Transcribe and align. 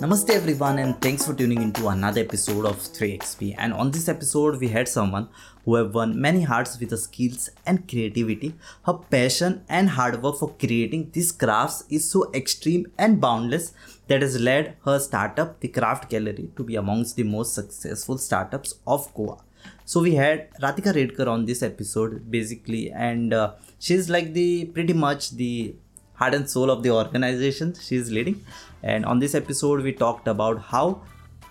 Namaste 0.00 0.30
everyone 0.30 0.78
and 0.78 0.98
thanks 1.02 1.26
for 1.26 1.34
tuning 1.34 1.60
into 1.60 1.88
another 1.88 2.22
episode 2.22 2.64
of 2.64 2.78
3XP. 2.78 3.54
And 3.58 3.74
on 3.74 3.90
this 3.90 4.08
episode, 4.08 4.58
we 4.58 4.68
had 4.68 4.88
someone 4.88 5.28
who 5.66 5.74
have 5.74 5.94
won 5.94 6.18
many 6.18 6.40
hearts 6.40 6.80
with 6.80 6.90
her 6.92 6.96
skills 6.96 7.50
and 7.66 7.86
creativity. 7.86 8.54
Her 8.86 8.94
passion 8.94 9.62
and 9.68 9.90
hard 9.90 10.22
work 10.22 10.38
for 10.38 10.54
creating 10.58 11.10
these 11.12 11.32
crafts 11.32 11.84
is 11.90 12.10
so 12.10 12.32
extreme 12.32 12.90
and 12.96 13.20
boundless 13.20 13.74
that 14.08 14.22
has 14.22 14.40
led 14.40 14.74
her 14.86 14.98
startup, 14.98 15.60
the 15.60 15.68
Craft 15.68 16.08
Gallery, 16.08 16.48
to 16.56 16.64
be 16.64 16.76
amongst 16.76 17.16
the 17.16 17.24
most 17.24 17.52
successful 17.52 18.16
startups 18.16 18.76
of 18.86 19.12
Goa. 19.12 19.36
So 19.84 20.00
we 20.00 20.14
had 20.14 20.48
Radhika 20.62 20.94
Redkar 20.94 21.26
on 21.26 21.44
this 21.44 21.62
episode 21.62 22.30
basically, 22.30 22.90
and 22.90 23.34
uh, 23.34 23.52
she's 23.78 24.08
like 24.08 24.32
the 24.32 24.64
pretty 24.64 24.94
much 24.94 25.32
the 25.32 25.74
heart 26.19 26.33
and 26.33 26.49
soul 26.49 26.69
of 26.69 26.83
the 26.83 26.91
organization 26.91 27.73
she's 27.79 28.11
leading. 28.11 28.45
And 28.83 29.05
on 29.05 29.19
this 29.19 29.35
episode, 29.35 29.81
we 29.81 29.91
talked 29.91 30.27
about 30.27 30.61
how 30.61 31.01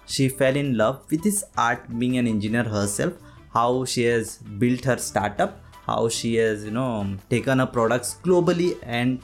she 0.07 0.29
fell 0.29 0.57
in 0.57 0.77
love 0.77 1.03
with 1.11 1.23
this 1.23 1.45
art 1.57 1.87
being 1.99 2.17
an 2.19 2.27
engineer 2.27 2.65
herself, 2.65 3.13
how 3.53 3.85
she 3.85 4.05
has 4.05 4.39
built 4.39 4.85
her 4.85 4.97
startup, 4.99 5.61
how 5.87 6.09
she 6.09 6.35
has, 6.37 6.65
you 6.65 6.71
know, 6.71 7.17
taken 7.31 7.59
her 7.59 7.67
products 7.67 8.17
globally 8.25 8.75
and 8.83 9.21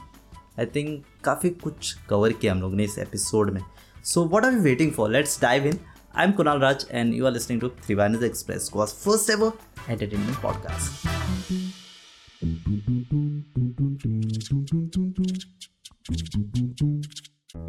I 0.59 0.65
think 0.75 1.03
काफ़ी 1.23 1.49
कुछ 1.63 1.93
cover 2.09 2.33
किया 2.41 2.53
हम 2.53 2.61
लोग 2.61 2.73
ने 2.75 2.83
इस 2.83 2.97
episode 2.99 3.49
में 3.53 3.61
so 4.05 4.23
what 4.33 4.45
are 4.45 4.53
you 4.53 4.61
waiting 4.61 4.91
for 4.93 5.09
let's 5.09 5.41
dive 5.41 5.65
in 5.67 5.79
I 6.15 6.25
am 6.25 6.31
Kunal 6.39 6.59
Raj 6.61 6.85
and 6.91 7.13
you 7.13 7.25
are 7.25 7.31
listening 7.31 7.61
to 7.61 7.67
त्रिवानीज 7.85 8.23
express 8.23 8.69
was 8.75 8.93
first 9.05 9.29
ever 9.29 9.51
entertainment 9.89 10.41
podcast 10.41 11.84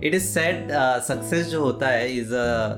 it 0.05 0.15
is 0.15 0.23
said 0.23 0.71
success 1.07 1.47
जो 1.47 1.61
होता 1.63 1.89
है 1.89 2.13
is 2.17 2.31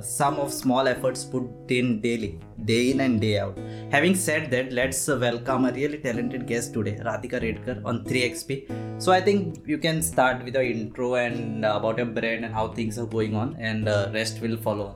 some 0.07 0.37
of 0.41 0.51
small 0.53 0.89
efforts 0.89 1.25
put 1.33 1.73
in 1.73 1.98
daily 2.01 2.33
day 2.70 2.81
in 2.91 3.00
and 3.00 3.20
day 3.20 3.37
out 3.39 3.59
having 3.95 4.17
said 4.25 4.48
that 4.50 4.73
let's 4.73 5.09
welcome 5.20 5.67
a 5.69 5.70
really 5.75 5.98
talented 6.09 6.47
guest 6.47 6.75
today 6.75 6.97
Radhika 7.03 7.39
Redkar 7.47 7.83
on 7.87 8.05
3xp 8.09 8.56
so 8.98 9.12
i 9.12 9.20
think 9.20 9.56
you 9.67 9.78
can 9.78 10.03
start 10.03 10.45
with 10.45 10.55
the 10.55 10.64
intro 10.64 11.14
and 11.14 11.64
uh, 11.64 11.73
about 11.77 11.98
your 11.98 12.06
brand 12.19 12.45
and 12.45 12.55
how 12.55 12.69
things 12.69 12.98
are 12.98 13.06
going 13.06 13.34
on 13.34 13.56
and 13.70 13.89
uh, 13.89 14.09
rest 14.12 14.41
will 14.41 14.56
follow 14.56 14.87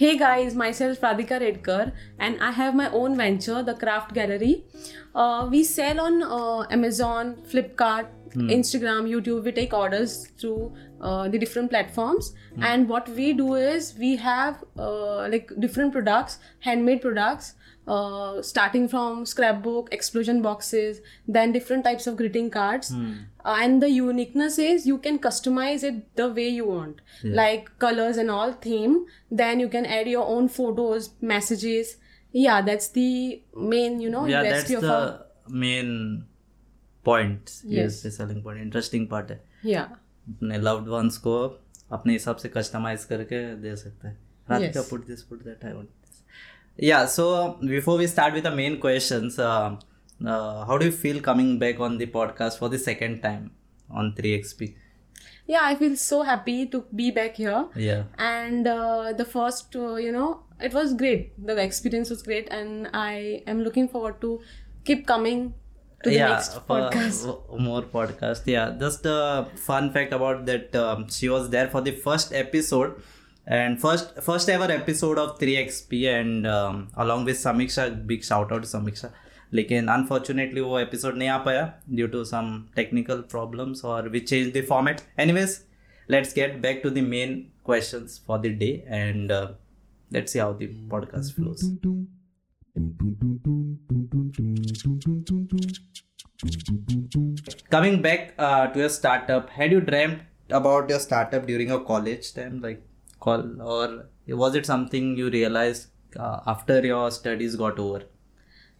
Hey 0.00 0.16
guys, 0.16 0.54
myself 0.54 1.02
Radhika 1.02 1.38
Redkar, 1.40 1.92
and 2.18 2.40
I 2.40 2.52
have 2.52 2.74
my 2.74 2.88
own 2.90 3.18
venture, 3.18 3.62
the 3.62 3.74
Craft 3.74 4.14
Gallery. 4.14 4.64
Uh, 5.14 5.46
we 5.50 5.62
sell 5.62 6.00
on 6.00 6.22
uh, 6.22 6.66
Amazon, 6.70 7.36
Flipkart, 7.50 8.06
Instagram, 8.34 9.10
YouTube. 9.10 9.44
We 9.44 9.52
take 9.52 9.74
orders 9.74 10.28
through 10.40 10.72
uh, 11.02 11.28
the 11.28 11.38
different 11.38 11.68
platforms, 11.68 12.32
and 12.62 12.88
what 12.88 13.10
we 13.10 13.34
do 13.34 13.56
is 13.56 13.94
we 13.98 14.16
have 14.16 14.64
uh, 14.78 15.28
like 15.28 15.52
different 15.58 15.92
products, 15.92 16.38
handmade 16.60 17.02
products. 17.02 17.52
Uh, 17.94 18.40
starting 18.48 18.84
from 18.90 19.22
scrapbook, 19.28 19.86
explosion 19.96 20.40
boxes, 20.42 20.98
then 21.36 21.52
different 21.54 21.84
types 21.86 22.06
of 22.10 22.16
greeting 22.18 22.50
cards, 22.56 22.90
Mm. 22.96 23.06
Uh, 23.44 23.54
and 23.64 23.82
the 23.84 23.88
uniqueness 23.94 24.58
is 24.64 24.84
you 24.90 24.96
can 25.06 25.18
customize 25.26 25.84
it 25.90 25.98
the 26.20 26.26
way 26.38 26.44
you 26.58 26.66
want 26.70 27.00
yeah. 27.22 27.34
like 27.40 27.70
colors 27.84 28.18
and 28.24 28.30
all 28.36 28.52
theme 28.66 28.96
then 29.42 29.62
you 29.64 29.68
can 29.74 29.86
add 29.98 30.10
your 30.12 30.26
own 30.34 30.48
photos 30.56 31.08
messages 31.32 31.92
yeah 32.44 32.60
that's 32.68 32.90
the 32.98 33.06
main 33.74 33.98
you 34.06 34.10
know 34.16 34.24
yeah 34.32 34.42
that's 34.48 34.74
of 34.80 34.84
our 34.96 35.06
the 35.06 35.54
main 35.64 35.94
point 37.04 37.54
yes 37.64 37.78
Yes. 37.78 38.02
the 38.02 38.10
selling 38.18 38.42
point 38.48 38.60
interesting 38.66 39.08
part 39.14 39.30
है 39.34 39.40
yeah 39.72 39.96
अपने 40.34 40.58
loved 40.58 40.88
ones 40.88 41.16
को 41.26 41.36
अपने 41.98 42.12
हिसाब 42.12 42.36
से 42.44 42.48
customize 42.56 43.04
करके 43.14 43.40
दे 43.62 43.74
सकते 43.76 44.08
हैं 44.08 44.18
Radhika 44.50 44.80
Yes. 44.80 44.90
Put 44.90 45.06
this 45.06 45.22
put 45.30 45.42
that 45.44 45.64
I 45.64 45.72
want 45.72 45.88
yeah 46.80 47.06
so 47.06 47.58
before 47.76 47.96
we 47.98 48.06
start 48.06 48.32
with 48.34 48.44
the 48.44 48.50
main 48.50 48.80
questions 48.80 49.38
uh, 49.38 49.76
uh, 50.26 50.64
how 50.64 50.78
do 50.78 50.86
you 50.86 50.92
feel 50.92 51.20
coming 51.20 51.58
back 51.58 51.80
on 51.80 51.98
the 51.98 52.06
podcast 52.06 52.58
for 52.58 52.68
the 52.68 52.78
second 52.78 53.20
time 53.22 53.50
on 53.90 54.12
3xp 54.14 54.74
yeah 55.46 55.60
i 55.62 55.74
feel 55.74 55.94
so 55.96 56.22
happy 56.22 56.66
to 56.66 56.84
be 56.94 57.10
back 57.10 57.36
here. 57.36 57.66
Yeah. 57.74 58.04
And 58.18 58.66
uh, 58.66 59.12
the 59.20 59.24
first 59.24 59.74
uh, 59.76 59.94
you 59.96 60.12
know 60.12 60.42
it 60.60 60.74
was 60.74 60.92
great. 60.94 61.32
The 61.46 61.56
experience 61.56 62.10
was 62.10 62.22
great. 62.22 62.48
And 62.50 62.88
i 62.94 63.42
am 63.46 63.62
looking 63.62 63.88
forward 63.88 64.20
to 64.20 64.40
keep 64.84 65.06
coming 65.06 65.54
to 66.04 66.10
the 66.10 66.16
yeah 66.16 66.28
next 66.28 66.60
podcast. 66.68 67.58
more 67.68 67.82
podcast. 67.82 68.46
Yeah 68.46 68.76
just 68.78 69.06
a 69.06 69.48
fun 69.56 69.92
fact 69.92 70.12
about 70.12 70.46
that 70.46 70.76
um, 70.76 71.08
she 71.10 71.28
was 71.28 71.50
there 71.50 71.68
for 71.68 71.80
the 71.80 71.92
first 71.92 72.32
episode 72.32 73.02
and 73.47 73.79
first 73.79 74.15
first 74.21 74.49
ever 74.49 74.71
episode 74.71 75.19
of 75.19 75.37
3xp 75.39 76.07
and 76.11 76.47
um, 76.47 76.87
along 76.97 77.25
with 77.25 77.37
samiksha 77.37 77.85
big 78.07 78.23
shout 78.23 78.51
out 78.51 78.63
to 78.63 78.73
samiksha 78.77 79.11
लेकिन 79.53 79.87
unfortunately 79.87 80.61
वो 80.61 80.79
episode 80.79 81.17
नहीं 81.17 81.29
आ 81.29 81.37
पाया 81.43 81.61
due 81.89 82.07
to 82.13 82.23
some 82.25 82.47
technical 82.75 83.17
problems 83.31 83.83
और 83.85 84.09
we 84.09 84.19
change 84.19 84.51
the 84.57 84.65
format 84.69 85.01
anyways 85.19 85.59
let's 86.11 86.33
get 86.35 86.57
back 86.61 86.81
to 86.83 86.89
the 86.89 87.03
main 87.13 87.35
questions 87.65 88.21
for 88.27 88.39
the 88.39 88.51
day 88.63 88.71
and 88.87 89.31
let's 90.11 90.33
see 90.33 90.39
how 90.39 90.57
the 90.61 90.69
podcast 90.91 91.35
flows 91.35 91.71
coming 97.73 97.95
back 98.01 98.21
uh, 98.37 98.67
to 98.73 98.79
your 98.79 98.89
startup 98.89 99.49
had 99.49 99.71
you 99.71 99.79
dreamt 99.81 100.19
about 100.59 100.89
your 100.93 100.99
startup 100.99 101.45
during 101.47 101.69
your 101.73 101.79
college 101.89 102.27
time 102.33 102.59
like 102.65 102.81
call 103.20 103.62
or 103.62 104.06
was 104.28 104.54
it 104.54 104.66
something 104.66 105.16
you 105.16 105.30
realized 105.30 105.88
uh, 106.16 106.40
after 106.46 106.80
your 106.84 107.10
studies 107.10 107.56
got 107.56 107.78
over? 107.78 108.02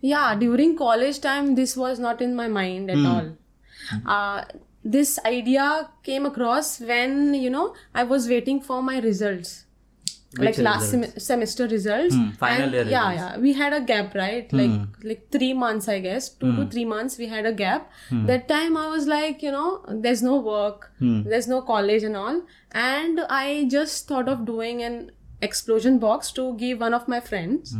Yeah 0.00 0.34
during 0.34 0.76
college 0.76 1.20
time 1.20 1.54
this 1.54 1.76
was 1.76 1.98
not 1.98 2.22
in 2.22 2.34
my 2.34 2.48
mind 2.48 2.90
at 2.90 3.06
all. 3.06 3.36
Uh, 4.06 4.44
this 4.84 5.18
idea 5.26 5.90
came 6.02 6.24
across 6.26 6.80
when 6.80 7.34
you 7.34 7.50
know 7.50 7.74
i 7.94 8.02
was 8.02 8.28
waiting 8.28 8.60
for 8.60 8.82
my 8.82 8.98
results 9.00 9.66
like 10.38 10.58
last 10.58 10.91
sem- 10.91 11.18
semester 11.18 11.66
results. 11.66 12.14
Hmm, 12.14 12.30
final 12.30 12.62
and 12.64 12.72
year 12.72 12.84
yeah 12.84 13.10
results. 13.10 13.36
yeah 13.36 13.41
we 13.42 13.52
had 13.52 13.72
a 13.72 13.80
gap 13.80 14.14
right? 14.14 14.50
Hmm. 14.50 14.58
Like 14.58 15.04
like 15.04 15.30
three 15.30 15.52
months 15.52 15.88
i 15.88 15.98
guess. 16.00 16.28
Two 16.28 16.54
to 16.56 16.62
hmm. 16.62 16.68
three 16.68 16.84
months 16.84 17.18
we 17.18 17.26
had 17.26 17.46
a 17.46 17.52
gap. 17.52 17.91
Hmm. 18.08 18.26
That 18.26 18.48
time 18.48 18.76
i 18.76 18.88
was 18.88 19.06
like 19.06 19.42
you 19.42 19.50
know 19.50 19.84
there's 19.88 20.22
no 20.22 20.36
work 20.36 20.92
there's 21.00 21.48
no 21.48 21.62
college 21.62 22.02
and 22.02 22.16
all. 22.16 22.42
And 22.72 23.20
i 23.28 23.66
just 23.69 24.06
thought 24.06 24.28
of 24.28 24.44
doing 24.44 24.82
an 24.82 25.10
explosion 25.42 25.98
box 25.98 26.30
to 26.32 26.54
give 26.56 26.80
one 26.80 26.94
of 26.94 27.08
my 27.08 27.19
friends 27.19 27.74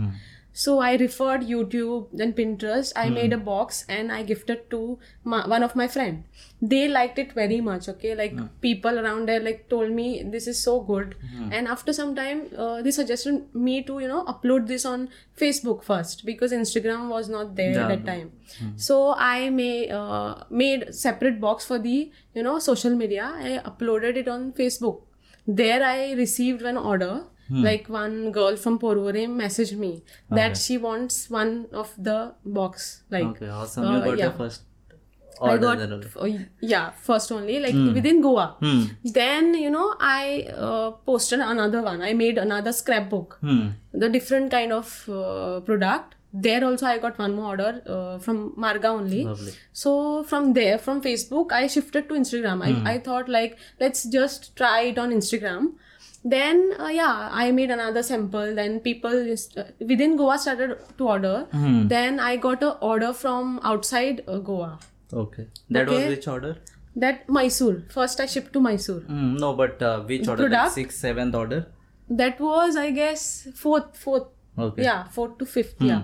so 0.61 0.73
I 0.87 0.97
referred 1.01 1.43
YouTube, 1.51 2.21
and 2.25 2.35
Pinterest. 2.39 2.93
I 3.03 3.09
made 3.17 3.33
a 3.33 3.39
box 3.51 3.85
and 3.99 4.13
I 4.17 4.23
gifted 4.31 4.65
to 4.73 4.81
my, 5.25 5.47
one 5.53 5.63
of 5.67 5.75
my 5.81 5.87
friend. 5.89 6.25
They 6.73 6.81
liked 6.89 7.19
it 7.23 7.33
very 7.33 7.61
much. 7.69 7.89
Okay, 7.93 8.15
like 8.15 8.35
people 8.67 8.99
around 9.03 9.29
there 9.33 9.41
like 9.49 9.63
told 9.75 9.93
me 10.01 10.07
this 10.35 10.47
is 10.55 10.63
so 10.63 10.75
good. 10.91 11.15
And 11.51 11.69
after 11.77 11.95
some 12.01 12.15
time, 12.15 12.43
uh, 12.57 12.83
they 12.83 12.91
suggested 12.91 13.41
me 13.69 13.83
to 13.91 13.99
you 14.01 14.09
know 14.09 14.25
upload 14.35 14.67
this 14.75 14.85
on 14.95 15.09
Facebook 15.45 15.83
first 15.91 16.27
because 16.27 16.53
Instagram 16.53 17.09
was 17.17 17.31
not 17.37 17.55
there 17.63 17.73
Yeah. 17.79 17.85
at 17.85 17.89
that 17.95 18.05
time. 18.13 18.33
So 18.89 19.01
I 19.31 19.51
may 19.51 19.89
uh, 19.89 20.35
made 20.51 20.89
separate 20.95 21.41
box 21.49 21.65
for 21.73 21.79
the 21.79 21.97
you 22.35 22.43
know 22.51 22.59
social 22.59 22.95
media. 23.05 23.33
I 23.51 23.59
uploaded 23.73 24.17
it 24.25 24.29
on 24.29 24.53
Facebook. 24.53 25.01
There 25.47 25.83
I 25.83 26.13
received 26.25 26.63
one 26.63 26.77
order. 26.77 27.13
Like 27.51 27.89
one 27.89 28.33
girl 28.33 28.57
from 28.57 28.79
Porvorim 28.79 29.37
messaged 29.37 29.77
me 29.77 30.05
that 30.31 30.57
she 30.57 30.79
wants 30.79 31.29
one 31.29 31.67
of 31.73 31.93
the 31.99 32.35
box. 32.45 33.03
Like 33.11 33.25
okay 33.25 33.49
awesome 33.49 33.85
uh, 33.85 33.97
you 33.97 34.05
got 34.05 34.19
yeah. 34.19 34.25
your 34.25 34.33
first 34.33 34.63
I 35.43 35.57
got 35.57 35.81
uh, 35.81 36.29
yeah 36.61 36.91
first 36.91 37.33
only 37.33 37.59
like 37.61 37.75
within 37.95 38.21
Goa. 38.21 38.57
Hmm. 38.61 38.85
Then 39.05 39.55
you 39.55 39.71
know 39.71 39.95
I 39.99 40.49
uh, 40.55 40.91
posted 40.91 41.41
another 41.41 41.83
one. 41.83 42.03
I 42.03 42.13
made 42.13 42.39
another 42.39 42.73
scrapbook. 42.73 43.39
Hmm. 43.41 43.69
The 43.93 44.09
different 44.09 44.51
kind 44.51 44.73
of 44.73 45.09
uh, 45.09 45.61
product. 45.61 46.17
There 46.33 46.65
also 46.65 46.87
I 46.87 46.99
got 46.99 47.19
one 47.19 47.35
more 47.35 47.47
order 47.47 47.83
uh, 47.87 48.19
from 48.19 48.53
Margao 48.57 48.99
only. 49.01 49.25
Lovely. 49.25 49.53
So 49.73 50.23
from 50.23 50.53
there, 50.53 50.79
from 50.79 51.01
Facebook, 51.03 51.51
I 51.51 51.67
shifted 51.67 52.09
to 52.09 52.15
Instagram. 52.15 52.63
I, 52.63 52.93
I 52.93 52.99
thought 52.99 53.29
like 53.29 53.59
let's 53.81 54.05
just 54.05 54.55
try 54.57 54.83
it 54.83 54.99
on 54.99 55.11
Instagram. 55.11 55.73
Then 56.25 56.75
uh, 56.79 56.89
yeah, 56.89 57.29
I 57.33 57.51
made 57.51 57.71
another 57.71 58.03
sample. 58.03 58.55
Then 58.55 58.81
people 58.81 59.25
just, 59.25 59.57
uh, 59.57 59.65
within 59.81 60.17
Goa 60.17 60.39
started 60.39 60.77
to 60.99 61.09
order. 61.09 61.47
Then 61.53 62.21
I 62.21 62.37
got 62.37 62.63
a 62.63 62.73
order 62.79 63.13
from 63.13 63.59
outside 63.63 64.23
uh, 64.29 64.39
Goa. 64.39 64.79
okay 65.21 65.45
that 65.77 65.89
was 65.93 66.05
which 66.11 66.27
order 66.29 66.57
That 67.03 67.29
Mysore. 67.29 67.83
First 67.95 68.21
I 68.21 68.27
shipped 68.27 68.53
to 68.57 68.61
Mysore. 68.61 69.01
Hmm, 69.13 69.37
no 69.37 69.55
but 69.55 69.83
uh, 69.83 70.01
which 70.11 70.29
order 70.29 70.49
Product? 70.49 70.73
sixth 70.75 70.99
seventh 71.07 71.35
order 71.35 71.61
That 72.21 72.41
was 72.41 72.77
I 72.77 72.91
guess 72.91 73.25
fourth, 73.55 73.97
fourth. 73.97 74.29
okay 74.59 74.85
Yeah, 74.85 75.05
fourth 75.17 75.39
to 75.39 75.47
fifth. 75.47 75.77
Yeah. 75.81 76.03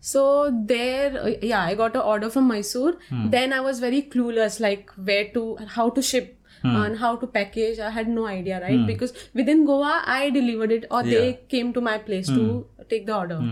So 0.00 0.22
there, 0.72 1.20
uh, 1.22 1.30
yeah, 1.42 1.62
I 1.62 1.74
got 1.74 1.96
an 1.96 2.02
order 2.02 2.30
from 2.30 2.46
Mysore. 2.48 2.94
Then 3.36 3.52
I 3.52 3.60
was 3.60 3.80
very 3.80 4.02
clueless, 4.02 4.60
like 4.60 4.90
where 5.10 5.28
to, 5.34 5.56
how 5.76 5.90
to 5.90 6.00
ship. 6.10 6.37
Hmm. 6.62 6.76
and 6.76 6.98
how 6.98 7.16
to 7.16 7.26
package. 7.26 7.78
I 7.78 7.90
had 7.90 8.08
no 8.08 8.26
idea, 8.26 8.60
right? 8.60 8.78
Hmm. 8.78 8.86
Because 8.86 9.12
within 9.34 9.64
Goa, 9.64 10.02
I 10.06 10.30
delivered 10.30 10.72
it 10.72 10.86
or 10.90 11.02
they 11.02 11.40
came 11.48 11.72
to 11.72 11.80
my 11.80 11.98
place 11.98 12.26
to 12.28 12.34
hmm. 12.34 12.82
take 12.88 13.06
the 13.06 13.16
order. 13.16 13.42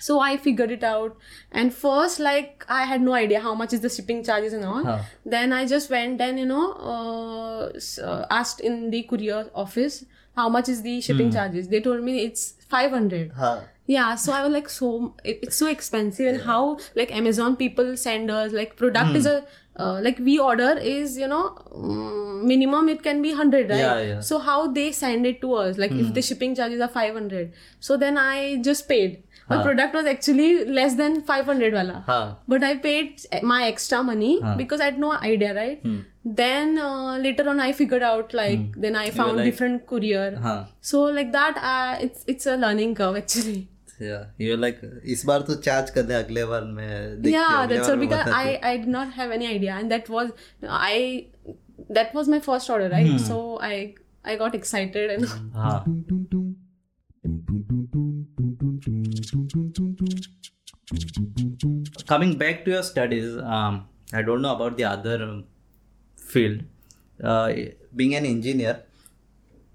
So 0.00 0.18
I 0.18 0.38
figured 0.38 0.70
it 0.70 0.82
out, 0.82 1.16
and 1.52 1.74
first, 1.74 2.20
like 2.20 2.64
I 2.68 2.84
had 2.84 3.02
no 3.02 3.12
idea 3.12 3.40
how 3.40 3.54
much 3.54 3.74
is 3.74 3.82
the 3.82 3.90
shipping 3.90 4.24
charges 4.24 4.54
and 4.54 4.64
all. 4.64 4.82
Huh. 4.82 5.02
Then 5.26 5.52
I 5.52 5.66
just 5.66 5.90
went 5.90 6.22
and 6.22 6.40
you 6.40 6.46
know 6.46 6.72
uh, 6.72 7.70
uh, 8.02 8.26
asked 8.30 8.60
in 8.60 8.90
the 8.90 9.02
courier 9.02 9.50
office 9.54 10.06
how 10.34 10.48
much 10.48 10.70
is 10.70 10.80
the 10.80 11.02
shipping 11.02 11.30
charges. 11.30 11.68
They 11.68 11.82
told 11.82 12.02
me 12.02 12.24
it's 12.24 12.54
five 12.70 12.92
hundred. 12.92 13.32
Huh. 13.32 13.60
Yeah, 13.86 14.14
so 14.14 14.32
I 14.32 14.42
was 14.44 14.52
like, 14.52 14.68
so 14.70 15.16
it, 15.24 15.40
it's 15.42 15.56
so 15.56 15.66
expensive, 15.66 16.32
and 16.32 16.42
how 16.42 16.78
like 16.94 17.12
Amazon 17.12 17.56
people 17.56 17.94
send 17.96 18.30
us 18.30 18.52
like 18.52 18.76
product 18.76 19.16
is 19.16 19.26
a 19.26 19.44
uh, 19.84 20.00
like 20.06 20.18
we 20.28 20.38
order 20.50 20.70
is 20.92 21.16
you 21.22 21.28
know 21.32 21.44
mm, 21.72 22.42
minimum 22.52 22.88
it 22.94 23.02
can 23.08 23.22
be 23.26 23.32
hundred 23.40 23.70
right? 23.74 23.78
Yeah, 23.86 24.00
yeah. 24.10 24.20
So 24.20 24.38
how 24.50 24.58
they 24.78 24.90
send 25.00 25.26
it 25.32 25.40
to 25.46 25.54
us 25.64 25.78
like 25.86 25.92
if 26.04 26.12
the 26.20 26.22
shipping 26.30 26.54
charges 26.60 26.80
are 26.88 26.92
five 27.00 27.14
hundred, 27.22 27.52
so 27.88 27.96
then 28.06 28.18
I 28.28 28.36
just 28.70 28.88
paid. 28.94 29.18
The 29.50 29.56
Huh. 29.58 29.62
product 29.66 29.94
was 29.98 30.06
actually 30.10 30.48
less 30.74 30.92
than 30.98 31.14
five 31.28 31.46
hundred 31.50 31.72
wala. 31.76 31.94
Huh. 32.08 32.34
But 32.52 32.62
I 32.66 32.68
paid 32.82 33.22
my 33.52 33.56
extra 33.70 34.02
money 34.10 34.28
Huh. 34.44 34.52
because 34.60 34.80
I 34.84 34.84
had 34.90 35.00
no 35.04 35.10
idea, 35.30 35.48
right? 35.56 35.80
Hmm. 35.86 35.96
Then 36.42 36.78
uh, 36.78 37.16
later 37.24 37.48
on, 37.52 37.58
I 37.64 37.72
figured 37.80 38.04
out 38.10 38.32
like 38.40 38.60
then 38.86 38.94
I 39.00 39.10
found 39.16 39.36
like- 39.40 39.48
different 39.50 39.86
courier. 39.92 40.38
Huh. 40.46 40.54
So 40.92 41.02
like 41.18 41.32
that, 41.38 41.58
uh, 41.72 41.98
it's 42.08 42.24
it's 42.34 42.46
a 42.46 42.56
learning 42.66 42.94
curve 43.02 43.16
actually. 43.22 43.58
You 44.02 44.56
like 44.56 44.80
इस 45.14 45.24
बार 45.26 45.42
तो 45.48 45.54
charge 45.68 45.90
कर 45.90 46.02
दे 46.02 46.14
अगले 46.14 46.44
बार 46.44 46.64
मैं 46.78 47.30
या 47.30 47.64
that's 47.66 47.90
all 47.90 47.98
because 47.98 48.30
I 48.34 48.54
I 48.56 48.78
did 48.78 48.88
not 48.88 49.14
have 49.16 49.32
any 49.32 49.46
idea 49.46 49.78
and 49.78 49.88
that 49.90 50.10
was 50.10 50.30
I 50.80 51.16
that 51.90 52.14
was 52.16 52.28
my 52.28 52.40
first 52.40 52.70
order 52.70 52.90
right 52.90 53.20
so 53.20 53.38
I 53.62 53.92
I 54.26 54.36
got 54.36 54.54
excited 54.54 55.10
and 55.10 55.26
हाँ 55.54 55.84
coming 62.08 62.30
back 62.38 62.64
to 62.64 62.70
your 62.70 62.82
studies 62.82 63.26
um, 63.56 63.74
i 64.12 64.22
don't 64.22 64.42
know 64.42 64.54
about 64.54 64.76
the 64.76 64.84
other 64.84 65.16
field. 66.18 66.62
Uh, 67.20 67.52
being 67.94 68.14
an 68.14 68.24
engineer 68.24 68.82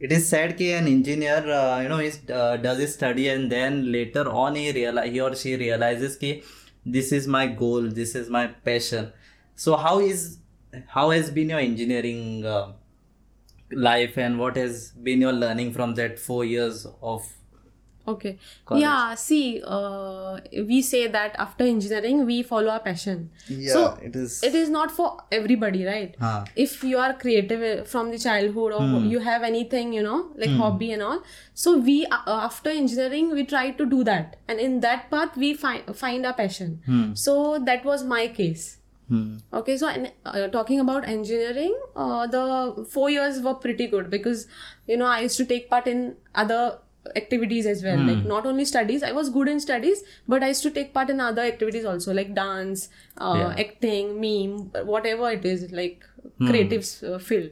it 0.06 0.12
is 0.12 0.28
said 0.30 0.58
that 0.58 0.72
an 0.80 0.88
engineer, 0.88 1.38
uh, 1.60 1.80
you 1.82 1.90
know, 1.90 2.00
is, 2.00 2.20
uh, 2.30 2.58
does 2.58 2.78
his 2.78 2.94
study 2.94 3.30
and 3.30 3.52
then 3.52 3.92
later 3.92 4.30
on 4.30 4.56
he 4.56 4.72
realize 4.72 5.12
he 5.12 5.20
or 5.20 5.36
she 5.36 5.56
realizes 5.56 6.18
that 6.18 6.44
this 6.86 7.12
is 7.12 7.28
my 7.28 7.48
goal, 7.48 7.90
this 8.00 8.14
is 8.14 8.30
my 8.30 8.48
passion. 8.48 9.12
So 9.56 9.76
how 9.76 10.00
is 10.00 10.38
how 10.88 11.10
has 11.10 11.32
been 11.32 11.50
your 11.50 11.60
engineering 11.60 12.46
uh, 12.46 12.74
life 13.72 14.18
and 14.18 14.38
what 14.38 14.58
has 14.58 14.92
been 14.92 15.22
your 15.22 15.34
learning 15.34 15.74
from 15.74 15.96
that 15.96 16.20
four 16.20 16.44
years 16.46 16.86
of 17.02 17.26
okay. 18.08 18.38
College. 18.66 18.82
Yeah, 18.82 19.16
see, 19.16 19.62
uh, 19.66 20.40
we 20.72 20.82
say 20.82 21.08
that 21.08 21.36
after 21.46 21.64
engineering 21.64 22.26
we 22.26 22.42
follow 22.44 22.70
our 22.76 22.80
passion. 22.88 23.30
yeah 23.48 23.74
so 23.74 23.82
it 24.10 24.16
is 24.16 24.38
it 24.44 24.56
is 24.62 24.70
not 24.70 24.92
for 25.00 25.08
everybody, 25.40 25.84
right? 25.86 26.16
Huh. 26.20 26.46
if 26.56 26.84
you 26.84 26.98
are 27.06 27.14
creative 27.26 27.62
uh, 27.72 27.84
from 27.96 28.12
the 28.12 28.20
childhood 28.28 28.74
or 28.80 28.84
Hmm. 28.86 29.06
you 29.16 29.20
have 29.32 29.44
anything 29.50 29.92
you 30.00 30.04
know 30.08 30.20
like 30.44 30.56
hobby 30.62 30.92
and 30.98 31.02
all 31.10 31.20
so 31.66 31.78
we 31.90 31.98
uh, 32.06 32.22
after 32.48 32.70
engineering 32.86 33.32
we 33.40 33.46
try 33.56 33.66
to 33.82 33.86
do 33.98 34.04
that 34.10 34.36
and 34.48 34.60
in 34.70 34.80
that 34.88 35.10
path 35.12 35.38
we 35.44 35.54
find 35.66 35.94
find 36.06 36.26
our 36.32 36.34
passion 36.42 36.74
Hmm. 36.90 37.06
so 37.28 37.36
that 37.72 37.86
was 37.94 38.04
my 38.16 38.24
case 38.40 38.66
Hmm. 39.14 39.26
okay 39.58 39.74
so 39.82 39.88
and, 39.88 40.12
uh, 40.26 40.48
talking 40.54 40.80
about 40.84 41.08
engineering 41.16 41.74
uh, 41.96 42.26
the 42.36 42.86
four 42.94 43.10
years 43.16 43.36
were 43.48 43.54
pretty 43.66 43.86
good 43.92 44.10
because 44.14 44.48
you 44.94 44.98
know 45.02 45.06
i 45.16 45.20
used 45.26 45.38
to 45.42 45.46
take 45.52 45.70
part 45.74 45.86
in 45.92 46.00
other 46.44 46.62
activities 47.16 47.66
as 47.66 47.84
well. 47.84 48.00
Like 48.00 48.26
not 48.26 48.46
only 48.46 48.66
studies 48.66 49.04
i 49.04 49.12
was 49.12 49.30
good 49.30 49.48
in 49.48 49.60
studies 49.60 50.04
but 50.28 50.44
i 50.44 50.48
used 50.48 50.64
to 50.64 50.72
take 50.72 50.94
part 50.94 51.10
in 51.10 51.20
other 51.20 51.42
activities 51.42 51.86
also 51.86 52.14
like 52.14 52.34
dance 52.34 52.90
uh, 53.18 53.34
Yeah. 53.40 53.64
acting 53.66 54.20
meme 54.22 54.86
whatever 54.94 55.30
it 55.32 55.46
is 55.46 55.72
like 55.72 56.04
creative 56.40 56.86
uh, 57.08 57.18
field. 57.20 57.52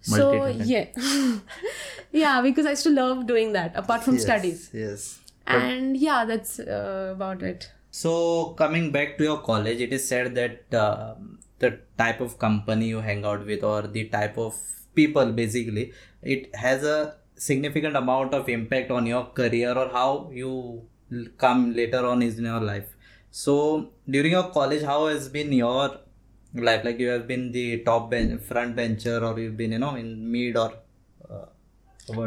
So 0.00 0.46
yeah. 0.46 0.86
Yeah 2.12 2.40
because 2.42 2.66
i 2.66 2.70
used 2.70 2.84
to 2.84 2.90
love 2.90 3.26
doing 3.26 3.52
that 3.52 3.72
apart 3.76 4.02
from 4.04 4.18
studies. 4.18 4.70
Yes. 4.72 5.06
and 5.46 5.96
yeah 5.96 6.24
that's 6.24 6.58
uh, 6.60 7.10
about 7.14 7.42
it. 7.42 7.70
So 7.90 8.54
coming 8.58 8.90
back 8.92 9.16
to 9.18 9.24
your 9.24 9.38
college, 9.38 9.80
it 9.80 9.92
is 9.92 10.06
said 10.06 10.34
that 10.34 10.74
uh, 10.78 11.14
the 11.60 11.78
type 11.98 12.20
of 12.20 12.38
company 12.38 12.88
you 12.88 13.00
hang 13.00 13.24
out 13.24 13.46
with 13.46 13.62
or 13.64 13.82
the 13.82 14.04
type 14.08 14.36
of 14.36 14.54
people 14.94 15.32
basically 15.32 15.92
it 16.22 16.54
has 16.64 16.82
a 16.84 17.14
significant 17.36 17.96
amount 17.96 18.34
of 18.34 18.48
impact 18.48 18.90
on 18.90 19.06
your 19.06 19.24
career 19.26 19.72
or 19.72 19.88
how 19.88 20.30
you 20.32 20.82
come 21.38 21.74
later 21.74 22.04
on 22.06 22.22
is 22.22 22.38
in 22.38 22.44
your 22.44 22.60
life. 22.60 22.88
So 23.30 23.90
during 24.08 24.32
your 24.32 24.48
college, 24.50 24.82
how 24.82 25.06
has 25.06 25.28
been 25.28 25.52
your 25.52 25.98
life? 26.54 26.84
Like 26.84 26.98
you 26.98 27.08
have 27.08 27.26
been 27.28 27.52
the 27.52 27.78
top 27.80 28.10
bench, 28.10 28.42
front 28.42 28.74
bencher, 28.76 29.18
or 29.24 29.38
you've 29.38 29.56
been 29.56 29.72
you 29.72 29.78
know 29.78 29.94
in 29.96 30.30
mid 30.30 30.56
or 30.56 30.72
uh. 31.30 31.44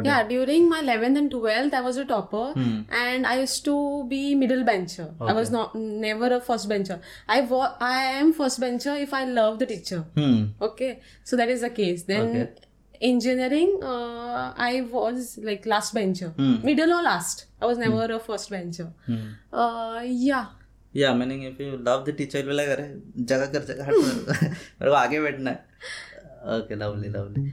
Yeah, 0.04 0.28
during 0.28 0.68
my 0.68 0.82
11th 0.82 1.16
and 1.18 1.30
12th, 1.32 1.72
I 1.72 1.80
was 1.80 1.96
a 1.96 2.04
topper 2.04 2.52
Hmm. 2.52 2.80
and 2.92 3.26
I 3.26 3.40
used 3.40 3.64
to 3.64 4.04
be 4.08 4.34
middle 4.34 4.62
bencher. 4.62 5.06
I 5.18 5.32
was 5.32 5.50
not 5.50 5.74
never 5.74 6.26
a 6.34 6.40
first 6.48 6.68
bencher. 6.68 7.00
I 7.26 7.40
wa- 7.40 7.76
I 7.80 8.02
am 8.18 8.34
first 8.34 8.60
bencher 8.60 8.94
if 8.94 9.14
I 9.14 9.24
love 9.24 9.58
the 9.58 9.64
teacher. 9.64 10.00
Hmm. 10.18 10.42
Okay, 10.60 11.00
so 11.24 11.34
that 11.36 11.48
is 11.48 11.62
the 11.62 11.70
case. 11.70 12.02
Then 12.02 12.28
Okay 12.28 12.50
engineering, 13.01 13.71
uh, 13.83 14.53
I 14.57 14.81
was 14.91 15.37
like 15.49 15.65
last 15.65 15.93
bencher, 15.93 16.29
Hmm. 16.37 16.53
middle 16.69 16.93
or 16.97 17.01
last. 17.07 17.45
I 17.61 17.65
was 17.71 17.77
never 17.77 18.05
a 18.17 18.19
first 18.27 18.49
bencher. 18.55 18.87
Hmm. 19.09 19.25
Uh, 19.63 20.01
yeah. 20.27 20.45
या 20.95 21.13
meaning 21.13 21.43
if 21.45 21.59
you 21.61 21.71
love 21.87 22.03
the 22.07 22.13
teacher 22.17 22.45
will 22.47 22.59
अरे 22.65 22.83
जगह 23.31 23.45
कर 23.53 23.63
जगह 23.71 23.85
हट 23.85 23.93
मेरे 24.03 24.47
मेरे 24.49 24.89
को 24.89 24.95
आगे 24.95 25.19
बैठना 25.21 25.51
है 25.51 26.57
okay 26.59 26.75
lovely 26.83 27.09
lovely 27.17 27.43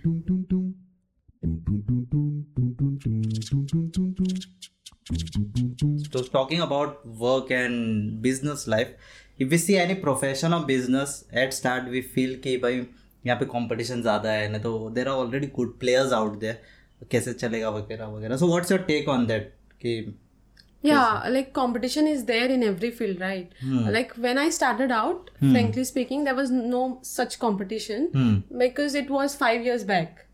So 6.12 6.22
talking 6.22 6.60
about 6.60 7.04
work 7.06 7.50
and 7.50 8.20
business 8.22 8.66
life, 8.66 8.88
if 9.38 9.50
we 9.50 9.58
see 9.58 9.76
any 9.78 9.94
profession 9.94 10.52
or 10.52 10.64
business 10.66 11.24
at 11.32 11.54
start, 11.54 11.88
we 11.88 12.02
feel 12.02 12.36
कि 12.42 12.56
भाई 12.62 12.80
यहाँ 13.27 13.39
पे 13.39 13.45
कंपटीशन 13.53 14.01
ज़्यादा 14.01 14.31
है 14.31 14.47
ना 14.51 14.57
तो 14.67 14.89
there 14.95 15.07
are 15.07 15.25
already 15.25 15.47
good 15.55 15.77
players 15.79 16.13
out 16.13 16.39
there 16.39 16.61
कैसे 17.11 17.33
चलेगा 17.33 17.69
वगैरह 17.69 18.07
वगैरह 18.15 18.37
so 18.37 18.47
what's 18.47 18.71
your 18.71 18.81
take 18.87 19.09
on 19.09 19.27
that 19.27 19.53
कि 19.81 19.99
Yeah, 20.83 21.23
like 21.29 21.47
competition 21.53 22.07
is 22.07 22.19
there 22.25 22.49
in 22.55 22.63
every 22.63 22.89
field, 22.97 23.21
right? 23.21 23.53
hmm. 23.61 23.87
Like 23.93 24.11
when 24.25 24.37
I 24.37 24.49
started 24.57 24.91
out, 24.97 25.31
hmm. 25.39 25.51
frankly 25.51 25.83
speaking, 25.83 26.23
there 26.23 26.35
was 26.35 26.51
no 26.51 26.81
such 27.01 27.39
competition 27.39 28.05
hmm 28.13 28.35
because 28.61 28.95
it 28.95 29.09
was 29.09 29.35
five 29.35 29.65
years 29.69 29.83
back. 29.83 30.26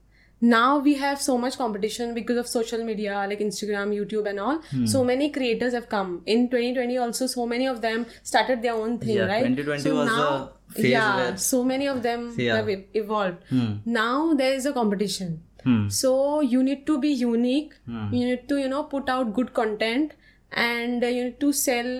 Now 0.51 0.79
we 0.85 0.93
have 1.01 1.21
so 1.25 1.33
much 1.41 1.57
competition 1.57 2.13
because 2.15 2.37
of 2.39 2.47
social 2.53 2.83
media 2.87 3.13
like 3.31 3.39
Instagram, 3.39 3.93
YouTube, 3.97 4.25
and 4.31 4.39
all. 4.45 4.57
So 4.93 5.03
many 5.09 5.29
creators 5.37 5.73
have 5.77 5.87
come. 5.93 6.09
In 6.25 6.49
2020, 6.49 6.97
also, 7.03 7.27
so 7.27 7.45
many 7.51 7.67
of 7.73 7.79
them 7.85 8.05
started 8.31 8.61
their 8.61 8.73
own 8.73 8.97
thing, 9.03 9.15
Yeah, 9.17 9.29
right? 9.33 9.45
2020 9.45 9.81
so 9.83 9.95
was 9.99 10.07
now, 10.07 10.25
a 10.27 10.73
phase 10.73 10.85
yeah, 10.95 11.15
where- 11.19 11.37
so 11.45 11.63
many 11.69 11.87
of 11.93 12.01
them 12.07 12.25
Yeah. 12.37 12.57
have 12.57 12.69
evolved. 13.03 13.37
hmm 13.53 13.71
Now 13.85 14.33
there 14.43 14.53
is 14.59 14.65
a 14.65 14.73
competition. 14.79 15.31
hmm 15.63 15.87
So 16.01 16.11
you 16.55 16.61
need 16.71 16.85
to 16.91 16.99
be 17.07 17.13
unique. 17.23 17.73
Hmm. 17.85 18.13
You 18.19 18.25
need 18.33 18.45
to, 18.49 18.59
you 18.63 18.67
know, 18.75 18.83
put 18.95 19.07
out 19.15 19.33
good 19.39 19.53
content, 19.61 20.11
and 20.67 21.03
uh, 21.11 21.13
you 21.19 21.23
need 21.29 21.39
to 21.47 21.53
sell 21.63 21.93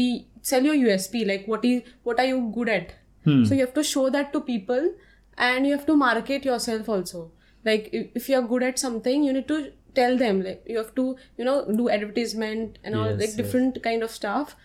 the 0.00 0.08
sell 0.52 0.64
your 0.70 0.74
USP. 0.80 1.24
Like 1.32 1.46
what 1.54 1.64
is 1.64 1.94
what 2.10 2.24
are 2.24 2.26
you 2.34 2.42
good 2.58 2.74
at? 2.80 2.94
hmm 3.30 3.44
So 3.50 3.54
you 3.60 3.60
have 3.68 3.74
to 3.80 3.84
show 3.94 4.08
that 4.18 4.32
to 4.36 4.40
people, 4.52 4.90
and 5.50 5.66
you 5.70 5.78
have 5.78 5.86
to 5.94 5.96
market 6.04 6.44
yourself 6.52 6.88
also 6.98 7.24
Like 7.65 7.89
if, 7.91 8.07
if 8.15 8.29
you 8.29 8.37
are 8.39 8.47
good 8.51 8.63
at 8.63 8.79
something, 8.79 9.23
you 9.23 9.33
need 9.33 9.47
to 9.47 9.57
tell 9.95 10.17
them. 10.17 10.41
Like 10.43 10.63
you 10.67 10.77
have 10.77 10.93
to, 10.95 11.03
you 11.37 11.45
know, 11.45 11.55
do 11.81 11.89
advertisement 11.89 12.77
and 12.83 12.95
all 12.95 13.09
Yes, 13.09 13.19
like 13.19 13.27
yes. 13.29 13.35
different 13.41 13.81
kind 13.87 14.03
of 14.03 14.11
stuff. 14.11 14.55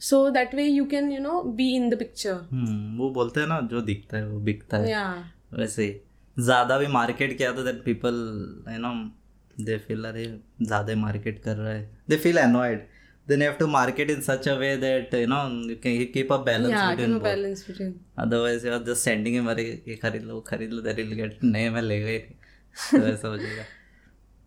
So 0.00 0.30
that 0.30 0.52
way 0.54 0.66
you 0.68 0.86
can, 0.86 1.10
you 1.10 1.20
know, 1.20 1.36
be 1.60 1.68
in 1.76 1.88
the 1.92 1.98
picture. 2.02 2.38
हम्म 2.52 2.96
वो 2.98 3.10
बोलते 3.20 3.40
हैं 3.40 3.46
ना 3.48 3.60
जो 3.70 3.80
दिखता 3.92 4.16
है 4.16 4.26
वो 4.28 4.40
बिकता 4.50 4.76
है 4.82 4.90
Yeah. 4.90 5.14
वैसे 5.60 5.84
ही 5.84 5.94
ज़्यादा 6.44 6.78
भी 6.78 6.86
मार्केट 6.98 7.36
किया 7.38 7.52
तो 7.52 7.62
that 7.64 7.82
people 7.84 8.14
you 8.72 8.78
know 8.80 8.92
they 9.64 9.76
feel 9.86 10.04
अरे 10.04 10.24
ज़्यादा 10.62 10.94
मार्केट 11.06 11.42
कर 11.44 11.56
रहा 11.56 11.72
है 11.72 11.88
they 12.08 12.16
feel 12.24 12.38
then 13.27 13.41
you 13.41 13.47
have 13.47 13.57
to 13.57 13.67
market 13.67 14.09
in 14.09 14.21
such 14.21 14.47
a 14.47 14.55
way 14.57 14.75
that 14.75 15.13
you 15.13 15.27
know 15.27 15.41
you 15.71 15.75
can 15.75 15.91
you 15.91 16.07
keep 16.07 16.31
a 16.31 16.39
balance 16.39 16.71
yeah, 16.71 16.89
between 16.91 17.13
both. 17.13 17.23
balance 17.23 17.63
between 17.63 17.91
otherwise 18.17 18.63
you 18.63 18.73
are 18.73 18.83
just 18.89 19.03
sending 19.09 19.35
him 19.39 19.47
अरे 19.49 19.65
ये 19.87 19.95
खरीद 20.03 20.23
लो 20.31 20.39
खरीद 20.47 20.73
लो 20.73 20.81
then 20.87 20.97
he'll 21.01 21.15
get 21.21 21.43
name 21.43 21.73
मैं 21.73 21.81
ले 21.81 21.99
गई 22.01 22.17
तो 22.17 23.05
ऐसा 23.07 23.27
हो 23.27 23.37
जाएगा 23.37 23.65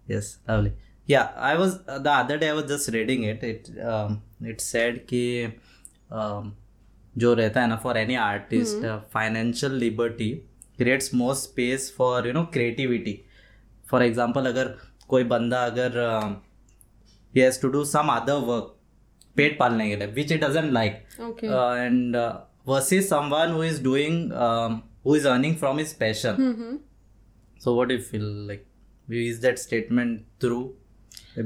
yes 0.09 0.33
lovely 0.49 0.73
yeah 1.09 1.33
I 1.53 1.55
was 1.63 1.79
the 2.09 2.13
other 2.13 2.39
day 2.39 2.51
I 2.51 2.59
was 2.61 2.69
just 2.75 2.93
reading 2.99 3.25
it 3.33 3.49
it 3.53 3.73
um, 3.93 4.21
it 4.53 4.69
said 4.71 5.01
कि 5.13 5.25
um, 6.11 6.53
जो 7.19 7.33
रहता 7.35 7.61
है 7.61 7.69
ना 7.69 7.77
for 7.83 7.97
any 7.99 8.15
artist 8.21 8.87
financial 9.13 9.73
liberty 9.79 10.31
creates 10.79 11.15
more 11.15 11.35
space 11.35 11.93
for 11.99 12.27
you 12.27 12.33
know 12.33 12.43
creativity 12.53 13.21
for 13.91 14.03
example 14.03 14.47
अगर 14.47 14.75
कोई 15.09 15.25
बंदा 15.33 15.65
अगर 15.67 15.99
uh, 16.07 16.33
he 17.35 17.41
has 17.41 17.59
to 17.59 17.71
do 17.71 17.85
some 17.85 18.09
other 18.09 18.41
work 18.41 18.71
paid 19.37 19.59
palne 19.59 19.85
ke 19.93 20.09
which 20.17 20.31
he 20.31 20.39
doesn't 20.39 20.73
like. 20.73 21.05
Okay. 21.19 21.49
Uh, 21.49 21.73
and 21.87 22.17
uh, 22.17 22.41
versus 22.67 23.09
someone 23.09 23.51
who 23.51 23.63
is 23.63 23.81
doing 23.81 24.33
um, 24.33 24.83
who 25.03 25.15
is 25.15 25.27
earning 25.27 25.57
from 25.57 25.79
his 25.79 25.93
passion. 25.93 26.37
Mm-hmm. 26.37 26.77
So 27.59 27.75
what 27.75 27.89
do 27.89 27.97
you 27.97 28.03
feel 28.03 28.31
like? 28.53 28.67
Is 29.09 29.41
that 29.41 29.59
statement 29.59 30.25
through 30.41 30.75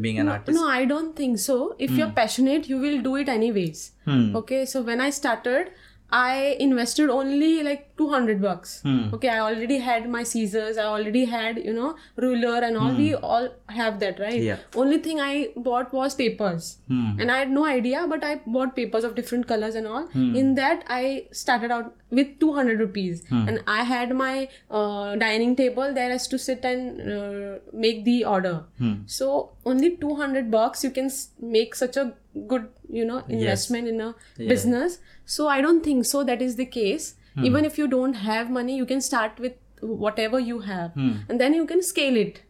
being 0.01 0.19
an 0.19 0.27
no, 0.27 0.33
artist? 0.33 0.61
No, 0.61 0.69
I 0.69 0.85
don't 0.85 1.17
think 1.17 1.39
so. 1.39 1.75
If 1.79 1.91
mm. 1.91 1.99
you're 1.99 2.11
passionate, 2.11 2.69
you 2.69 2.79
will 2.79 3.01
do 3.03 3.17
it 3.17 3.29
anyways. 3.29 3.93
Mm. 4.07 4.35
Okay, 4.37 4.65
so 4.65 4.83
when 4.83 5.01
I 5.01 5.11
started, 5.11 5.73
I 6.11 6.57
invested 6.59 7.11
only 7.11 7.63
like 7.63 7.97
200 7.99 8.41
bucks. 8.41 8.81
Hmm. 8.83 9.13
Okay, 9.13 9.29
I 9.29 9.41
already 9.41 9.79
had 9.79 10.09
my 10.09 10.23
scissors, 10.23 10.79
I 10.79 10.85
already 10.85 11.25
had, 11.27 11.59
you 11.65 11.73
know, 11.73 11.97
ruler 12.17 12.59
and 12.59 12.77
all. 12.77 12.95
We 12.95 13.15
all 13.15 13.49
have 13.69 14.01
that, 14.01 14.19
right? 14.19 14.39
Hmm. 14.39 14.43
Yeah. 14.43 14.59
Only 14.75 14.99
thing 14.99 15.21
I 15.21 15.49
bought 15.57 15.93
was 15.93 16.15
papers. 16.15 16.79
Hmm. 16.89 17.21
And 17.21 17.31
I 17.31 17.39
had 17.39 17.51
no 17.51 17.67
idea, 17.67 18.07
but 18.09 18.25
I 18.25 18.41
bought 18.47 18.75
papers 18.75 19.05
of 19.05 19.15
different 19.15 19.47
colors 19.47 19.75
and 19.75 19.87
all. 19.87 20.07
Hmm. 20.07 20.35
In 20.35 20.55
that, 20.55 20.85
I 20.89 21.27
started 21.33 21.71
out 21.71 21.95
with 22.11 22.39
200 22.41 22.81
rupees. 22.81 23.25
And 23.31 23.63
I 23.67 23.85
had 23.85 24.15
my 24.15 24.49
uh, 24.71 25.17
dining 25.17 25.57
table 25.57 25.93
there 25.93 26.11
as 26.11 26.27
to 26.29 26.39
sit 26.39 26.65
and 26.65 27.13
uh, 27.13 27.59
make 27.73 28.05
the 28.05 28.25
order. 28.25 28.65
Hmm. 28.79 28.95
So 29.07 29.51
only 29.67 29.97
200 29.97 30.51
bucks 30.51 30.83
you 30.85 30.91
can 30.91 31.11
make 31.41 31.75
such 31.75 31.97
a 31.99 32.15
good, 32.47 32.69
you 32.91 33.05
know, 33.05 33.23
investment 33.29 33.89
in 33.89 34.01
a 34.01 34.15
business. 34.37 34.99
So 35.37 35.47
I 35.55 35.61
don't 35.69 35.85
think 35.89 36.05
so 36.11 36.25
that 36.33 36.43
is 36.49 36.57
the 36.61 36.67
case. 36.77 37.09
Hmm. 37.35 37.45
Even 37.51 37.65
if 37.71 37.79
you 37.81 37.87
don't 37.95 38.15
have 38.27 38.51
money, 38.59 38.77
you 38.83 38.87
can 38.93 39.01
start 39.09 39.39
with 39.47 39.57
whatever 40.05 40.39
you 40.53 40.61
have. 40.69 40.93
Hmm. 41.01 41.11
And 41.29 41.41
then 41.47 41.55
you 41.63 41.67
can 41.75 41.83
scale 41.95 42.23
it. 42.27 42.45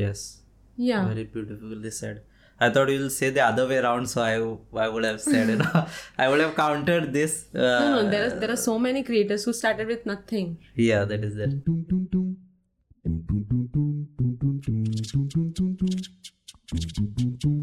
yes 0.00 0.20
Yeah. 0.88 1.00
very 1.06 1.22
beautifully 1.32 1.90
said 1.94 2.18
i 2.66 2.68
thought 2.74 2.90
you 2.92 2.98
will 3.00 3.10
say 3.14 3.28
the 3.38 3.42
other 3.46 3.64
way 3.70 3.78
around 3.80 4.10
so 4.12 4.20
i, 4.26 4.34
I 4.84 4.86
would 4.94 5.06
have 5.08 5.18
said 5.24 5.50
you 5.52 5.56
know 5.62 5.80
i 6.24 6.28
would 6.32 6.42
have 6.44 6.52
countered 6.60 7.08
this 7.16 7.34
uh, 7.54 7.64
No, 7.82 7.88
no, 7.96 8.02
there 8.14 8.22
are, 8.28 8.30
there 8.44 8.52
are 8.54 8.60
so 8.68 8.76
many 8.86 9.02
creators 9.10 9.44
who 9.48 9.54
started 9.62 9.92
with 9.94 10.06
nothing. 10.12 10.48
yeah 10.88 11.04
that 11.12 11.26
is 11.30 11.34
that 11.40 11.52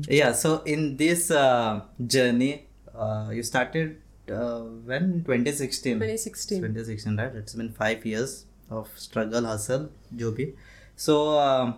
yeah 0.09 0.31
so 0.31 0.61
in 0.63 0.97
this 0.97 1.31
uh, 1.31 1.81
journey 2.05 2.67
uh, 2.95 3.29
you 3.31 3.43
started 3.43 4.01
uh, 4.31 4.61
when? 4.91 5.23
2016 5.23 5.93
2016. 5.95 6.61
2016 6.61 7.17
right? 7.17 7.35
It's 7.35 7.53
been 7.53 7.71
five 7.71 8.05
years 8.05 8.45
of 8.69 8.89
struggle 8.95 9.45
hustle 9.45 9.89
jo 10.15 10.31
bhi 10.31 10.53
so 10.95 11.39
um, 11.39 11.75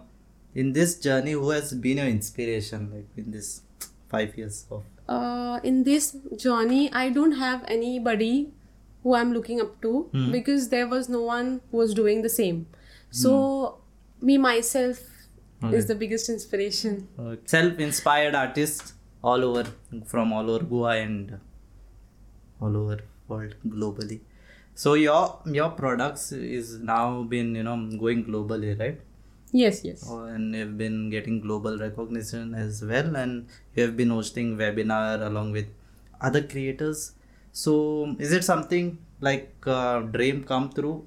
in 0.56 0.74
this 0.74 1.00
journey 1.00 1.34
who 1.34 1.50
has 1.52 1.74
been 1.74 1.98
your 1.98 2.08
inspiration 2.08 2.90
like 2.94 3.10
in 3.18 3.32
this 3.32 3.62
five 4.10 4.38
years 4.38 4.66
of? 4.72 4.84
Uh, 5.08 5.60
in 5.64 5.84
this 5.84 6.16
journey, 6.38 6.92
I 6.94 7.10
don't 7.10 7.34
have 7.34 7.64
anybody 7.68 8.52
who 9.04 9.16
I'm 9.16 9.34
looking 9.34 9.62
up 9.62 9.82
to 9.82 10.10
because 10.32 10.70
there 10.70 10.88
was 10.88 11.10
no 11.10 11.22
one 11.22 11.62
who 11.72 11.78
was 11.78 11.94
doing 11.94 12.22
the 12.22 12.30
same. 12.30 12.68
So, 13.12 13.80
me 14.22 14.38
myself 14.38 15.00
is 15.72 15.88
the 15.88 15.96
biggest 15.96 16.30
inspiration. 16.30 17.08
uh, 17.18 17.36
self-inspired 17.46 18.36
artists 18.36 18.94
all 19.24 19.44
over 19.44 19.66
from 20.06 20.32
all 20.32 20.50
over 20.52 20.64
goa 20.64 20.98
and 20.98 21.40
all 22.60 22.76
over 22.82 22.98
world 23.28 23.56
globally 23.76 24.20
so 24.76 24.94
your 24.94 25.40
your 25.60 25.70
products 25.82 26.32
is 26.32 26.80
now 26.80 27.24
been 27.24 27.56
you 27.56 27.64
know 27.64 27.78
going 28.06 28.26
globally 28.26 28.78
right 28.80 29.00
Yes, 29.52 29.84
yes. 29.84 30.06
Oh, 30.08 30.26
and 30.26 30.54
you've 30.54 30.78
been 30.78 31.10
getting 31.10 31.40
global 31.42 31.76
recognition 31.80 32.54
as 32.54 32.84
well 32.84 33.16
and 33.16 33.48
you 33.76 33.82
have 33.84 33.98
been 33.98 34.12
hosting 34.12 34.58
webinar 34.58 35.26
along 35.26 35.54
with 35.54 35.66
other 36.22 36.44
creators 36.44 37.14
so 37.52 38.16
is 38.20 38.32
it 38.32 38.44
something 38.44 39.00
like 39.22 39.52
uh, 39.66 40.02
dream 40.02 40.44
come 40.44 40.70
true 40.72 40.98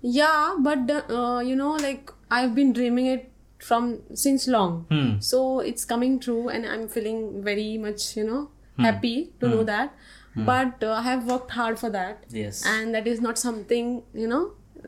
Yeah, 0.00 0.54
but 0.60 0.90
uh, 1.10 1.40
you 1.44 1.56
know, 1.56 1.72
like 1.72 2.12
I've 2.30 2.54
been 2.54 2.72
dreaming 2.72 3.06
it 3.06 3.30
from 3.58 4.00
since 4.14 4.46
long. 4.46 4.86
hmm. 4.90 5.18
So 5.20 5.60
it's 5.60 5.84
coming 5.84 6.20
true, 6.20 6.48
and 6.48 6.64
I'm 6.64 6.88
feeling 6.88 7.42
very 7.42 7.78
much, 7.78 8.16
you 8.16 8.24
know, 8.24 8.50
happy 8.78 9.32
to 9.40 9.48
know 9.48 9.64
that. 9.64 9.94
But 10.37 10.83
uh, 10.83 10.91
I 10.93 11.01
have 11.05 11.27
worked 11.31 11.51
hard 11.55 11.77
for 11.79 11.89
that, 11.95 12.23
yes 12.35 12.59
and 12.69 12.95
that 12.97 13.07
is 13.09 13.19
not 13.25 13.37
something, 13.41 13.89
you 14.21 14.27
know, 14.31 14.39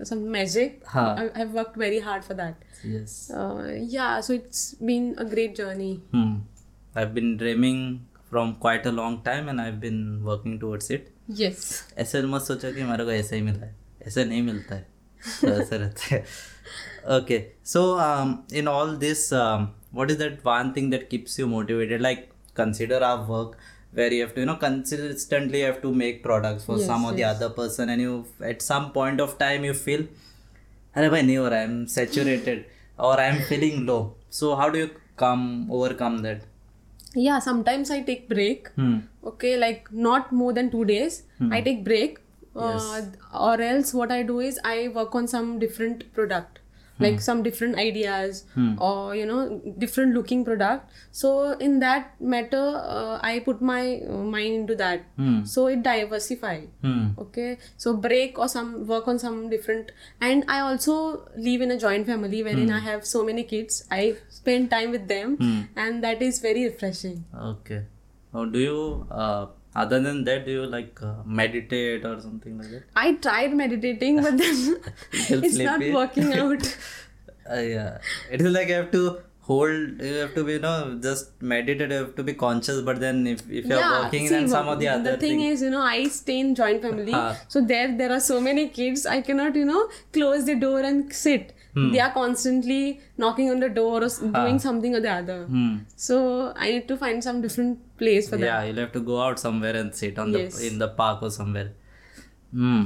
some 0.09 0.23
magic. 0.35 0.79
Huh. 0.93 1.03
I, 1.23 1.25
I've 1.41 1.51
worked 1.59 1.75
very 1.81 1.99
hard 2.07 2.23
for 2.29 2.33
that. 2.39 2.63
yes 2.93 3.13
Uh, 3.41 3.67
yeah, 3.97 4.19
so 4.27 4.33
it's 4.39 4.63
been 4.91 5.05
a 5.25 5.25
great 5.35 5.53
journey. 5.61 5.91
hmm. 6.15 6.33
i've 7.01 7.13
been 7.19 7.29
dreaming 7.43 7.79
from 8.31 8.55
quite 8.65 8.85
a 8.91 8.91
long 9.01 9.15
time 9.29 9.47
and 9.53 9.61
i've 9.65 9.79
been 9.85 10.01
working 10.31 10.57
towards 10.63 10.89
it 10.97 11.11
Yes. 11.43 11.61
ऐसे 12.03 12.21
मत 12.33 12.41
सोचो 12.47 12.73
कि 12.75 12.83
मेरे 12.89 13.05
को 13.05 13.11
ऐसा 13.11 13.35
ही 13.35 13.41
मिला 13.41 13.65
है 13.65 13.73
ऐसा 14.07 14.23
नहीं 14.31 14.41
मिलता 14.49 14.75
है 14.75 14.87
तो 15.41 15.47
ऐसा 15.61 15.75
रहता 15.83 16.15
है 16.15 16.19
okay 17.17 17.39
so 17.73 17.81
in 18.59 18.67
all 18.67 18.95
this 19.05 19.23
what 19.99 20.11
is 20.15 20.17
that 20.21 20.37
one 20.49 20.71
thing 20.77 20.89
that 20.95 21.03
keeps 21.13 21.37
you 21.41 21.47
motivated 21.55 22.01
like 22.07 22.23
consider 22.61 22.99
our 23.09 23.25
work 23.33 23.57
where 23.99 24.13
you 24.13 24.21
have 24.23 24.33
to 24.35 24.41
you 24.41 24.45
know 24.51 24.55
consistently 24.61 25.61
have 25.65 25.81
to 25.83 25.91
make 26.03 26.17
products 26.23 26.65
for 26.69 26.77
Yes, 26.77 26.87
some 26.87 27.05
or 27.09 27.11
the 27.19 27.23
yes. 27.25 27.35
other 27.35 27.49
person 27.59 27.89
and 27.95 28.01
you 28.05 28.15
at 28.53 28.61
some 28.71 28.91
point 28.97 29.21
of 29.27 29.37
time 29.45 29.63
you 29.71 29.75
feel 29.85 30.03
अरे 30.97 31.09
भाई 31.09 31.21
नहीं 31.21 31.37
हो 31.37 31.47
रहा 31.53 31.59
है 31.59 31.67
I'm 31.67 31.77
saturated 31.93 32.65
or 33.07 33.13
I'm 33.27 33.39
feeling 33.51 33.79
low 33.91 34.01
so 34.41 34.51
how 34.61 34.67
do 34.75 34.83
you 34.83 34.89
come 35.23 35.47
overcome 35.79 36.19
that 36.27 36.43
Yeah, 37.23 37.39
sometimes 37.43 37.89
I 37.95 37.97
take 38.07 38.23
break. 38.29 38.65
hmm. 38.77 38.95
Okay, 39.29 39.51
like 39.59 39.85
not 40.07 40.31
more 40.39 40.51
than 40.55 40.69
two 40.71 40.81
days. 40.89 41.13
I 41.57 41.59
take 41.67 41.77
break. 41.85 42.17
Uh, 42.55 43.01
Or 43.49 43.53
else 43.67 43.93
what 43.99 44.11
I 44.15 44.17
do 44.31 44.35
is 44.47 44.57
I 44.71 44.73
work 44.97 45.15
on 45.19 45.29
some 45.33 45.53
different 45.61 46.03
product. 46.17 46.58
like 47.00 47.20
some 47.20 47.42
different 47.42 47.76
ideas 47.76 48.44
or 48.78 49.14
you 49.14 49.26
know 49.26 49.60
different 49.78 50.14
looking 50.14 50.44
product. 50.44 50.90
So 51.10 51.52
in 51.68 51.78
that 51.80 52.20
matter, 52.20 52.64
uh, 52.76 53.18
I 53.22 53.40
put 53.40 53.60
my 53.62 54.00
uh, 54.08 54.18
mind 54.36 54.54
into 54.54 54.74
that. 54.76 55.04
Hmm. 55.16 55.44
So 55.44 55.66
it 55.68 55.82
diversify. 55.82 56.56
Hmm. 56.82 57.06
okay 57.22 57.58
so 57.76 57.92
break 58.04 58.38
or 58.38 58.46
some 58.48 58.86
work 58.86 59.06
on 59.12 59.18
some 59.18 59.36
different 59.50 59.90
and 60.20 60.44
i 60.48 60.58
also 60.60 60.94
live 61.36 61.60
in 61.66 61.70
a 61.74 61.78
joint 61.84 62.06
family 62.06 62.42
wherein 62.42 62.70
i 62.70 62.78
have 62.86 63.04
so 63.10 63.22
many 63.28 63.44
kids 63.52 63.78
i 63.90 64.16
spend 64.28 64.70
time 64.70 64.90
with 64.96 65.06
them 65.08 65.36
and 65.76 66.02
that 66.04 66.22
is 66.28 66.40
very 66.40 66.64
refreshing 66.64 67.24
Okay. 67.50 67.80
Or 68.32 68.46
do 68.46 68.58
you, 68.58 69.06
uh, 69.10 69.46
other 69.74 70.00
than 70.00 70.24
that, 70.24 70.44
do 70.46 70.52
you 70.52 70.66
like 70.66 71.00
uh, 71.02 71.14
meditate 71.24 72.04
or 72.04 72.20
something 72.20 72.58
like 72.58 72.70
that? 72.70 72.82
i 72.96 73.12
tried 73.14 73.52
meditating 73.54 74.16
but 74.22 74.36
then 74.38 74.80
it's 75.12 75.58
not 75.58 75.80
working 76.00 76.32
out 76.44 76.76
Uh, 77.50 77.60
yeah. 77.74 77.98
It 78.30 78.40
is 78.40 78.52
like 78.56 78.68
you 78.68 78.74
have 78.74 78.90
to 78.92 79.00
hold, 79.48 80.02
you 80.08 80.14
have 80.18 80.34
to 80.34 80.42
be, 80.48 80.52
you 80.52 80.58
know, 80.64 80.74
just 81.06 81.30
meditate, 81.52 81.90
you 81.90 81.96
have 81.96 82.14
to 82.18 82.22
be 82.28 82.34
conscious, 82.42 82.80
but 82.88 83.00
then 83.04 83.26
if, 83.26 83.40
if 83.60 83.64
you're 83.66 83.80
working 83.94 84.28
see, 84.28 84.34
then 84.34 84.48
some 84.52 84.68
of 84.68 84.78
the 84.78 84.86
the 84.86 84.92
other 84.92 85.14
thing 85.16 85.40
thing. 85.40 85.40
is 85.54 85.64
you 85.66 85.70
know 85.74 85.80
i 85.94 86.04
stay 86.18 86.36
in 86.42 86.54
joint 86.60 86.80
family 86.86 87.12
Ah. 87.22 87.36
so 87.54 87.62
there 87.72 87.88
there 88.02 88.12
are 88.18 88.20
so 88.28 88.36
many 88.48 88.64
kids 88.78 89.06
i 89.16 89.18
cannot 89.30 89.58
you 89.62 89.64
know 89.72 89.82
close 90.18 90.44
the 90.50 90.56
door 90.66 90.78
and 90.90 91.12
sit 91.22 91.50
Hmm. 91.74 91.90
They 91.92 92.00
are 92.00 92.12
constantly 92.12 93.00
knocking 93.16 93.50
on 93.50 93.60
the 93.60 93.68
door 93.68 94.02
or 94.02 94.04
ah. 94.04 94.44
doing 94.44 94.56
uh, 94.56 94.58
something 94.58 94.94
or 94.94 95.00
the 95.00 95.10
other. 95.10 95.44
Hmm. 95.44 95.78
So 95.96 96.52
I 96.56 96.70
need 96.72 96.88
to 96.88 96.96
find 96.96 97.22
some 97.22 97.40
different 97.40 97.78
place 97.98 98.28
for 98.28 98.36
yeah, 98.36 98.44
that. 98.44 98.46
Yeah, 98.46 98.64
you'll 98.64 98.80
have 98.84 98.92
to 98.92 99.00
go 99.00 99.20
out 99.20 99.38
somewhere 99.38 99.76
and 99.76 99.94
sit 99.94 100.18
on 100.18 100.32
yes. 100.32 100.58
the 100.58 100.66
in 100.66 100.78
the 100.78 100.88
park 100.88 101.22
or 101.22 101.30
somewhere. 101.30 101.72
Hmm. 102.52 102.82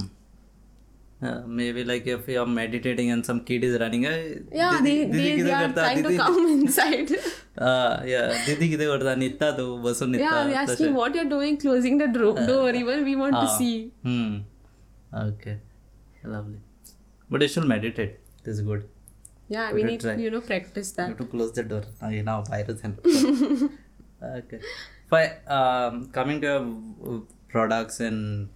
Uh, 1.22 1.42
maybe 1.46 1.84
like 1.84 2.06
if 2.06 2.26
you're 2.28 2.46
meditating 2.46 3.10
and 3.10 3.24
some 3.24 3.40
kid 3.44 3.64
is 3.64 3.78
running. 3.80 4.04
Uh, 4.06 4.16
yeah, 4.52 4.78
didi, 4.82 5.04
they, 5.04 5.12
didi 5.12 5.36
they, 5.36 5.42
they 5.42 5.52
are 5.52 5.72
trying 5.72 6.02
didi. 6.02 6.16
to 6.16 6.22
come 6.22 6.46
inside. 6.56 7.12
uh, 7.58 8.02
yeah, 8.04 8.44
Didi 8.46 8.68
kide 8.72 8.86
karta 8.90 9.14
nitta 9.22 9.56
do 9.56 9.78
basu 9.86 10.06
nitta. 10.06 10.26
Yeah, 10.26 10.46
we 10.48 10.54
asking 10.64 10.92
what 10.94 11.14
you're 11.14 11.30
doing, 11.36 11.56
closing 11.56 11.96
the 11.96 12.08
door, 12.08 12.34
uh, 12.38 12.46
door 12.50 12.70
even 12.82 13.04
we 13.04 13.16
want 13.16 13.34
to 13.34 13.46
ah. 13.46 13.56
see. 13.56 13.92
Hmm. 14.02 14.36
Okay, 15.14 15.56
lovely. 16.24 16.58
But 17.30 17.40
you 17.40 17.48
should 17.48 17.64
meditate 17.64 18.20
This 18.43 18.55
is 18.55 18.61
good. 18.61 18.87
Yeah, 19.49 19.71
we 19.73 19.81
Good 19.81 19.89
need 19.91 20.01
try. 20.01 20.15
to 20.15 20.21
you 20.21 20.31
know 20.31 20.41
practice 20.41 20.91
You 20.91 20.95
that. 20.97 21.07
have 21.09 21.17
to 21.17 21.25
close 21.25 21.51
the 21.53 21.63
door. 21.63 21.83
Now 22.01 22.09
you 22.09 22.23
know 22.23 22.41
virus 22.49 22.81
and 22.83 22.97
okay. 24.23 24.59
But 25.09 25.41
um, 25.59 26.09
coming 26.11 26.41
to 26.41 26.47
your 26.47 27.15
uh, 27.15 27.19
products 27.47 27.99
and 27.99 28.49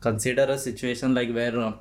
consider 0.00 0.44
a 0.44 0.58
situation 0.58 1.14
like 1.14 1.32
where 1.32 1.58
uh, 1.58 1.72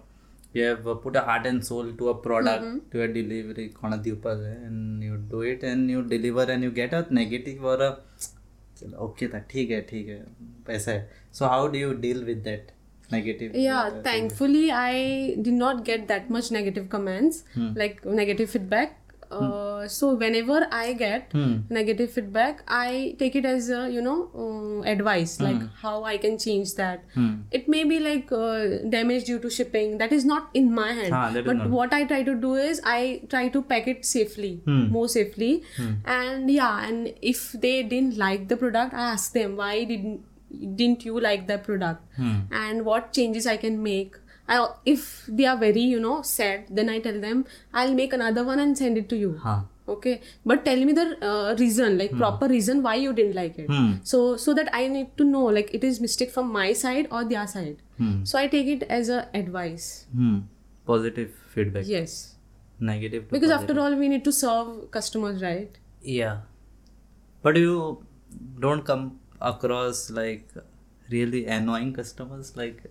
you 0.53 0.63
have 0.63 0.87
uh, 0.87 0.93
put 0.95 1.15
a 1.15 1.21
heart 1.21 1.45
and 1.47 1.65
soul 1.65 1.91
to 1.93 2.09
a 2.09 2.15
product 2.27 2.91
to 2.91 3.01
a 3.03 3.07
delivery 3.17 3.67
कोणादी 3.79 4.11
ऊपर 4.11 4.43
है 4.47 4.55
and 4.67 5.03
you 5.07 5.17
do 5.33 5.41
it 5.53 5.63
and 5.71 5.89
you 5.95 6.01
deliver 6.13 6.45
and 6.55 6.63
you 6.67 6.71
get 6.81 6.93
a 6.93 7.01
negative 7.19 7.63
or 7.73 7.77
a 7.87 7.91
चलो 8.81 8.97
okay 9.07 9.27
था 9.33 9.39
ठीक 9.49 9.71
है 9.71 9.81
ठीक 9.89 10.07
है 10.09 10.19
पैसा 10.67 10.91
है 10.91 11.09
so 11.39 11.49
how 11.55 11.61
do 11.75 11.81
you 11.85 11.93
deal 12.05 12.23
with 12.29 12.43
that 12.49 12.71
Negative. 13.10 13.54
Yeah 13.54 13.90
thankfully 14.02 14.70
i 14.72 15.34
did 15.48 15.54
not 15.64 15.84
get 15.84 16.06
that 16.08 16.30
much 16.30 16.50
negative 16.50 16.88
comments 16.88 17.44
like 17.74 18.04
negative 18.04 18.50
feedback. 18.50 19.02
Uh, 19.36 19.88
so 19.92 20.08
whenever 20.14 20.56
i 20.70 20.92
get 20.98 21.32
negative 21.76 22.10
feedback 22.16 22.60
i 22.68 23.16
take 23.22 23.34
it 23.40 23.44
as 23.52 23.70
a 23.70 23.80
you 23.94 24.00
know 24.00 24.30
uh, 24.42 24.82
advice 24.92 25.32
like 25.40 25.56
how 25.80 25.94
i 26.04 26.16
can 26.16 26.38
change 26.44 26.74
that. 26.76 27.02
It 27.50 27.66
may 27.74 27.82
be 27.82 27.98
like 27.98 28.30
uh, 28.30 28.78
damage 28.94 29.24
due 29.24 29.40
to 29.40 29.50
shipping. 29.50 29.98
That 29.98 30.12
is 30.12 30.24
not 30.24 30.48
in 30.54 30.72
my 30.72 30.92
hand. 30.92 31.12
Ah, 31.12 31.24
but 31.48 31.56
not- 31.56 31.70
what 31.70 31.92
i 31.92 32.04
try 32.12 32.22
to 32.30 32.36
do 32.46 32.54
is 32.68 32.80
i 32.84 33.00
try 33.34 33.42
to 33.58 33.62
pack 33.74 33.88
it 33.94 34.06
safely 34.12 34.52
more 34.96 35.08
safely. 35.08 35.50
And 36.04 36.48
yeah 36.60 36.86
and 36.86 37.12
if 37.34 37.44
they 37.66 37.82
didn't 37.82 38.16
like 38.26 38.46
the 38.54 38.56
product 38.64 38.94
i 38.94 39.10
ask 39.18 39.32
them 39.40 39.56
why 39.56 39.74
didn't 39.92 40.20
didn't 40.76 41.04
you 41.04 41.18
like 41.20 41.46
the 41.46 41.58
product? 41.58 42.02
And 42.50 42.84
what 42.84 43.12
changes 43.12 43.46
i 43.46 43.56
can 43.56 43.82
make? 43.82 44.16
I, 44.48 44.68
if 44.84 45.24
they 45.28 45.44
are 45.46 45.56
very 45.56 45.80
you 45.80 45.98
know 45.98 46.22
sad 46.22 46.66
then 46.70 46.88
i 46.88 47.00
tell 47.00 47.20
them 47.20 47.44
i'll 47.74 47.94
make 47.94 48.12
another 48.12 48.44
one 48.44 48.60
and 48.60 48.78
send 48.78 48.96
it 48.98 49.08
to 49.08 49.16
you. 49.16 49.38
Huh. 49.42 49.62
Okay? 49.88 50.20
But 50.44 50.64
tell 50.64 50.84
me 50.84 50.92
the 50.92 51.06
uh, 51.24 51.54
reason 51.58 51.98
like 51.98 52.16
proper 52.16 52.48
reason 52.48 52.82
why 52.82 52.94
you 52.96 53.12
didn't 53.12 53.34
like 53.34 53.58
it. 53.58 53.66
Hmm. 53.66 53.94
so 54.02 54.36
so 54.36 54.54
that 54.54 54.68
i 54.72 54.86
need 54.86 55.16
to 55.16 55.24
know 55.24 55.44
like 55.58 55.72
it 55.74 55.84
is 55.84 56.00
mistake 56.00 56.30
from 56.30 56.52
my 56.52 56.72
side 56.72 57.08
or 57.10 57.24
their 57.24 57.46
side. 57.46 57.82
Hmm. 57.98 58.24
so 58.24 58.38
i 58.38 58.46
take 58.46 58.66
it 58.66 58.82
as 58.84 59.08
a 59.08 59.28
advice. 59.34 60.06
Hmm. 60.14 60.38
Positive 60.86 61.30
feedback. 61.52 61.84
Yes. 61.86 62.36
Negative 62.78 63.28
because 63.30 63.50
positive. 63.50 63.70
after 63.70 63.80
all 63.80 63.96
we 63.96 64.08
need 64.08 64.24
to 64.24 64.32
serve 64.32 64.90
customers 64.90 65.42
right? 65.42 65.78
Yeah. 66.02 66.38
But 67.42 67.56
you 67.56 68.04
don't 68.60 68.84
come 68.84 69.18
across 69.40 70.10
like 70.10 70.48
really 71.10 71.46
annoying 71.46 71.92
customers 71.92 72.56
like 72.56 72.82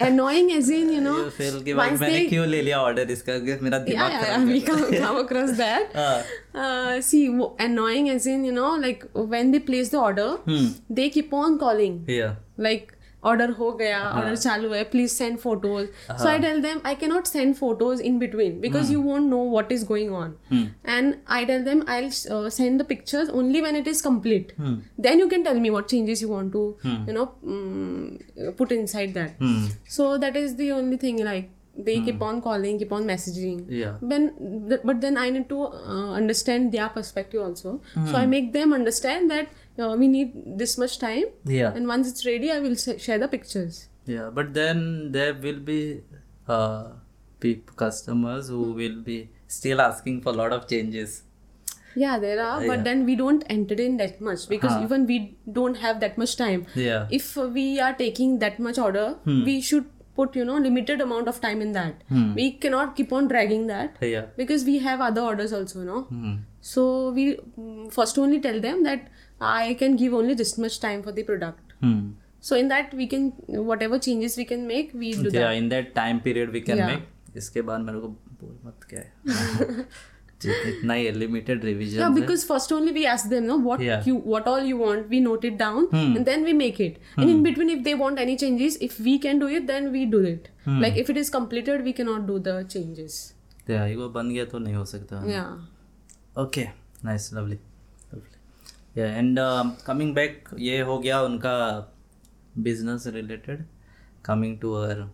annoying 0.00 0.52
as 0.52 0.68
in 0.68 0.92
you 0.92 1.00
know 1.00 1.16
you 1.16 1.30
feel 1.30 1.62
कि 1.64 1.74
भाई 1.74 1.90
once 1.90 2.00
मैंने 2.00 2.24
क्यों 2.28 2.46
ले 2.46 2.62
लिया 2.62 2.78
order 2.82 3.10
इसका 3.10 3.32
मेरा 3.62 3.78
yeah, 3.78 3.88
दिमाग 3.88 4.10
yeah, 4.12 4.24
खराब 4.24 4.48
we 4.52 4.60
come, 4.68 4.82
come 5.04 5.18
across 5.24 5.56
that 5.60 5.96
uh, 6.04 6.22
uh, 6.54 7.00
see 7.00 7.22
annoying 7.68 8.10
as 8.10 8.26
in 8.26 8.44
you 8.44 8.52
know 8.52 8.74
like 8.86 9.06
when 9.34 9.52
they 9.52 9.60
place 9.70 9.94
the 9.94 9.98
order 9.98 10.28
hmm, 10.48 10.66
they 10.90 11.08
keep 11.16 11.32
on 11.32 11.58
calling 11.58 12.04
yeah 12.08 12.34
like 12.68 12.95
order 13.30 13.46
ho 13.58 13.68
gaya 13.80 14.00
order 14.20 14.34
chalu 14.44 14.70
hai 14.76 14.82
please 14.94 15.14
send 15.20 15.40
photos. 15.44 15.88
So 16.22 16.28
i 16.32 16.36
tell 16.44 16.60
them 16.66 16.80
i 16.90 16.94
cannot 17.02 17.30
send 17.32 17.58
photos 17.60 18.02
in 18.10 18.18
between 18.24 18.60
because 18.66 18.90
you 18.94 19.00
won't 19.08 19.32
know 19.34 19.42
what 19.56 19.72
is 19.78 19.84
going 19.92 20.12
on. 20.22 20.34
Hmm. 20.50 20.64
and 20.96 21.16
i 21.36 21.40
tell 21.50 21.64
them 21.68 21.82
i'll 21.94 22.10
uh, 22.36 22.50
send 22.58 22.80
the 22.84 22.88
pictures 22.92 23.28
only 23.42 23.62
when 23.66 23.76
it 23.82 23.90
is 23.94 24.02
complete. 24.10 24.52
Hmm. 24.62 24.76
then 25.08 25.18
you 25.24 25.28
can 25.34 25.44
tell 25.50 25.60
me 25.66 25.70
what 25.78 25.88
changes 25.96 26.22
you 26.26 26.30
want 26.36 26.52
to 26.58 26.64
you 27.10 27.14
know 27.18 27.26
mm, 27.54 28.56
put 28.62 28.72
inside 28.80 29.14
that. 29.20 29.36
Hmm, 29.44 29.66
so 29.98 30.08
that 30.24 30.36
is 30.44 30.56
the 30.62 30.72
only 30.78 30.96
thing 31.04 31.22
like 31.32 31.52
they 31.86 31.94
keep 32.04 32.22
on 32.26 32.40
calling 32.44 32.78
keep 32.82 32.92
on 32.98 33.04
messaging. 33.08 33.56
Yeah. 33.78 33.96
When 34.12 34.22
th- 34.68 34.80
but 34.90 35.00
then 35.00 35.18
i 35.22 35.28
need 35.34 35.48
to 35.50 35.58
uh, 35.64 36.12
understand 36.20 36.72
their 36.76 36.88
perspective 36.94 37.42
also. 37.46 37.80
So 37.94 38.14
i 38.20 38.24
make 38.34 38.52
them 38.54 38.72
understand 38.80 39.30
that 39.34 39.48
uh, 39.78 39.94
we 39.98 40.08
need 40.08 40.32
this 40.58 40.76
much 40.78 40.98
time. 40.98 41.24
Yeah. 41.44 41.72
And 41.74 41.86
once 41.88 42.08
it's 42.10 42.24
ready 42.26 42.50
i 42.50 42.58
will 42.60 42.76
share 42.76 43.18
the 43.18 43.28
pictures. 43.28 43.88
Yeah 44.06 44.30
but 44.30 44.54
then 44.54 45.12
there 45.12 45.34
will 45.34 45.58
be 45.60 46.02
uh 46.48 46.84
peop- 47.40 47.74
customers 47.76 48.48
who 48.48 48.72
will 48.82 49.00
be 49.02 49.16
still 49.48 49.80
asking 49.80 50.20
for 50.22 50.30
a 50.30 50.36
lot 50.42 50.52
of 50.52 50.68
changes. 50.68 51.22
Yeah 51.94 52.18
there 52.18 52.40
are 52.44 52.60
but 52.60 52.78
Yeah. 52.78 52.82
then 52.86 53.04
we 53.10 53.16
don't 53.16 53.44
entertain 53.58 53.96
that 54.04 54.20
much 54.20 54.48
because 54.54 54.72
Huh. 54.72 54.82
even 54.86 55.06
we 55.06 55.18
don't 55.58 55.76
have 55.84 56.00
that 56.00 56.18
much 56.22 56.36
time. 56.44 56.66
Yeah. 56.74 57.06
If 57.20 57.36
we 57.58 57.66
are 57.80 57.92
taking 58.04 58.38
that 58.46 58.58
much 58.68 58.78
order 58.78 59.06
we 59.50 59.60
should 59.60 59.92
put 60.18 60.36
you 60.40 60.44
know 60.48 60.56
limited 60.66 61.00
amount 61.04 61.28
of 61.30 61.40
time 61.40 61.60
in 61.64 61.72
that. 61.72 62.02
Hmm. 62.10 62.28
we 62.34 62.44
cannot 62.64 62.92
keep 62.98 63.10
on 63.16 63.26
dragging 63.32 63.66
that 63.70 63.96
yeah. 64.10 64.26
because 64.36 64.64
we 64.68 64.78
have 64.84 65.00
other 65.06 65.20
orders 65.30 65.52
also 65.56 65.82
no? 65.88 65.98
Hmm. 66.12 66.34
so 66.60 66.84
we 67.18 67.24
mm, 67.36 67.92
first 67.96 68.18
only 68.22 68.40
tell 68.46 68.60
them 68.66 68.82
that 68.84 69.10
I 69.40 69.74
can 69.74 69.96
give 69.96 70.16
only 70.16 70.34
this 70.34 70.58
much 70.60 70.78
time 70.82 71.02
for 71.02 71.12
the 71.12 71.24
product 71.26 71.74
so 72.46 72.56
in 72.56 72.68
that 72.68 72.94
we 72.94 73.06
can 73.06 73.32
whatever 73.82 73.98
changes 73.98 74.38
we 74.38 74.44
can 74.44 74.66
make 74.66 74.94
we 74.96 75.12
do 75.22 75.30
in 75.38 75.68
that 75.68 75.92
time 75.94 76.18
period 76.18 76.50
we 76.50 76.60
can 76.60 76.84
make 76.86 77.36
इसके 77.36 77.62
बाद 77.62 77.80
मेरे 77.80 77.98
को 77.98 78.08
बोल 78.08 78.58
मत 78.64 78.86
क्या 78.90 79.00
है। 79.00 79.84
इतना 80.44 80.94
ही 80.94 81.10
लिमिटेड 81.10 81.64
रिवीजन 81.64 82.00
या 82.00 82.08
because 82.08 82.44
first 82.46 82.72
only 82.72 82.92
we 82.92 83.04
ask 83.04 83.26
them 83.28 83.44
no 83.44 83.56
what 83.58 84.08
you 84.08 84.16
what 84.26 84.48
all 84.48 84.66
you 84.66 84.78
want 84.78 85.06
we 85.08 85.20
note 85.20 85.44
it 85.44 85.56
down 85.58 85.88
and 85.94 86.18
then 86.24 86.44
we 86.44 86.52
make 86.52 86.80
it 86.80 86.98
and 87.18 87.28
in 87.28 87.42
between 87.42 87.70
if 87.70 87.80
they 87.84 87.94
want 87.94 88.18
any 88.18 88.36
changes 88.36 88.78
if 88.82 89.02
we 89.02 89.16
can 89.18 89.38
do 89.38 89.48
it 89.48 89.66
then 89.66 89.88
we 89.88 90.04
do 90.06 90.20
it 90.24 90.48
like 90.68 90.98
if 90.98 91.10
it 91.10 91.16
is 91.18 91.30
completed 91.32 91.82
we 91.82 91.92
can 91.92 92.06
not 92.06 92.26
do 92.26 92.38
the 92.38 92.66
changes 92.70 93.32
या 93.70 93.86
ये 93.86 93.96
वो 93.96 94.08
बन 94.08 94.30
गया 94.30 94.44
तो 94.44 94.58
नहीं 94.58 94.74
हो 94.74 94.84
सकता। 94.84 95.24
या 95.30 95.44
okay 96.38 96.64
nice 97.04 97.30
lovely 97.34 97.58
and 98.98 99.38
coming 99.86 100.14
back 100.14 100.48
ये 100.58 100.80
हो 100.80 100.98
गया 100.98 101.20
उनका 101.22 101.56
business 102.58 103.06
related 103.06 103.64
coming 104.24 104.58
to 104.60 104.72
uh 104.72 105.06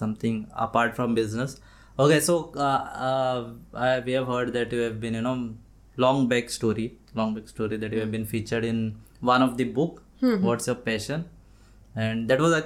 something 0.00 0.44
apart 0.66 0.94
from 0.94 1.14
business 1.14 1.60
okay 2.00 2.20
so 2.20 2.36
I 2.58 2.92
uh, 3.08 3.48
I, 3.86 4.00
we 4.06 4.12
have 4.18 4.26
heard 4.32 4.52
that 4.52 4.72
you 4.72 4.80
have 4.82 5.00
been 5.00 5.14
you 5.14 5.24
know 5.26 5.36
long 6.04 6.28
back 6.28 6.50
story 6.56 6.86
long 7.20 7.34
back 7.34 7.48
story 7.48 7.76
that 7.76 7.92
you 7.92 8.00
have 8.00 8.12
been 8.16 8.26
featured 8.32 8.64
in 8.64 8.80
one 9.32 9.46
of 9.46 9.56
the 9.60 9.64
book 9.78 10.02
mm-hmm. 10.22 10.44
what's 10.44 10.70
your 10.70 10.76
passion 10.88 11.24
and 11.94 12.28
that 12.30 12.40
was 12.40 12.52
i 12.52 12.60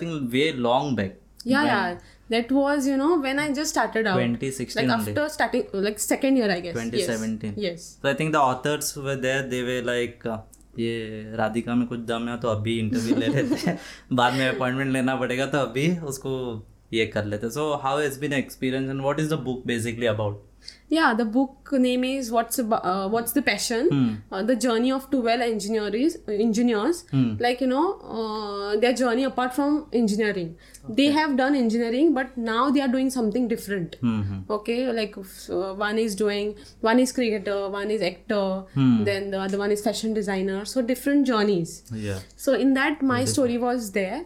yeah 1.45 1.65
yeah 1.65 1.99
that 2.31 2.53
was 2.53 2.87
you 2.87 2.97
know 2.97 3.19
when 3.21 3.39
i 3.39 3.53
just 3.53 3.71
started 3.71 4.07
out 4.07 4.17
2016 4.17 4.89
like 4.89 4.99
after 4.99 5.29
starting 5.29 5.65
like 5.73 5.99
second 5.99 6.37
year 6.37 6.51
i 6.51 6.61
guess 6.61 6.75
2017 6.75 7.55
yes, 7.57 7.63
yes. 7.67 7.99
so 8.03 8.11
i 8.11 8.15
think 8.15 8.33
the 8.33 8.41
authors 8.41 8.97
were 8.97 9.17
there 9.17 9.43
they 9.55 9.63
were 9.63 9.83
like 9.83 10.25
uh, 10.27 10.39
ये 10.79 11.37
राधिका 11.37 11.75
में 11.75 11.87
कुछ 11.87 12.01
दम 12.01 12.29
है 12.29 12.41
तो 12.41 12.49
अभी 12.49 12.79
interview 12.79 13.17
ले 13.17 13.27
लेते 13.27 13.55
हैं। 13.55 13.79
बाद 14.13 14.33
में 14.33 14.49
अपॉइंटमेंट 14.49 14.93
लेना 14.93 15.17
पड़ेगा 15.17 15.47
तो 15.47 15.59
अभी 15.59 15.97
उसको 15.99 16.67
ये 16.93 17.07
कर 17.15 17.25
लेते 17.25 17.51
so 17.51 17.73
how 17.83 17.99
has 18.01 18.19
been 18.21 18.33
experience 18.33 18.91
and 18.91 19.01
what 19.01 19.21
is 19.21 19.31
the 19.35 19.39
book 19.45 19.63
basically 19.67 20.07
about 20.07 20.43
yeah 20.89 21.15
the 21.15 21.25
book 21.25 21.73
name 21.73 22.05
is 22.05 22.31
what's 22.31 22.59
uh, 22.59 23.09
what's 23.15 23.33
the 23.33 23.43
passion 23.43 24.23
uh, 24.31 24.43
the 24.43 24.55
journey 24.55 24.93
of 24.93 25.11
12 25.11 25.41
engineers 25.41 26.17
engineers 26.29 27.05
like 27.39 27.61
you 27.61 27.67
know 27.67 27.87
uh, 28.01 28.77
their 28.77 28.93
journey 28.93 29.25
apart 29.25 29.55
from 29.55 29.87
engineering 29.93 30.57
okay. 30.85 30.95
they 30.95 31.07
have 31.11 31.37
done 31.37 31.55
engineering 31.55 32.13
but 32.15 32.37
now 32.37 32.71
they 32.71 32.81
are 32.81 32.89
doing 32.89 33.11
something 33.11 33.49
different 33.49 33.97
mm-hmm. 34.03 34.41
okay 34.51 34.93
like 34.93 35.17
uh, 35.17 35.73
one 35.75 35.99
is 35.99 36.15
doing 36.15 36.55
one 36.81 36.99
is 36.99 37.13
cricketer 37.13 37.69
one 37.71 37.91
is 37.91 38.03
actor 38.03 38.65
then 39.11 39.31
the 39.31 39.41
other 39.41 39.59
one 39.59 39.71
is 39.71 39.83
fashion 39.83 40.15
designer 40.15 40.65
so 40.65 40.83
different 40.83 41.27
journeys 41.27 41.83
या 42.07 42.19
so 42.37 42.55
in 42.55 42.75
that 42.75 43.03
my 43.03 43.25
story 43.25 43.59
was 43.59 43.93
there 43.93 44.25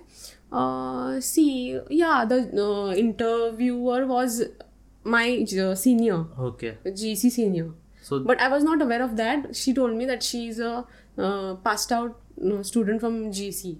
uh, 0.51 1.19
see 1.19 1.79
yeah 1.89 2.25
the 2.25 2.39
uh, 2.65 2.91
interviewer 3.05 4.05
was 4.07 4.41
my 5.15 5.25
uh, 5.65 5.73
senior 5.85 6.19
okay 6.49 6.73
gc 7.01 7.31
senior 7.39 7.69
so 8.09 8.19
but 8.29 8.41
i 8.45 8.49
was 8.53 8.63
not 8.69 8.81
aware 8.85 9.03
of 9.07 9.15
that 9.23 9.49
she 9.61 9.73
told 9.79 9.97
me 10.01 10.05
that 10.11 10.23
she's 10.29 10.59
a 10.69 10.71
uh, 11.25 11.49
passed 11.67 11.91
out 11.97 12.15
uh, 12.51 12.61
student 12.71 12.99
from 13.05 13.19
gc 13.39 13.75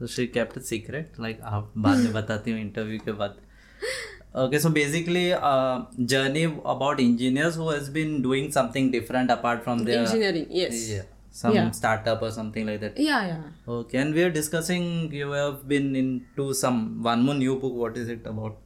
so 0.00 0.06
she 0.16 0.26
kept 0.38 0.58
it 0.60 0.66
secret 0.72 1.20
like 1.26 1.40
आप 1.52 1.72
बाद 1.86 1.98
में 2.04 2.12
बताती 2.12 2.50
हूँ 2.50 2.60
interview 2.60 2.98
के 3.06 3.12
बाद 3.22 3.38
okay 4.42 4.58
so 4.64 4.70
basically 4.70 5.22
uh, 5.32 5.76
journey 6.12 6.42
about 6.74 7.00
engineers 7.04 7.56
who 7.60 7.68
has 7.70 7.88
been 7.96 8.12
doing 8.26 8.50
something 8.56 8.90
different 8.90 9.32
apart 9.36 9.64
from 9.64 9.80
their 9.88 10.02
engineering 10.02 10.46
yes 10.58 10.76
yeah 10.90 11.08
some 11.39 11.53
Yeah. 11.55 11.71
startup 11.79 12.21
or 12.27 12.31
something 12.35 12.65
like 12.71 12.79
that 12.83 12.99
yeah 13.05 13.23
yeah 13.31 13.71
Okay, 13.77 13.97
and 14.03 14.13
we 14.19 14.23
are 14.27 14.29
discussing. 14.35 14.85
You 15.21 15.31
have 15.37 15.57
been 15.73 15.87
into 16.01 16.53
some 16.59 16.77
one 17.07 17.23
more 17.29 17.35
new 17.41 17.55
book. 17.63 17.73
What 17.85 17.97
is 18.03 18.09
it 18.19 18.29
about? 18.35 18.61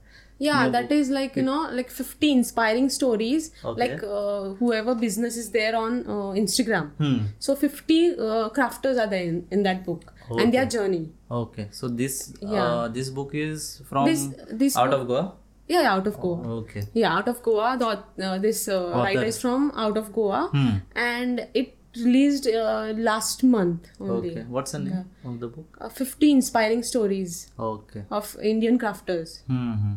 yeah 0.48 0.60
that 0.74 0.92
is 0.98 1.10
like 1.16 1.34
you 1.38 1.42
know 1.46 1.56
like 1.78 1.90
50 1.94 2.28
inspiring 2.34 2.86
stories 2.98 3.48
Okay. 3.72 3.80
like 3.82 4.04
uh, 4.18 4.44
whoever 4.60 4.94
business 5.02 5.40
is 5.42 5.50
there 5.56 5.74
on 5.80 5.98
uh, 6.14 6.30
instagram 6.42 6.86
Hmm. 7.02 7.18
so 7.48 7.56
50 7.64 7.98
uh, 8.12 8.48
crafters 8.60 9.02
are 9.06 9.08
there 9.16 9.26
in, 9.32 9.42
in 9.58 9.64
that 9.64 9.82
book 9.90 10.06
and 10.44 10.54
their 10.58 10.66
journey 10.76 11.02
Okay, 11.40 11.66
so 11.80 11.90
this 12.04 12.16
Yeah. 12.42 12.62
uh, 12.68 12.88
this 13.00 13.10
book 13.20 13.36
is 13.42 13.68
from 13.90 14.06
this 14.12 14.24
this 14.64 14.78
out 14.86 14.94
of 15.00 15.04
Goa. 15.12 15.26
yeah, 15.74 15.82
yeah 15.88 15.92
out 15.98 16.08
of 16.14 16.22
goa 16.22 16.56
Okay. 16.62 16.86
yeah 17.04 17.18
out 17.18 17.28
of 17.34 17.44
goa 17.50 17.76
the, 17.84 17.90
uh, 18.30 18.38
this 18.48 18.64
uh, 18.78 18.80
writer 19.02 19.26
is 19.34 19.42
from 19.46 19.68
out 19.88 19.98
of 20.04 20.14
goa 20.22 20.42
Hmm. 20.56 20.72
and 21.10 21.46
it 21.64 21.76
released 21.98 22.48
uh, 22.48 22.94
last 22.98 23.44
month 23.44 23.88
only 24.00 24.30
Okay. 24.32 24.44
What's 24.56 24.72
the 24.74 24.80
name 24.80 24.94
yeah. 24.94 25.30
of 25.32 25.40
the 25.40 25.48
book? 25.48 25.78
uh, 25.82 25.90
50 25.90 26.32
inspiring 26.32 26.84
stories 26.84 27.38
Okay. 27.60 28.04
of 28.12 28.36
indian 28.52 28.78
crafters 28.80 29.34
Hmm. 29.48 29.96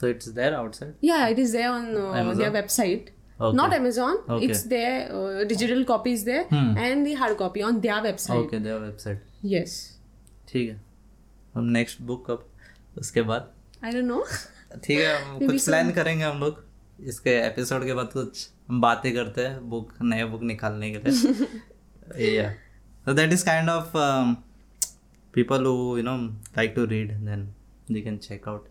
So 0.00 0.06
it's 0.08 0.26
there 0.38 0.54
outside. 0.56 0.94
yeah 1.00 1.28
it 1.28 1.38
is 1.38 1.52
there 1.52 1.70
on 1.70 1.96
uh, 1.96 2.34
their 2.34 2.50
website 2.52 3.10
Okay. 3.40 3.56
not 3.56 3.72
amazon 3.74 4.16
Okay. 4.28 4.46
it's 4.46 4.62
there 4.72 5.12
uh, 5.12 5.44
digital 5.52 5.84
copy 5.84 6.12
is 6.12 6.24
there 6.24 6.44
Hmm. 6.54 6.76
and 6.86 7.06
the 7.06 7.14
hard 7.22 7.36
copy 7.44 7.62
on 7.62 7.80
their 7.80 8.00
website 8.08 8.44
Okay, 8.44 8.58
their 8.68 8.80
website. 8.88 9.18
yes 9.54 9.76
ठीक 10.48 10.68
है. 10.70 10.80
हम 11.54 11.72
next 11.76 12.02
book 12.10 12.30
अब 12.30 12.48
उसके 12.98 13.22
बाद 13.32 13.50
I 13.82 13.90
don't 13.96 14.10
know. 14.14 14.22
ठीक 14.84 14.98
है 14.98 15.16
हम 15.24 15.46
कुछ 15.46 15.64
प्लान 15.64 15.90
करेंगे 15.92 16.24
हम 16.24 16.38
लोग 16.40 16.62
इसके 17.12 17.30
एपिसोड 17.46 17.84
के 17.86 17.94
बाद 17.94 18.10
कुछ 18.12 18.48
हम 18.68 18.80
बातें 18.80 19.12
करते 19.14 19.46
हैं 19.46 19.68
बुक 19.70 19.92
नए 20.02 20.24
बुक 20.34 20.42
निकालने 20.52 20.90
के 20.94 21.10
लिए 21.10 22.36
या 22.36 22.52
so 23.06 23.12
that 23.16 23.32
is 23.36 23.42
kind 23.46 23.70
of 23.70 23.96
um, 24.02 24.28
people 25.36 25.66
who 25.70 25.96
you 25.98 26.04
know 26.08 26.16
like 26.58 26.74
to 26.76 26.86
read 26.92 27.10
then 27.30 27.42
they 27.96 28.02
can 28.06 28.18
check 28.26 28.46
out 28.52 28.68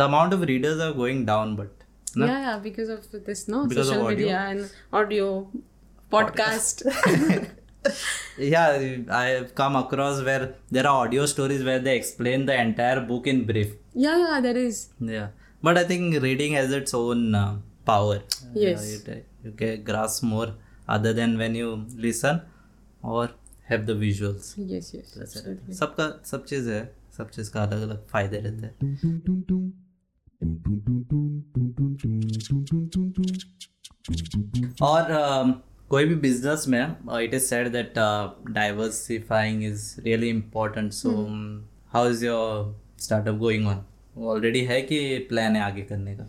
the 0.00 0.04
amount 0.04 0.36
of 0.36 0.44
readers 0.50 0.82
are 0.86 0.92
going 0.92 1.24
down 1.30 1.56
but 1.60 1.84
no? 2.16 2.26
Yeah, 2.26 2.40
yeah, 2.40 2.58
because 2.58 2.88
of 2.88 3.24
this, 3.24 3.48
no, 3.48 3.66
Because 3.66 3.88
social 3.88 4.08
media 4.08 4.38
and 4.38 4.70
audio, 4.92 5.26
podcast. 6.10 6.84
yeah 8.38 8.68
i 9.18 9.26
have 9.26 9.54
come 9.54 9.76
across 9.76 10.22
where 10.28 10.54
there 10.76 10.86
are 10.86 10.94
audio 11.04 11.26
stories 11.32 11.62
where 11.68 11.78
they 11.78 11.94
explain 11.96 12.44
the 12.46 12.56
entire 12.60 13.00
book 13.10 13.26
in 13.26 13.44
brief 13.50 13.74
yeah, 13.94 14.16
yeah, 14.22 14.40
there 14.40 14.56
is. 14.56 14.88
yeah 15.00 15.28
but 15.62 15.78
i 15.78 15.84
think 15.84 16.20
reading 16.22 16.52
has 16.52 16.72
its 16.72 16.94
own 16.94 17.34
uh, 17.34 17.56
power. 17.90 18.16
Yes. 18.54 18.78
Uh, 18.78 18.86
you, 18.92 19.22
you 19.44 19.50
get 19.62 19.84
grasp 19.90 20.24
more 20.30 20.48
other 20.96 21.12
than 21.18 21.36
when 21.42 21.54
you 21.54 21.68
listen 22.06 22.40
or 23.02 23.28
have 23.70 23.86
the 23.86 23.94
visuals. 23.94 24.46
Yes, 24.72 24.86
yes. 24.94 25.08
absolutely. 25.24 25.74
सबका 25.74 26.06
सब 26.30 26.44
चीज़ 26.44 26.70
है 26.70 26.82
सब 27.18 27.30
चीज़ 27.30 27.50
का 27.52 27.62
अलग 27.62 27.82
अलग 27.82 28.06
फ़ायदे 28.12 28.38
रहते 28.44 28.62
हैं। 28.66 28.72
और 34.82 35.02
um, 35.20 35.52
कोई 35.90 36.04
भी 36.04 36.14
बिज़नेस 36.22 36.64
में 36.68 36.80
it 37.22 37.34
is 37.34 37.42
said 37.42 37.68
that 37.72 37.94
diversifying 38.54 39.62
is 39.64 39.84
really 40.00 40.28
important 40.28 40.92
so 40.92 41.10
how 41.92 42.08
is 42.10 42.24
your 42.26 42.74
startup 43.00 43.36
going 43.38 43.66
on 43.66 43.84
already 44.18 44.60
है 44.64 44.80
कि 44.82 44.98
प्लान 45.28 45.56
है 45.56 45.62
आगे 45.62 45.82
करने 45.82 46.14
का? 46.16 46.28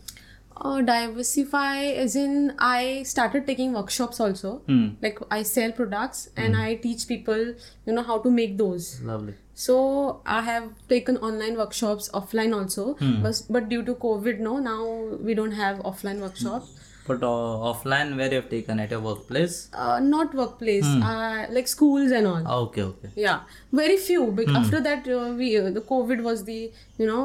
uh, 0.62 0.82
diversify 0.82 1.84
as 2.06 2.16
in 2.16 2.54
i 2.60 3.04
started 3.04 3.46
taking 3.48 3.74
workshops 3.74 4.20
also. 4.20 4.62
Mm. 4.68 4.96
like 5.02 5.20
i 5.32 5.44
sell 5.44 5.72
products 5.72 6.30
and 6.36 6.56
mm. 6.56 6.62
i 6.62 6.76
teach 6.76 7.08
people 7.08 7.46
you 7.86 7.94
know 7.94 8.04
how 8.04 8.20
to 8.20 8.32
make 8.32 8.58
those. 8.58 9.02
Lovely. 9.02 9.36
So 9.54 10.22
i 10.26 10.42
have 10.42 10.68
taken 10.88 11.18
online 11.18 11.58
workshops 11.58 12.10
offline 12.14 12.56
also. 12.58 12.96
Mm. 12.96 13.24
but, 13.24 13.42
but 13.50 13.70
due 13.70 13.84
to 13.84 13.96
covid 13.96 14.40
no 14.40 14.60
now 14.60 14.84
we 15.22 15.34
don't 15.34 15.52
have 15.64 15.80
offline 15.80 16.22
workshops. 16.28 16.76
but 17.10 17.24
uh, 17.24 17.54
offline 17.70 18.16
where 18.18 18.30
you 18.30 18.36
have 18.36 18.50
taken 18.50 18.80
at 18.80 18.92
your 18.92 19.00
workplace? 19.00 19.70
Uh, 19.74 20.00
not 20.00 20.34
workplace. 20.40 20.86
Hmm. 20.86 21.02
Uh, 21.02 21.46
like 21.50 21.68
schools 21.68 22.12
and 22.12 22.28
all. 22.32 22.44
Ah, 22.46 22.58
okay 22.66 22.84
okay. 22.84 23.10
Yeah. 23.16 23.40
Very 23.80 23.98
few. 23.98 24.26
Hmm. 24.32 24.56
After 24.56 24.82
that 24.90 25.08
uh, 25.08 25.34
we 25.40 25.48
uh, 25.58 25.72
the 25.78 25.82
covid 25.94 26.22
was 26.28 26.44
the 26.50 26.60
you 27.00 27.08
know 27.08 27.24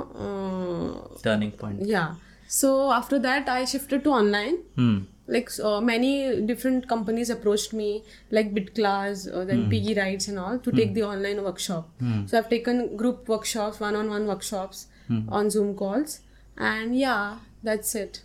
turning 1.22 1.52
point. 1.64 1.84
yeah. 1.96 2.14
So 2.46 2.92
after 2.92 3.18
that, 3.18 3.48
I 3.48 3.64
shifted 3.64 4.04
to 4.04 4.10
online. 4.10 4.58
Hmm. 4.76 4.98
Like 5.26 5.48
uh, 5.62 5.80
many 5.80 6.42
different 6.42 6.86
companies 6.86 7.30
approached 7.30 7.72
me, 7.72 8.04
like 8.30 8.54
BitClass, 8.54 9.34
uh, 9.34 9.44
then 9.46 9.64
mm. 9.64 9.70
Piggy 9.70 9.94
Rides 9.94 10.28
and 10.28 10.38
all, 10.38 10.58
to 10.58 10.70
hmm. 10.70 10.76
take 10.76 10.92
the 10.92 11.02
online 11.02 11.42
workshop. 11.42 11.88
Hmm. 11.98 12.26
So 12.26 12.36
I've 12.36 12.50
taken 12.50 12.94
group 12.94 13.26
workshops, 13.26 13.80
one-on-one 13.80 14.26
workshops 14.26 14.88
hmm. 15.08 15.26
on 15.30 15.48
Zoom 15.48 15.74
calls, 15.76 16.20
and 16.58 16.94
yeah, 16.98 17.38
that's 17.62 17.94
it. 17.94 18.22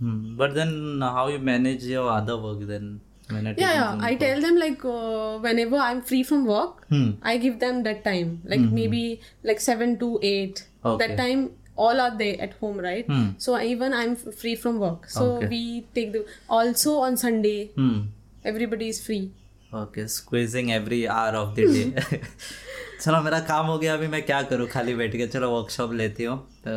But 0.00 0.54
then, 0.54 1.02
how 1.02 1.28
you 1.28 1.38
manage 1.38 1.84
your 1.84 2.10
other 2.10 2.38
work 2.38 2.60
then? 2.60 3.02
yeah, 3.32 3.52
yeah. 3.56 3.98
i 4.00 4.14
tell 4.14 4.40
them 4.40 4.56
like 4.56 4.84
uh, 4.84 5.38
whenever 5.38 5.76
i'm 5.76 6.02
free 6.02 6.22
from 6.22 6.44
work 6.46 6.86
i 7.22 7.36
give 7.36 7.58
them 7.60 7.82
that 7.82 8.02
time 8.04 8.40
like 8.44 8.60
mm-hmm. 8.60 8.74
maybe 8.74 9.20
like 9.42 9.60
7 9.60 9.98
to 9.98 10.18
8 10.22 10.66
okay. 10.84 11.06
that 11.06 11.16
time 11.16 11.50
all 11.85 12.01
are 12.01 12.11
there 12.19 12.35
at 12.47 12.53
home, 12.59 12.77
right? 12.87 13.07
Hmm. 13.13 13.23
So 13.45 13.55
even 13.71 13.93
I'm 14.01 14.13
f- 14.19 14.35
free 14.43 14.55
from 14.65 14.77
work, 14.83 15.09
so 15.15 15.23
Okay. 15.31 15.47
we 15.55 15.61
take 15.97 16.11
the. 16.17 16.21
Also 16.59 16.93
on 17.07 17.17
Sunday, 17.23 17.57
Hmm. 17.79 17.97
everybody 18.53 18.87
is 18.95 19.01
free. 19.07 19.23
Okay, 19.81 20.05
squeezing 20.17 20.71
every 20.73 20.99
hour 21.17 21.33
of 21.43 21.55
the 21.55 21.65
day. 21.73 21.87
चलो 23.01 23.21
मेरा 23.23 23.39
काम 23.47 23.65
हो 23.65 23.77
गया 23.79 23.93
अभी 23.93 24.07
मैं 24.13 24.21
क्या 24.25 24.41
करूँ 24.51 24.67
खाली 24.73 24.93
बैठ 24.95 25.15
के 25.21 25.27
चलो 25.33 25.49
वर्कशॉप 25.55 25.93
लेती 26.01 26.23
हूँ 26.23 26.37
तो 26.67 26.75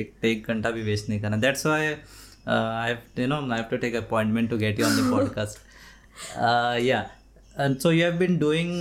एक 0.00 0.24
एक 0.30 0.48
घंटा 0.54 0.70
भी 0.76 0.82
वेस्ट 0.88 1.08
नहीं 1.08 1.20
करना 1.20 1.36
that's 1.44 1.66
why 1.66 1.86
I 2.54 2.92
you 3.18 3.26
know 3.26 3.36
I 3.52 3.58
have 3.58 3.68
to 3.70 3.76
take 3.84 3.94
appointment 3.96 4.50
to 4.50 4.56
get 4.64 4.80
you 4.80 4.86
on 4.86 4.96
the 4.96 5.10
podcast 5.10 5.58
या 6.88 7.04
and 7.64 7.80
so 7.82 7.90
you 7.96 8.00
have 8.04 8.16
been 8.20 8.34
doing 8.40 8.72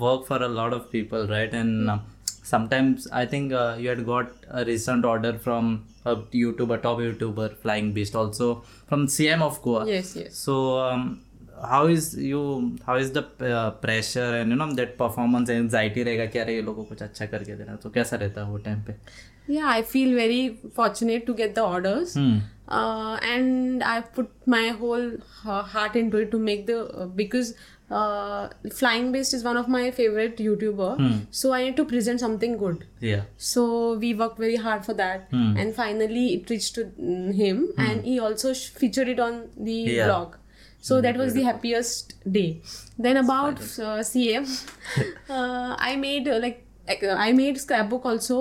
work 0.00 0.24
for 0.30 0.38
a 0.46 0.48
lot 0.56 0.74
of 0.78 0.82
people 0.94 1.22
right 1.28 1.54
and 1.60 1.90
uh, 1.92 1.94
sometimes 2.48 3.06
i 3.12 3.24
think 3.26 3.52
uh, 3.52 3.74
you 3.78 3.88
had 3.88 4.04
got 4.06 4.32
a 4.60 4.64
recent 4.64 5.04
order 5.04 5.32
from 5.46 5.68
a 6.04 6.16
youtuber 6.40 6.80
top 6.86 6.98
youtuber 6.98 7.48
flying 7.66 7.92
beast 7.98 8.14
also 8.22 8.48
from 8.88 9.06
cm 9.18 9.42
of 9.50 9.60
goa 9.62 9.84
Yes, 9.90 10.14
yes. 10.16 10.36
so 10.46 10.56
um, 10.86 11.04
how 11.72 11.86
is 11.96 12.06
you 12.30 12.40
how 12.86 12.96
is 13.04 13.12
the 13.12 13.22
uh, 13.50 13.70
pressure 13.84 14.30
and 14.40 14.50
you 14.50 14.56
know 14.62 14.70
that 14.80 14.96
performance 15.02 15.50
anxiety 15.58 16.04
रहेगा 16.08 16.26
कि 16.34 16.38
अरे 16.38 16.54
ये 16.54 16.62
लोगों 16.62 16.84
को 16.84 16.88
कुछ 16.94 17.02
अच्छा 17.02 17.26
करके 17.34 17.56
देना 17.60 17.76
तो 17.84 17.90
कैसा 17.90 18.16
रहता 18.24 18.40
है 18.44 18.50
वो 18.50 18.58
टाइम 18.70 18.80
पे 18.88 18.96
Yeah, 19.52 19.64
I 19.70 19.80
feel 19.88 20.12
very 20.16 20.42
fortunate 20.76 21.24
to 21.30 21.32
get 21.38 21.50
the 21.56 21.62
orders. 21.70 22.12
Hmm. 22.18 22.36
Uh, 22.76 23.16
and 23.30 23.82
I 23.88 23.96
put 24.18 24.30
my 24.52 24.68
whole 24.78 25.02
uh, 25.54 25.62
heart 25.72 25.98
into 26.02 26.22
it 26.26 26.30
to 26.34 26.38
make 26.44 26.62
the 26.70 26.76
uh, 26.86 27.06
because 27.18 27.50
uh, 27.89 28.49
Flying 28.73 29.11
Beast 29.11 29.33
is 29.33 29.43
one 29.43 29.57
of 29.57 29.67
my 29.67 29.91
favorite 29.91 30.37
YouTuber. 30.37 31.25
So 31.31 31.53
I 31.53 31.63
need 31.63 31.77
to 31.77 31.85
present 31.85 32.19
something 32.19 32.57
good. 32.57 32.85
yeah 32.99 33.23
So 33.37 33.93
we 34.03 34.13
worked 34.13 34.37
very 34.37 34.57
hard 34.67 34.85
for 34.85 34.93
that, 34.93 35.27
and 35.31 35.75
finally 35.75 36.25
it 36.35 36.49
reached 36.49 36.75
to 36.75 36.85
mm, 36.85 37.33
him, 37.41 37.63
and 37.77 38.05
he 38.11 38.19
also 38.19 38.53
sh- 38.53 38.69
featured 38.83 39.09
it 39.15 39.19
on 39.19 39.41
the 39.57 39.79
Yeah. 39.95 40.05
blog. 40.07 40.35
So 40.87 41.01
that 41.01 41.17
was 41.17 41.33
the 41.33 41.41
happiest 41.43 42.13
day. 42.39 42.61
Then 42.97 43.17
about 43.17 43.57
uh, 43.87 43.99
CM, 44.11 44.45
uh, 45.29 45.75
I 45.91 45.95
made 46.07 46.27
uh, 46.27 46.39
like. 46.47 46.65
uh, 47.07 47.15
I 47.23 47.31
made 47.39 47.57
scrapbook 47.61 48.05
also 48.11 48.37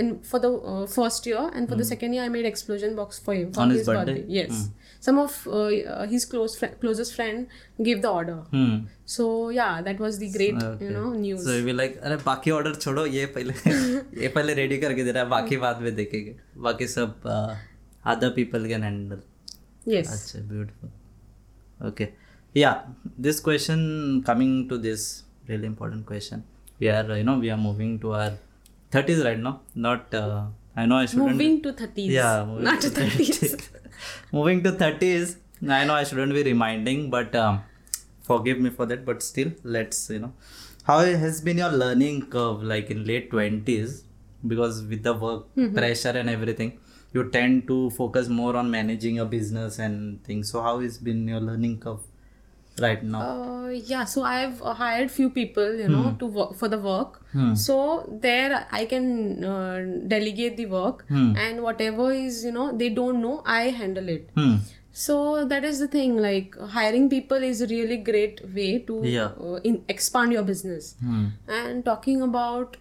in 0.00 0.10
for 0.32 0.38
the 0.42 0.50
uh, 0.72 0.86
first 0.96 1.24
year, 1.30 1.40
and 1.54 1.68
for 1.70 1.78
the 1.80 1.86
second 1.92 2.12
year 2.18 2.24
I 2.26 2.28
made 2.34 2.44
explosion 2.50 2.92
box 2.98 3.18
for 3.28 3.34
him 3.38 3.48
for 3.56 3.62
On 3.64 3.70
his 3.76 3.86
birthday? 3.88 4.24
Yes, 4.28 4.60
some 5.07 5.19
of 5.23 5.35
uh, 5.47 5.67
uh, 5.95 6.07
his 6.13 6.25
close 6.33 6.55
fri 6.61 6.69
closest 6.81 7.15
friend 7.15 7.47
gave 7.89 8.01
the 8.01 8.09
order. 8.09 8.37
hmm. 8.51 8.75
So 9.05 9.27
yeah, 9.57 9.81
that 9.87 9.99
was 10.05 10.19
the 10.23 10.29
great 10.37 10.61
you 10.85 10.91
know 10.97 11.05
news. 11.13 11.45
so 11.45 11.55
you 11.59 11.65
will 11.69 11.79
like 11.83 11.97
अरे 12.09 12.15
बाकी 12.25 12.51
order 12.59 12.75
छोड़ो 12.85 13.05
ये 13.15 13.25
पहले 13.37 13.53
ये 14.21 14.27
पहले 14.37 14.53
ready 14.61 14.77
करके 14.85 15.03
दे 15.03 15.11
रहा 15.11 15.23
है 15.23 15.29
बाकी 15.29 15.57
बाद 15.65 15.81
में 15.81 15.93
देखेंगे 15.95 16.35
बाकी 16.67 16.87
सब 16.97 17.27
other 18.15 18.29
people 18.39 18.67
can 18.73 18.83
handle 18.83 19.21
yes. 19.95 20.11
अच्छा 20.13 20.39
beautiful 20.51 20.89
okay 21.89 22.09
yeah 22.61 22.75
this 23.27 23.39
question 23.47 23.81
coming 24.29 24.53
to 24.69 24.77
this 24.85 25.03
really 25.51 25.67
important 25.73 26.05
question 26.11 26.43
we 26.81 26.89
are 26.95 27.03
you 27.17 27.25
know 27.27 27.37
we 27.45 27.51
are 27.55 27.61
moving 27.65 27.93
to 28.05 28.13
our 28.19 28.31
30s 28.95 29.23
right 29.27 29.39
now 29.47 29.53
not 29.87 30.13
uh, 30.21 30.41
i 30.75 30.85
know 30.89 30.97
i 31.03 31.05
shouldn't 31.11 31.31
Moving 31.37 31.55
to 31.67 31.73
thirties. 31.81 32.11
yeah 32.17 32.43
moving 32.49 32.65
not 32.69 32.81
to 32.81 32.89
to 32.89 32.95
thirties. 32.99 33.55
moving 34.32 34.62
to 34.62 34.72
30s 34.72 35.36
i 35.78 35.84
know 35.84 35.94
i 35.94 36.04
shouldn't 36.04 36.34
be 36.34 36.42
reminding 36.42 37.10
but 37.10 37.34
um, 37.44 37.62
forgive 38.22 38.58
me 38.58 38.70
for 38.70 38.86
that 38.86 39.04
but 39.04 39.22
still 39.22 39.50
let's 39.64 40.10
you 40.10 40.20
know. 40.20 40.32
How 40.84 40.98
has 41.00 41.40
been 41.40 41.58
your 41.58 41.70
learning 41.70 42.26
curve 42.26 42.62
like 42.62 42.90
in 42.90 43.04
late 43.04 43.30
20s 43.30 44.02
because 44.46 44.82
with 44.82 45.02
the 45.04 45.14
work 45.14 45.44
pressure 45.74 46.10
and 46.10 46.28
everything 46.28 46.78
you 47.12 47.30
tend 47.30 47.66
to 47.68 47.90
focus 47.90 48.28
more 48.28 48.56
on 48.56 48.70
managing 48.70 49.16
your 49.16 49.26
business 49.26 49.78
and 49.78 50.24
things. 50.24 50.50
So 50.50 50.62
how 50.62 50.80
has 50.80 50.98
been 50.98 51.28
your 51.28 51.40
learning 51.40 51.78
curve 51.80 52.00
right 52.84 53.02
now 53.14 53.22
Uh, 53.24 53.68
yeah, 53.90 54.04
so 54.12 54.22
I've 54.30 54.60
uh, 54.62 54.74
hired 54.78 55.10
few 55.10 55.28
people, 55.30 55.74
you 55.82 55.88
know, 55.88 56.16
to 56.22 56.26
work 56.38 56.54
for 56.62 56.68
the 56.72 56.78
work. 56.86 57.14
Hmm. 57.32 57.54
So 57.54 57.76
there 58.24 58.66
I 58.78 58.84
can 58.92 59.44
uh, 59.52 59.76
delegate 60.14 60.56
the 60.62 60.66
work, 60.74 61.04
Hmm. 61.08 61.30
and 61.46 61.62
whatever 61.66 62.08
is, 62.12 62.44
you 62.48 62.52
know, 62.58 62.66
they 62.82 62.90
don't 63.00 63.22
know, 63.26 63.34
I 63.56 63.60
handle 63.82 64.08
it. 64.16 64.30
hmm 64.42 64.54
So 65.02 65.14
that 65.50 65.64
is 65.66 65.78
the 65.82 65.86
thing. 65.92 66.16
Like 66.22 66.56
hiring 66.72 67.04
people 67.12 67.44
is 67.50 67.60
a 67.66 67.68
really 67.68 67.96
great 68.08 68.42
way 68.56 68.66
to 68.90 68.96
Yeah. 69.12 69.30
uh, 69.50 69.60
in, 69.70 69.78
expand 69.94 70.34
your 70.38 70.42
business. 70.50 70.90
hmm 71.04 71.22
And 71.60 71.86
talking 71.90 72.20
about 72.26 72.76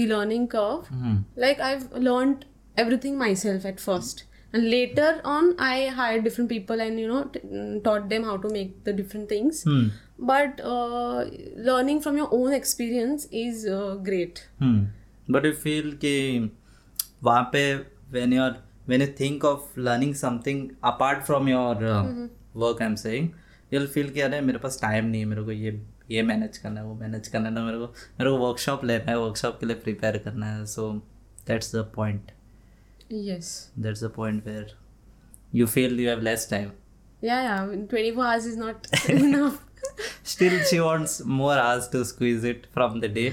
the 0.00 0.06
learning 0.14 0.46
curve, 0.56 0.88
hmm 0.96 1.16
like 1.46 1.60
I've 1.70 1.84
learned 2.08 2.46
everything 2.84 3.18
myself 3.26 3.66
at 3.72 3.84
first. 3.88 4.24
And 4.52 4.70
later 4.70 5.20
on, 5.24 5.54
I 5.58 5.86
hired 5.98 6.24
different 6.24 6.50
people 6.50 6.80
and 6.86 7.00
you 7.00 7.06
know 7.08 7.20
t- 7.34 7.40
mm, 7.40 7.82
taught 7.84 8.08
them 8.08 8.24
how 8.24 8.36
to 8.36 8.48
make 8.56 8.72
the 8.84 8.92
different 8.92 9.28
things. 9.28 9.62
hmm 9.68 9.84
But 10.30 10.60
uh, 10.72 11.24
learning 11.68 12.00
from 12.02 12.16
your 12.16 12.28
own 12.32 12.52
experience 12.56 13.24
is 13.44 13.64
uh, 13.76 13.94
great. 14.08 14.42
hmm 14.64 14.82
but 15.28 15.44
you 15.48 15.54
feel 15.62 15.88
कि 16.04 16.12
वहाँ 17.24 17.42
पे 17.54 17.62
when 18.16 18.32
you're 18.36 18.54
when 18.92 19.00
you 19.00 19.06
think 19.22 19.44
of 19.50 19.78
learning 19.88 20.12
something 20.22 20.60
apart 20.92 21.24
from 21.30 21.48
your 21.48 21.72
uh, 21.74 22.02
mm-hmm. 22.02 22.26
work 22.64 22.82
I'm 22.88 22.96
saying 23.04 23.28
you'll 23.70 23.90
feel 23.96 24.10
कि 24.14 24.20
अरे 24.20 24.40
मेरे 24.50 24.58
पास 24.66 24.78
time 24.82 25.04
नहीं 25.04 25.20
है 25.20 25.26
मेरे 25.32 25.42
को 25.44 25.52
ये 25.52 25.80
ये 26.10 26.22
मैनेज 26.30 26.58
करना 26.58 26.80
है 26.80 26.86
वो 26.86 26.94
मैनेज 26.94 27.28
करना 27.28 27.48
है 27.48 27.54
ना 27.54 27.64
मेरे 27.64 27.78
को 27.78 27.86
मेरे 28.18 28.30
को 28.30 28.36
वर्कशॉप 28.46 28.84
लेना 28.84 29.10
है 29.10 29.18
वर्कशॉप 29.18 29.58
के 29.60 29.66
लिए 29.66 29.76
प्रिपेयर 29.86 30.18
करना 30.24 30.46
है 30.54 30.64
सो 30.76 30.86
that's 31.50 31.72
the 31.76 31.84
point 31.98 32.32
yes 33.12 33.70
that's 33.76 34.00
the 34.00 34.08
point 34.08 34.44
where 34.46 34.68
you 35.52 35.66
feel 35.66 36.00
you 36.00 36.08
have 36.08 36.22
less 36.22 36.46
time 36.46 36.72
yeah 37.20 37.42
yeah 37.42 37.84
24 37.86 38.24
hours 38.24 38.46
is 38.46 38.56
not 38.56 38.86
enough 39.08 39.62
still 40.22 40.58
she 40.64 40.80
wants 40.80 41.22
more 41.24 41.58
hours 41.58 41.88
to 41.88 42.04
squeeze 42.04 42.44
it 42.44 42.66
from 42.72 43.00
the 43.00 43.08
day 43.08 43.32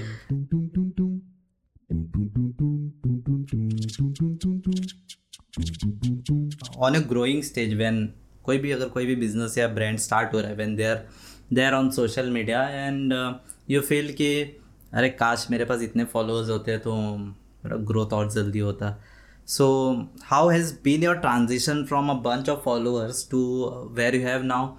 on 6.78 6.94
a 6.94 7.00
growing 7.00 7.42
stage 7.42 7.76
when 7.76 8.08
कोई 8.44 8.58
भी 8.58 8.70
अगर 8.72 8.88
कोई 8.88 9.06
भी 9.06 9.14
business 9.16 9.56
या 9.58 9.66
brand 9.68 9.98
start 9.98 10.32
हो 10.34 10.40
रहा 10.40 10.50
है 10.50 10.56
when 10.56 10.74
they 10.76 10.84
are 10.84 11.04
they 11.52 11.62
are 11.62 11.72
on 11.74 11.90
social 11.90 12.30
media 12.30 12.62
and 12.68 13.12
you 13.70 13.80
feel 13.80 14.12
कि 14.20 14.30
अरे 14.94 15.08
काश 15.08 15.46
मेरे 15.50 15.64
पास 15.64 15.82
इतने 15.82 16.04
फॉलोअर्स 16.14 16.48
होते 16.50 16.78
तो 16.86 16.94
मेरा 17.16 17.76
ग्रोथ 17.90 18.12
और 18.12 18.30
जल्दी 18.32 18.58
होता 18.58 18.96
So, 19.52 20.08
how 20.22 20.48
has 20.50 20.72
been 20.72 21.02
your 21.02 21.16
transition 21.16 21.84
from 21.84 22.08
a 22.08 22.14
bunch 22.14 22.48
of 22.48 22.62
followers 22.62 23.24
to 23.30 23.38
uh, 23.64 23.70
where 23.96 24.14
you 24.14 24.22
have 24.22 24.44
now? 24.44 24.78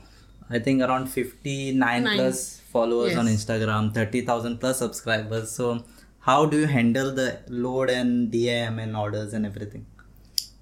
I 0.50 0.60
think 0.60 0.82
around 0.82 1.08
59 1.08 1.78
Nine. 1.78 2.16
plus 2.16 2.62
followers 2.72 3.12
yes. 3.12 3.20
on 3.20 3.28
Instagram, 3.28 3.94
30,000 3.94 4.60
plus 4.60 4.80
subscribers. 4.80 5.52
So, 5.52 5.84
how 6.20 6.46
do 6.46 6.58
you 6.58 6.68
handle 6.68 7.14
the 7.14 7.42
load 7.50 7.90
and 7.90 8.32
DM 8.32 8.82
and 8.82 8.96
orders 8.96 9.34
and 9.34 9.46
everything? 9.46 9.86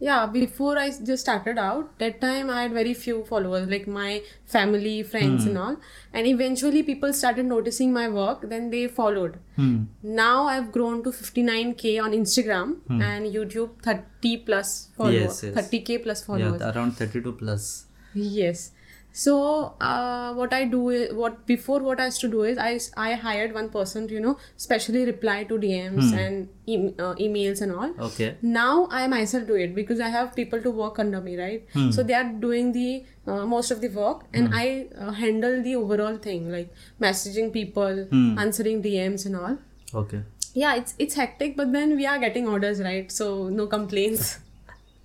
Yeah 0.07 0.25
before 0.33 0.73
i 0.81 0.89
just 1.07 1.23
started 1.25 1.57
out 1.63 1.87
that 2.03 2.19
time 2.21 2.49
i 2.49 2.61
had 2.61 2.71
very 2.77 2.93
few 2.93 3.15
followers 3.29 3.67
like 3.73 3.87
my 3.95 4.21
family 4.53 4.93
friends 5.03 5.45
and 5.49 5.57
all 5.63 5.75
and 6.13 6.25
eventually 6.29 6.83
people 6.83 7.11
started 7.21 7.45
noticing 7.45 7.91
my 7.97 8.07
work 8.07 8.45
then 8.53 8.69
they 8.75 8.87
followed 8.87 9.37
Hmm. 9.57 9.75
now 10.21 10.35
i've 10.53 10.71
grown 10.77 11.03
to 11.07 11.11
59k 11.19 12.01
on 12.03 12.13
instagram 12.21 12.75
and 13.09 13.33
youtube 13.37 13.71
30 13.89 14.37
plus 14.49 14.73
followers 14.97 15.43
Yes, 15.43 15.43
yes. 15.43 15.55
30k 15.69 16.01
plus 16.03 16.23
followers 16.23 16.61
Yeah, 16.61 16.71
around 16.71 16.95
32 17.03 17.33
plus. 17.43 17.67
yes 18.13 18.71
so 19.11 19.73
uh, 19.81 20.33
what 20.33 20.53
i 20.53 20.63
do 20.63 20.89
is 20.89 21.13
what 21.13 21.45
before 21.47 21.79
what 21.79 21.99
i 21.99 22.05
used 22.05 22.21
to 22.21 22.27
do 22.27 22.43
is 22.43 22.57
i 22.65 22.79
i 23.05 23.13
hired 23.15 23.53
one 23.53 23.69
person 23.69 24.07
to 24.07 24.13
you 24.13 24.19
know 24.25 24.37
specially 24.55 25.03
reply 25.05 25.43
to 25.43 25.57
dms 25.57 26.11
and 26.23 26.47
e- 26.67 26.93
uh, 26.99 27.13
emails 27.15 27.61
and 27.61 27.71
all. 27.71 27.91
Okay. 28.07 28.35
now 28.41 28.87
i 28.91 29.07
myself 29.07 29.47
do 29.47 29.55
it 29.55 29.73
because 29.75 29.99
i 29.99 30.09
have 30.09 30.35
people 30.35 30.61
to 30.61 30.71
work 30.71 30.99
under 30.99 31.19
me 31.21 31.37
right? 31.37 31.65
So 31.91 32.03
they 32.03 32.13
are 32.13 32.23
doing 32.47 32.71
the 32.71 33.03
uh, 33.27 33.45
most 33.45 33.71
of 33.71 33.81
the 33.81 33.89
work 33.89 34.25
and 34.33 34.53
i 34.53 34.87
uh, 34.97 35.11
handle 35.11 35.61
the 35.63 35.75
overall 35.75 36.17
thing 36.17 36.51
like 36.51 36.71
messaging 37.01 37.51
people 37.51 38.05
answering 38.45 38.83
dms 38.83 39.25
and 39.25 39.35
all. 39.35 39.57
Okay. 40.03 40.21
yeah 40.53 40.75
it's 40.79 40.93
it's 41.03 41.15
hectic 41.15 41.57
but 41.57 41.71
then 41.73 41.95
we 41.97 42.05
are 42.11 42.19
getting 42.19 42.47
orders 42.47 42.79
right? 42.85 43.11
So 43.11 43.49
no 43.49 43.65
complaints 43.67 44.37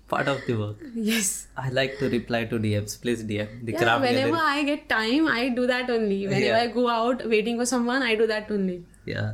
Part 0.07 0.27
of 0.27 0.41
the 0.47 0.55
work. 0.55 0.81
yes 0.93 1.29
I 1.57 1.69
like 1.69 1.97
to 1.99 2.09
reply 2.09 2.43
to 2.51 2.59
DMs. 2.65 2.99
Please 3.01 3.23
DM. 3.23 3.47
The 3.65 3.71
yeah, 3.71 3.79
craft 3.79 4.01
whenever 4.01 4.35
gallery. 4.35 4.59
i 4.59 4.63
get 4.69 4.83
time 4.89 5.27
i 5.37 5.49
do 5.59 5.65
that 5.71 5.89
only 5.95 6.19
whenever 6.27 6.45
Yeah. 6.45 6.59
i 6.65 6.67
go 6.75 6.83
out 6.97 7.23
waiting 7.33 7.57
for 7.61 7.65
someone 7.71 8.03
i 8.11 8.13
do 8.21 8.27
that 8.33 8.51
only 8.57 8.77
Yeah. 9.13 9.33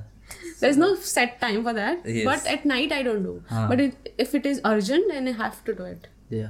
there's 0.62 0.78
no 0.84 0.90
set 0.96 1.36
time 1.42 1.64
for 1.68 1.74
that 1.82 2.08
Yes. 2.18 2.26
but 2.30 2.48
at 2.56 2.66
night 2.74 2.92
i 3.00 3.04
don't 3.10 3.24
do 3.30 3.36
Ah. 3.52 3.66
but 3.74 3.82
it, 3.88 4.10
if 4.26 4.34
it 4.40 4.46
is 4.54 4.62
urgent 4.74 5.12
then 5.16 5.28
i 5.34 5.38
have 5.44 5.62
to 5.70 5.76
do 5.84 5.92
it 5.94 6.08
Yeah. 6.40 6.50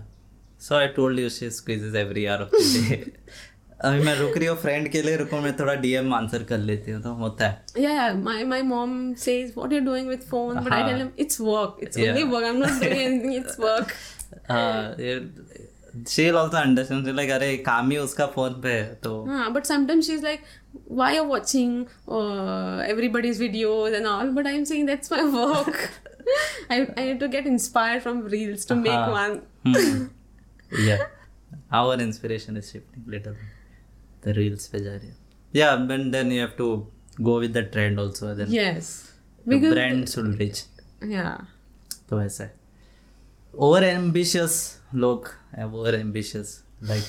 So 0.63 0.75
I 0.77 0.87
told 0.95 1.17
you 1.19 1.29
she 1.35 1.47
squeezes 1.53 1.95
every 1.99 2.23
hour 2.31 2.41
of 2.43 2.51
the 2.51 2.81
day. 2.89 2.97
अभी 3.85 3.99
मैं 4.05 4.15
रुक 4.19 4.37
रही 4.37 4.47
हूँ 4.47 4.55
friend 4.61 4.87
के 4.91 5.01
लिए 5.01 5.15
रुको 5.17 5.39
मैं 5.41 5.55
थोड़ा 5.59 5.73
डीएम 5.83 6.13
आंसर 6.13 6.43
कर 6.49 6.57
लेती 6.69 6.91
हूँ 6.91 7.01
तो 7.03 7.13
होता 7.21 7.47
है 7.47 7.83
yeah, 7.83 7.93
yeah 7.99 8.17
my, 8.27 8.35
my 8.53 8.61
mom 8.71 8.91
says 9.23 9.55
what 9.59 9.71
you're 9.75 9.85
doing 9.87 10.09
with 10.13 10.25
phone 10.33 10.59
but 10.63 10.73
i 10.73 10.81
Uh-huh. 10.81 10.89
tell 10.89 11.01
him 11.03 11.11
it's 11.25 11.39
work 11.47 11.79
it's 11.87 12.01
Yeah. 12.01 12.11
only 12.11 12.25
work 12.33 12.45
i'm 12.49 12.59
not 12.65 12.75
doing 12.83 13.01
anything 13.05 13.33
it's 13.43 13.57
work 13.67 13.95
she 16.07 16.23
will 16.23 16.35
also 16.37 16.57
understand 16.57 17.07
like 17.15 17.29
अरे 17.31 17.55
काम 17.65 17.89
ही 17.91 17.97
उसका 17.97 18.25
phone 18.35 18.53
पे 18.65 18.71
है 18.73 18.93
तो 19.05 19.09
Ah, 19.37 19.47
but 19.55 19.65
sometimes 19.69 20.09
she's 20.09 20.21
like 20.27 20.45
why 20.99 21.07
you're 21.15 21.25
watching 21.31 21.73
uh, 22.17 22.77
everybody's 22.91 23.41
videos 23.45 23.97
and 23.97 24.09
all 24.11 24.31
but 24.37 24.47
i'm 24.51 24.63
saying 24.69 24.85
that's 24.91 25.11
my 25.15 25.23
work 25.33 25.81
I, 26.69 26.77
I 26.77 27.03
need 27.09 27.19
to 27.25 27.29
get 27.33 27.49
inspired 27.53 28.05
from 28.05 28.21
reels 28.35 28.63
to 28.71 28.77
make 28.83 28.93
Uh-huh. 28.99 29.17
one 29.17 29.35
Hmm. 29.65 29.99
yeah 30.91 31.03
our 31.81 31.97
inspiration 32.07 32.61
is 32.63 32.71
shifting 32.75 33.11
little 33.15 33.35
the 34.25 34.33
reels 34.39 34.67
पे 34.71 34.79
जा 34.83 34.95
रही 34.95 35.07
है 35.07 35.15
yeah 35.59 35.85
but 35.91 36.03
then 36.15 36.31
you 36.33 36.41
have 36.45 36.55
to 36.57 36.67
go 37.29 37.33
with 37.43 37.53
the 37.59 37.63
trend 37.75 38.01
also 38.03 38.33
then 38.39 38.51
yes 38.57 38.91
the 39.45 39.53
because 39.53 39.73
brand 39.75 40.09
should 40.13 40.29
reach 40.41 40.61
yeah 41.15 41.37
तो 42.09 42.21
ऐसा 42.21 42.43
है 42.43 42.53
over 43.67 43.83
ambitious 43.83 44.57
लोग 45.03 45.27
है 45.55 45.65
over 45.67 45.95
ambitious 45.95 46.53
like 46.91 47.03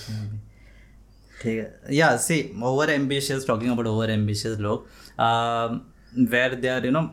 ठीक 1.43 1.59
है 1.59 1.95
या 1.97 2.17
see 2.27 2.39
over 2.71 2.91
ambitious 2.91 3.47
talking 3.47 3.71
about 3.73 3.87
over 3.87 4.11
ambitious 4.11 4.59
लोग 4.67 4.87
where 6.33 6.55
they 6.65 6.69
are 6.69 6.87
you 6.87 6.93
know 6.93 7.09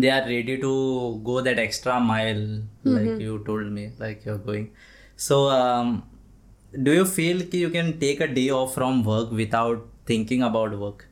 they 0.00 0.08
are 0.14 0.24
ready 0.28 0.54
to 0.62 0.70
go 1.26 1.34
that 1.44 1.58
extra 1.60 1.92
mile 2.06 2.40
like 2.94 3.20
you 3.26 3.36
told 3.44 3.68
me 3.76 3.84
like 4.00 4.24
you're 4.26 4.40
going 4.48 4.66
so 5.26 5.38
um, 5.58 5.92
do 6.72 6.92
you 6.92 7.04
feel 7.04 7.40
ki 7.52 7.58
you 7.58 7.70
can 7.70 7.98
take 7.98 8.20
a 8.20 8.28
day 8.28 8.48
off 8.50 8.74
from 8.74 9.02
work 9.04 9.30
without 9.32 9.86
thinking 10.06 10.42
about 10.42 10.78
work? 10.78 11.06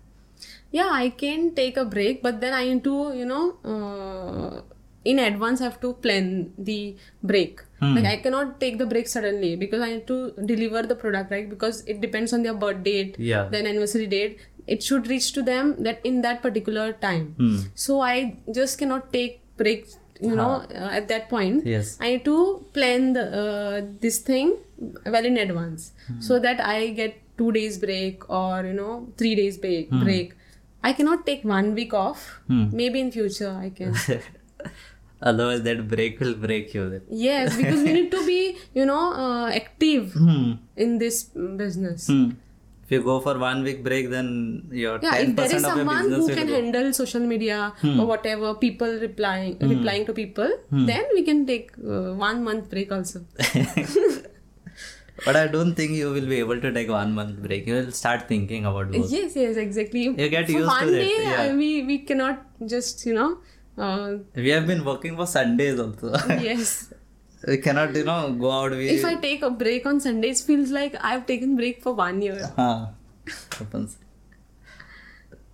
Yeah 0.73 0.91
i 0.93 1.09
can 1.11 1.55
take 1.55 1.77
a 1.77 1.85
break 1.85 2.23
but 2.23 2.41
then 2.41 2.53
i 2.53 2.65
need 2.69 2.83
to 2.85 2.95
you 3.17 3.25
know 3.25 3.45
uh, 3.65 4.61
in 5.05 5.21
advance 5.21 5.61
I 5.61 5.65
have 5.65 5.81
to 5.83 5.93
plan 5.95 6.53
the 6.59 6.97
break. 7.23 7.61
Like 7.81 8.07
i 8.07 8.17
cannot 8.17 8.59
take 8.59 8.79
the 8.79 8.87
break 8.87 9.07
suddenly 9.07 9.55
because 9.55 9.81
i 9.81 9.91
need 9.93 10.07
to 10.09 10.33
deliver 10.45 10.83
the 10.83 10.97
product 10.97 11.31
right? 11.31 11.49
Because 11.49 11.83
it 11.87 12.01
depends 12.01 12.33
on 12.33 12.43
their 12.43 12.55
birth 12.55 12.83
date 12.83 13.15
Yeah. 13.19 13.45
then 13.51 13.67
anniversary 13.67 14.07
date. 14.07 14.41
It 14.67 14.83
should 14.83 15.07
reach 15.07 15.33
to 15.35 15.43
them 15.43 15.77
that 15.85 16.01
in 16.05 16.23
that 16.23 16.43
particular 16.43 16.93
time. 16.93 17.35
Hmm. 17.39 17.57
so 17.75 18.01
i 18.01 18.37
just 18.53 18.79
cannot 18.79 19.13
take 19.13 19.41
break 19.57 19.87
you 20.21 20.35
know 20.35 20.65
uh, 20.75 20.89
at 20.99 21.09
that 21.09 21.29
point 21.29 21.67
Yes. 21.67 21.99
i 22.01 22.11
need 22.13 22.25
to 22.25 22.65
plan 22.73 23.13
the 23.13 23.25
uh, 23.43 23.83
this 24.01 24.19
thing 24.19 24.57
well 25.05 25.25
in 25.25 25.37
advance 25.37 25.93
so 26.21 26.39
that 26.39 26.61
i 26.61 26.91
get 26.91 27.21
two 27.39 27.53
days 27.53 27.79
break 27.79 28.29
or 28.31 28.65
you 28.65 28.73
know 28.73 29.09
three 29.17 29.35
days 29.35 29.59
break 29.59 29.91
break. 29.91 30.35
I 30.83 30.93
cannot 30.93 31.27
take 31.27 31.45
one 31.45 31.75
week 31.75 31.93
off. 31.93 32.41
Maybe 32.49 33.01
in 33.01 33.11
future 33.11 33.51
i 33.51 33.71
can 33.71 33.95
otherwise 35.21 35.63
that 35.63 35.89
break 35.89 36.21
will 36.21 36.35
break 36.35 36.73
you 36.75 36.89
then. 36.91 37.03
Yes 37.11 37.57
because 37.57 37.83
we 37.83 37.93
need 37.93 38.11
to 38.11 38.25
be 38.27 38.57
you 38.75 38.87
know 38.87 39.13
uh, 39.13 39.51
active 39.51 40.13
hmm. 40.19 40.53
in 40.77 40.99
this 40.99 41.25
business. 41.25 42.07
Hmm. 42.07 42.31
If 42.87 42.93
you 42.93 43.03
go 43.03 43.15
for 43.21 43.33
one 43.37 43.63
week 43.65 43.83
break, 43.85 44.11
then 44.11 44.27
your 44.81 44.99
yeah 45.03 45.17
if 45.23 45.35
there 45.39 45.47
is 45.47 45.53
percent 45.55 45.65
of 45.71 45.77
your 45.79 45.87
someone 45.87 46.11
who 46.19 46.27
can 46.39 46.49
handle 46.57 46.93
social 46.99 47.25
media 47.33 47.57
or 47.85 48.07
whatever 48.11 48.55
people 48.55 48.93
replying 49.07 49.57
replying 49.73 50.05
to 50.11 50.13
people 50.19 50.53
then 50.91 51.05
we 51.17 51.23
can 51.31 51.41
take 51.51 51.73
uh, 51.79 52.13
one 52.27 52.45
month 52.49 52.71
break 52.75 52.93
also 52.99 53.23
But 55.25 55.35
I 55.35 55.47
don't 55.49 55.75
think 55.75 55.93
you 55.93 56.11
will 56.13 56.27
be 56.27 56.39
able 56.39 56.61
to 56.61 56.71
take 56.73 56.91
one 56.91 57.15
month 57.15 57.37
break. 57.43 57.67
You 57.67 57.75
will 57.77 57.91
start 57.91 58.29
thinking 58.29 58.67
about 58.67 58.91
work. 58.97 59.11
yes 59.19 59.35
yes 59.35 59.57
exactly 59.57 60.03
You 60.23 60.29
get 60.29 60.47
For 60.47 60.53
used 60.53 60.67
one 60.69 60.93
that, 60.93 60.99
day 61.05 61.15
yeah. 61.23 61.43
uh, 61.45 61.55
we 61.61 61.71
we 61.91 61.99
cannot 62.11 62.43
just 62.75 63.07
you 63.07 63.15
know 63.15 63.31
uh, 63.79 64.19
We 64.35 64.51
have 64.51 64.67
been 64.67 64.85
working 64.85 65.17
for 65.17 65.27
Sundays 65.27 65.81
also. 65.81 66.13
yes 66.51 66.93
we 67.48 67.58
cannot, 67.58 67.96
you 67.96 68.04
know, 68.04 68.32
go 68.42 68.52
out. 68.52 68.72
We 68.80 68.88
if 68.96 69.06
i 69.12 69.16
take 69.16 69.42
a 69.42 69.50
break 69.64 69.86
on 69.92 70.00
sundays 70.08 70.42
feels 70.50 70.72
like 70.80 70.96
i've 71.12 71.26
taken 71.32 71.56
break 71.62 71.82
for 71.86 71.94
one 72.02 72.22
year 72.22 72.50
Huh. 72.58 72.88
happens. 73.60 73.98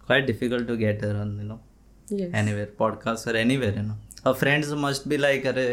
Quite 0.07 0.25
difficult 0.27 0.67
to 0.67 0.75
get 0.77 1.01
her 1.01 1.15
on, 1.21 1.31
you 1.37 1.47
know, 1.47 1.59
yes 2.09 2.29
anywhere, 2.33 2.67
podcast 2.83 3.27
or 3.31 3.35
anywhere, 3.45 3.73
you 3.79 3.83
know. 3.87 3.97
Her 4.25 4.33
friends 4.43 4.69
must 4.85 5.07
be 5.13 5.17
like, 5.17 5.45
अरे 5.53 5.65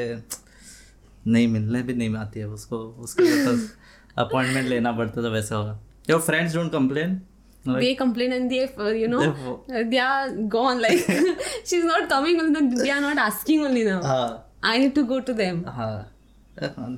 नहीं 1.27 1.47
मिलने 1.49 1.83
भी 1.83 1.95
नहीं 1.95 2.14
आती 2.23 2.40
है 2.40 2.47
उसको 2.55 2.79
उसके 3.05 3.23
लिए 3.23 3.45
तो 3.45 3.53
अपॉइंटमेंट 4.23 4.67
लेना 4.69 4.90
पड़ता 4.99 5.23
तो 5.23 5.31
वैसा 5.31 5.57
होगा 5.57 5.79
your 6.11 6.21
friends 6.31 6.55
don't 6.57 6.73
complain 6.73 7.21
they 7.83 7.93
complain 7.99 8.33
and 8.37 8.51
they 8.53 8.59
uh, 8.87 8.88
you 9.03 9.07
know 9.12 9.21
They- 9.21 9.77
uh, 9.77 9.85
they 9.93 10.01
are 10.07 10.33
gone 10.55 10.81
like 10.87 11.07
she's 11.71 11.85
not 11.90 12.09
coming 12.11 12.40
only 12.43 12.62
they 12.81 12.90
are 12.97 13.01
not 13.05 13.21
asking 13.27 13.62
only 13.69 13.85
now 13.87 14.01
हाँ 14.09 14.27
i 14.73 14.79
need 14.83 14.95
to 14.99 15.05
go 15.12 15.21
to 15.31 15.35
them 15.45 15.62
हाँ 15.79 15.95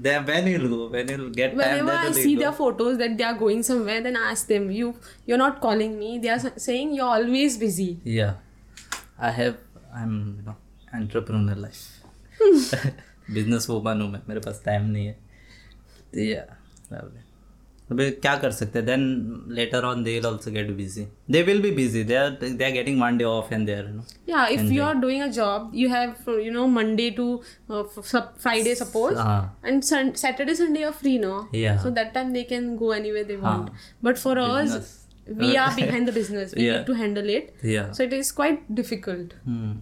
then 0.07 0.25
when 0.31 0.47
you'll 0.53 0.69
go 0.73 0.79
when 0.95 1.09
you'll 1.13 1.31
get 1.37 1.53
time 1.53 1.61
whenever 1.61 1.91
then 1.91 1.99
i 1.99 2.05
you'll 2.07 2.19
see 2.25 2.35
go. 2.35 2.41
their 2.43 2.53
photos 2.59 2.99
that 3.03 3.17
they 3.21 3.25
are 3.29 3.37
going 3.45 3.63
somewhere 3.69 4.01
then 4.07 4.17
i 4.23 4.25
ask 4.33 4.49
them 4.55 4.67
you 4.79 4.89
you're 5.31 5.39
not 5.43 5.61
calling 5.63 5.95
me 6.01 6.11
they 6.25 6.33
are 6.35 6.41
s- 6.43 6.65
saying 6.67 6.93
you're 6.99 7.13
always 7.21 7.57
busy 7.67 7.89
yeah 8.05 8.35
I 9.19 9.31
have 9.31 9.55
I'm 9.99 10.15
you 10.39 10.43
know 10.47 10.57
entrepreneur 11.01 11.55
life 11.67 11.85
business 13.37 13.69
woman 13.75 14.01
हूँ 14.03 14.11
मैं 14.13 14.21
मेरे 14.29 14.41
पास 14.49 14.63
time 14.65 14.91
नहीं 14.97 15.07
है 15.07 15.17
yeah 16.33 17.01
lovely 17.91 17.93
अबे 17.93 18.11
क्या 18.23 18.35
कर 18.43 18.51
सकते 18.51 18.79
हैं 18.79 18.87
then 18.87 19.03
later 19.57 19.85
on 19.85 20.03
they 20.05 20.13
will 20.15 20.27
also 20.27 20.51
get 20.51 20.71
busy 20.77 21.07
they 21.31 21.43
will 21.49 21.61
be 21.63 21.71
busy 21.75 22.03
they 22.05 22.15
are 22.17 22.31
they 22.43 22.65
are 22.65 22.71
getting 22.73 23.01
one 23.03 23.17
day 23.19 23.25
off 23.25 23.53
and 23.53 23.67
they 23.67 23.75
are 23.75 23.85
you 23.85 23.93
no 23.95 24.03
Yeah, 24.31 24.49
if 24.55 24.73
you 24.77 24.83
are 24.87 24.95
doing 25.05 25.23
a 25.27 25.29
job, 25.37 25.69
you 25.83 25.91
have 25.93 26.27
uh, 26.33 26.37
you 26.47 26.55
know 26.57 26.65
Monday 26.79 27.07
to 27.19 27.27
uh, 27.71 27.83
f- 27.85 28.09
sup- 28.13 28.33
Friday, 28.47 28.75
suppose, 28.81 29.21
हाँ 29.29 29.39
and 29.73 29.87
sun- 29.91 30.11
Saturday, 30.23 30.57
Sunday 30.63 30.85
are 30.89 30.93
free, 31.05 31.15
no? 31.27 31.35
Yeah. 31.61 31.79
So 31.85 31.93
that 32.01 32.11
time 32.17 32.33
they 32.39 32.45
can 32.55 32.67
go 32.83 32.91
anywhere 32.99 33.25
they 33.31 33.37
want. 33.45 33.71
But 34.09 34.19
for 34.25 34.35
us, 34.47 34.75
Business. 34.75 34.91
we 35.45 35.53
are 35.67 35.71
behind 35.81 36.11
the 36.13 36.17
business. 36.19 36.57
We 36.61 36.67
Yeah. 36.67 36.79
need 36.81 36.91
to 36.93 36.99
handle 37.05 37.31
it. 37.39 37.55
yeah 37.75 37.93
So 38.01 38.09
it 38.11 38.19
is 38.21 38.33
quite 38.43 38.67
difficult. 38.83 39.39
hmm. 39.53 39.73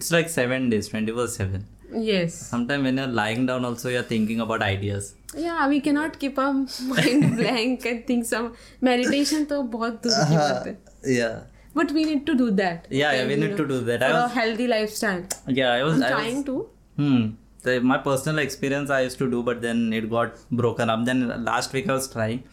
it's 0.00 0.12
like 0.18 0.28
seven 0.32 0.68
days 0.72 0.88
24 0.94 1.28
7 1.40 1.64
yes. 1.95 2.33
Sometimes 2.33 2.83
when 2.83 2.97
you're 2.97 3.07
lying 3.07 3.45
down 3.45 3.65
also 3.65 3.89
you're 3.89 4.03
thinking 4.03 4.39
about 4.39 4.61
ideas. 4.61 5.15
Yeah 5.35 5.67
we 5.67 5.79
cannot 5.81 6.19
keep 6.19 6.37
our 6.39 6.53
mind 6.93 7.37
blank 7.37 7.85
and 7.85 8.05
think 8.07 8.25
some 8.25 8.53
meditation 8.81 9.45
to 9.47 9.63
both 9.63 10.01
dur 10.01 10.77
yeah. 11.03 11.43
But 11.73 11.91
we 11.91 12.05
need 12.05 12.25
to 12.25 12.35
do 12.35 12.51
that 12.51 12.87
yeah, 12.89 13.09
okay, 13.09 13.17
yeah 13.17 13.27
we 13.27 13.35
need 13.35 13.51
know, 13.51 13.57
to 13.57 13.67
do 13.67 13.79
that. 13.81 13.99
For 14.01 14.13
was, 14.13 14.31
a 14.31 14.33
healthy 14.35 14.67
lifestyle. 14.67 15.23
Yeah 15.47 15.71
i 15.73 15.83
was 15.83 15.95
I'm 15.95 16.03
I 16.03 16.09
trying 16.09 16.35
was, 16.35 16.45
to. 16.45 16.69
Hmm. 16.97 17.25
The, 17.63 17.79
my 17.79 17.97
personal 17.97 18.39
experience 18.39 18.89
i 18.89 19.01
used 19.01 19.17
to 19.17 19.29
do 19.29 19.41
but 19.43 19.61
then 19.61 19.91
it 19.93 20.09
got 20.09 20.37
broken 20.51 20.89
up. 20.89 21.05
Then 21.05 21.43
last 21.43 21.73
week 21.73 21.89
i 21.89 21.93
was 21.93 22.07
trying. 22.11 22.43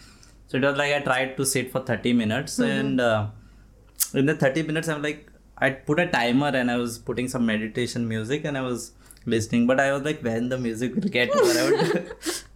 So 0.48 0.58
it 0.58 0.64
was 0.64 0.76
like 0.76 0.92
i 0.94 1.00
tried 1.00 1.36
to 1.36 1.46
sit 1.46 1.70
for 1.70 1.80
30 1.80 2.12
minutes 2.12 2.58
mm-hmm. 2.58 2.70
and 2.70 3.00
uh, 3.00 3.26
in 4.14 4.26
the 4.26 4.34
30 4.34 4.62
minutes 4.64 4.88
i'm 4.88 5.02
like 5.02 5.26
i 5.58 5.70
put 5.70 5.98
a 5.98 6.06
timer 6.06 6.48
and 6.48 6.70
i 6.70 6.76
was 6.76 6.98
putting 6.98 7.28
some 7.28 7.46
meditation 7.46 8.06
music 8.08 8.44
and 8.44 8.58
i 8.58 8.60
was 8.60 8.92
listening. 9.25 9.67
But 9.67 9.79
I 9.79 9.91
was 9.91 10.03
like, 10.03 10.21
when 10.21 10.49
the 10.49 10.57
music 10.57 10.95
will 10.95 11.09
get 11.09 11.29
over, 11.31 11.59
I, 11.59 11.69
would, 11.69 12.11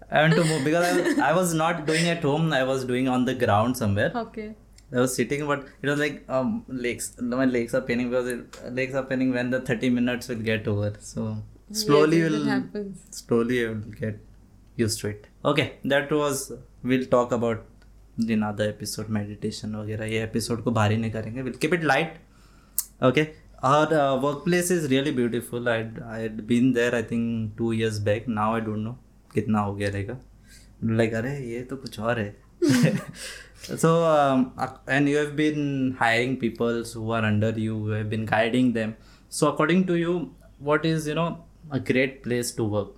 I 0.09 0.21
want 0.21 0.35
to 0.35 0.43
move 0.43 0.63
because 0.63 0.85
I 0.85 1.01
was, 1.01 1.19
I 1.19 1.33
was 1.33 1.53
not 1.53 1.85
doing 1.85 2.07
at 2.07 2.23
home, 2.23 2.51
I 2.53 2.63
was 2.63 2.85
doing 2.85 3.07
on 3.07 3.25
the 3.25 3.33
ground 3.33 3.77
somewhere. 3.77 4.11
Okay. 4.15 4.55
I 4.93 4.99
was 4.99 5.15
sitting, 5.15 5.47
but 5.47 5.65
it 5.81 5.87
was 5.87 5.99
like 5.99 6.25
um 6.27 6.65
legs. 6.67 7.15
My 7.21 7.45
legs 7.45 7.73
are 7.73 7.81
paining 7.81 8.09
because 8.09 8.27
it, 8.27 8.73
legs 8.73 8.93
are 8.93 9.03
paining 9.03 9.31
when 9.33 9.49
the 9.49 9.61
thirty 9.61 9.89
minutes 9.89 10.27
will 10.27 10.41
get 10.47 10.67
over. 10.67 10.93
So 10.99 11.37
slowly 11.71 12.17
yes, 12.17 12.31
will 12.31 12.41
it 12.41 12.49
happens. 12.49 13.05
slowly 13.11 13.65
I 13.65 13.69
will 13.69 13.95
get 14.01 14.19
used 14.75 14.99
to 15.01 15.07
it. 15.07 15.27
Okay, 15.45 15.75
that 15.85 16.11
was 16.11 16.51
we'll 16.83 17.05
talk 17.05 17.31
about 17.31 17.63
in 18.27 18.43
other 18.43 18.67
episode 18.67 19.07
meditation 19.07 19.75
वगैरह 19.75 20.11
ये 20.13 20.25
episode 20.29 20.61
को 20.63 20.71
भारी 20.79 20.97
नहीं 20.97 21.11
करेंगे 21.11 21.43
we'll 21.45 21.59
keep 21.65 21.73
it 21.79 21.87
light. 21.93 22.19
Okay. 23.01 23.25
Our 23.65 23.93
uh, 23.93 24.19
workplace 24.19 24.71
is 24.71 24.89
really 24.89 25.11
beautiful. 25.11 25.69
I 25.69 25.79
I 26.13 26.19
had 26.19 26.47
been 26.47 26.73
there 26.73 26.95
I 26.95 27.01
think 27.03 27.57
two 27.57 27.71
years 27.79 27.99
back. 27.99 28.27
Now 28.27 28.53
I 28.55 28.61
don't 28.67 28.83
know 28.83 28.95
कितना 29.33 29.59
हो 29.65 29.75
गया 29.75 29.89
रहेगा. 29.89 30.17
Like 30.99 31.13
अरे 31.13 31.37
ये 31.49 31.61
तो 31.69 31.75
कुछ 31.83 31.99
और 31.99 32.19
है. 32.19 32.35
so 33.83 33.91
um, 34.05 34.51
and 34.87 35.09
you 35.09 35.17
have 35.17 35.35
been 35.35 35.95
hiring 35.99 36.37
people 36.37 36.83
who 36.83 37.11
are 37.11 37.23
under 37.23 37.51
you. 37.65 37.77
You 37.87 37.97
have 37.99 38.09
been 38.09 38.25
guiding 38.25 38.73
them. 38.73 38.95
So 39.29 39.47
according 39.49 39.85
to 39.91 39.95
you, 39.95 40.15
what 40.57 40.85
is 40.85 41.07
you 41.07 41.15
know 41.15 41.29
a 41.69 41.79
great 41.79 42.23
place 42.23 42.51
to 42.53 42.63
work? 42.63 42.95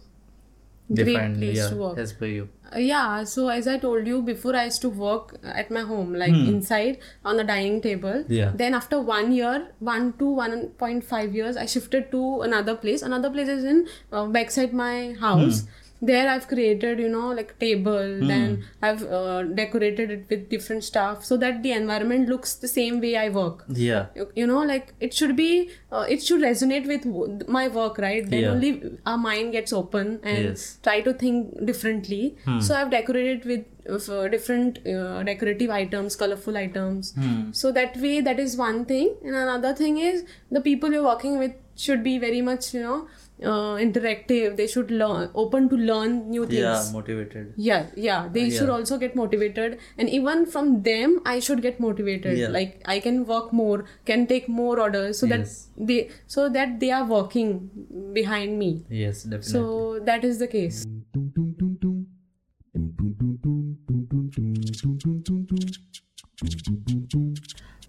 Great 0.95 1.35
place 1.37 1.57
yeah, 1.57 1.69
to 1.69 1.77
work. 1.77 1.99
as 1.99 2.13
per 2.13 2.27
you. 2.27 2.49
Uh, 2.75 2.79
yeah, 2.79 3.25
so 3.25 3.49
as 3.49 3.67
I 3.69 3.79
told 3.79 4.07
you 4.07 4.23
before, 4.23 4.55
I 4.57 4.65
used 4.65 4.81
to 4.83 4.89
work 4.89 5.37
at 5.43 5.71
my 5.71 5.81
home, 5.81 6.15
like 6.15 6.31
inside 6.31 6.99
on 7.25 7.37
the 7.37 7.45
dining 7.45 7.81
table. 7.81 8.23
Hmm. 8.23 8.33
Yeah. 8.33 8.53
Then 8.55 8.75
after 8.75 9.01
one 9.01 9.33
year, 9.33 9.69
one 9.81 10.15
to 10.15 10.27
one 10.27 10.69
point 10.85 11.05
five 11.05 11.35
years, 11.35 11.57
I 11.57 11.67
shifted 11.67 12.11
to 12.13 12.43
another 12.43 12.75
place. 12.75 13.03
Another 13.03 13.31
place 13.31 13.49
is 13.49 13.65
in 13.65 13.87
uh, 14.13 14.27
backside 14.27 14.73
my 14.73 15.15
house. 15.21 15.63
Hmm. 15.63 15.69
There 16.01 16.29
I've 16.29 16.47
created, 16.49 16.99
you 17.01 17.09
know, 17.09 17.29
like 17.29 17.59
table. 17.59 18.21
Then 18.27 18.65
I've 18.83 19.03
uh, 19.03 19.43
decorated 19.43 20.11
it 20.11 20.27
with 20.31 20.49
different 20.49 20.85
stuff 20.85 21.25
so 21.25 21.37
that 21.39 21.63
the 21.63 21.73
environment 21.73 22.29
looks 22.29 22.55
the 22.55 22.69
same 22.69 23.01
way 23.01 23.17
I 23.17 23.29
work 23.31 23.65
Yeah. 23.69 24.07
you, 24.35 24.47
know 24.47 24.61
like 24.63 24.95
it 25.01 25.13
should 25.15 25.35
be 25.37 25.71
uh, 25.91 26.05
it 26.09 26.23
should 26.23 26.41
resonate 26.43 26.87
with 26.87 27.03
w- 27.05 27.39
my 27.49 27.67
work 27.69 27.99
right 27.99 28.29
then 28.31 28.41
Yeah. 28.43 28.51
only 28.51 28.71
our 29.07 29.19
mind 29.19 29.53
gets 29.53 29.73
open 29.73 30.21
and 30.23 30.45
Yes. 30.45 30.79
try 30.83 31.01
to 31.01 31.13
think 31.13 31.65
differently 31.71 32.37
so 32.61 32.75
i've 32.75 32.91
decorated 32.91 33.45
with 33.45 33.65
uh, 34.09 34.29
different 34.29 34.79
uh, 34.87 35.23
decorative 35.23 35.71
items 35.71 36.17
colorful 36.17 36.57
items 36.57 37.15
so 37.53 37.73
that 37.73 37.97
way 37.97 38.21
that 38.21 38.39
is 38.39 38.57
one 38.57 38.85
thing 38.85 39.15
and 39.25 39.35
another 39.35 39.75
thing 39.75 39.99
is 39.99 40.25
the 40.51 40.61
people 40.61 40.93
you're 40.93 41.05
working 41.13 41.39
with 41.39 41.53
should 41.77 42.03
be 42.03 42.19
very 42.19 42.41
much 42.51 42.73
you 42.75 42.83
know 42.83 43.07
uh, 43.45 43.75
interactive 43.87 44.57
they 44.57 44.67
should 44.67 44.91
learn 44.91 45.31
open 45.35 45.69
to 45.69 45.77
learn 45.77 46.29
new 46.31 46.45
things 46.47 46.59
Yeah, 46.61 46.89
motivated. 46.93 47.53
yeah 47.57 47.87
yeah 47.97 48.29
they 48.33 48.51
should 48.51 48.69
also 48.69 48.99
get 48.99 49.15
motivated 49.15 49.79
and 49.97 50.09
even 50.11 50.45
from 50.47 50.83
them 50.83 51.21
i 51.25 51.39
should 51.39 51.63
get 51.63 51.79
motivated 51.81 52.37
Yeah. 52.39 52.49
like 52.49 52.83
i 52.87 52.99
can 53.01 53.25
work 53.27 53.53
more 53.53 53.85
can 54.05 54.27
take 54.27 54.49
more 54.49 54.81
orders 54.81 55.19
so 55.19 55.27
Yes. 55.27 55.69
that 55.77 55.87
they 55.93 56.11
so 56.27 56.49
that 56.49 56.79
they 56.81 56.91
are 56.91 57.05
working 57.05 57.71
behind 58.13 58.59
me 58.59 58.85
Yes, 58.89 59.23
definitely. 59.23 59.53
so 59.53 60.01
that 60.11 60.25
is 60.25 60.39
the 60.39 60.49
case 60.49 60.85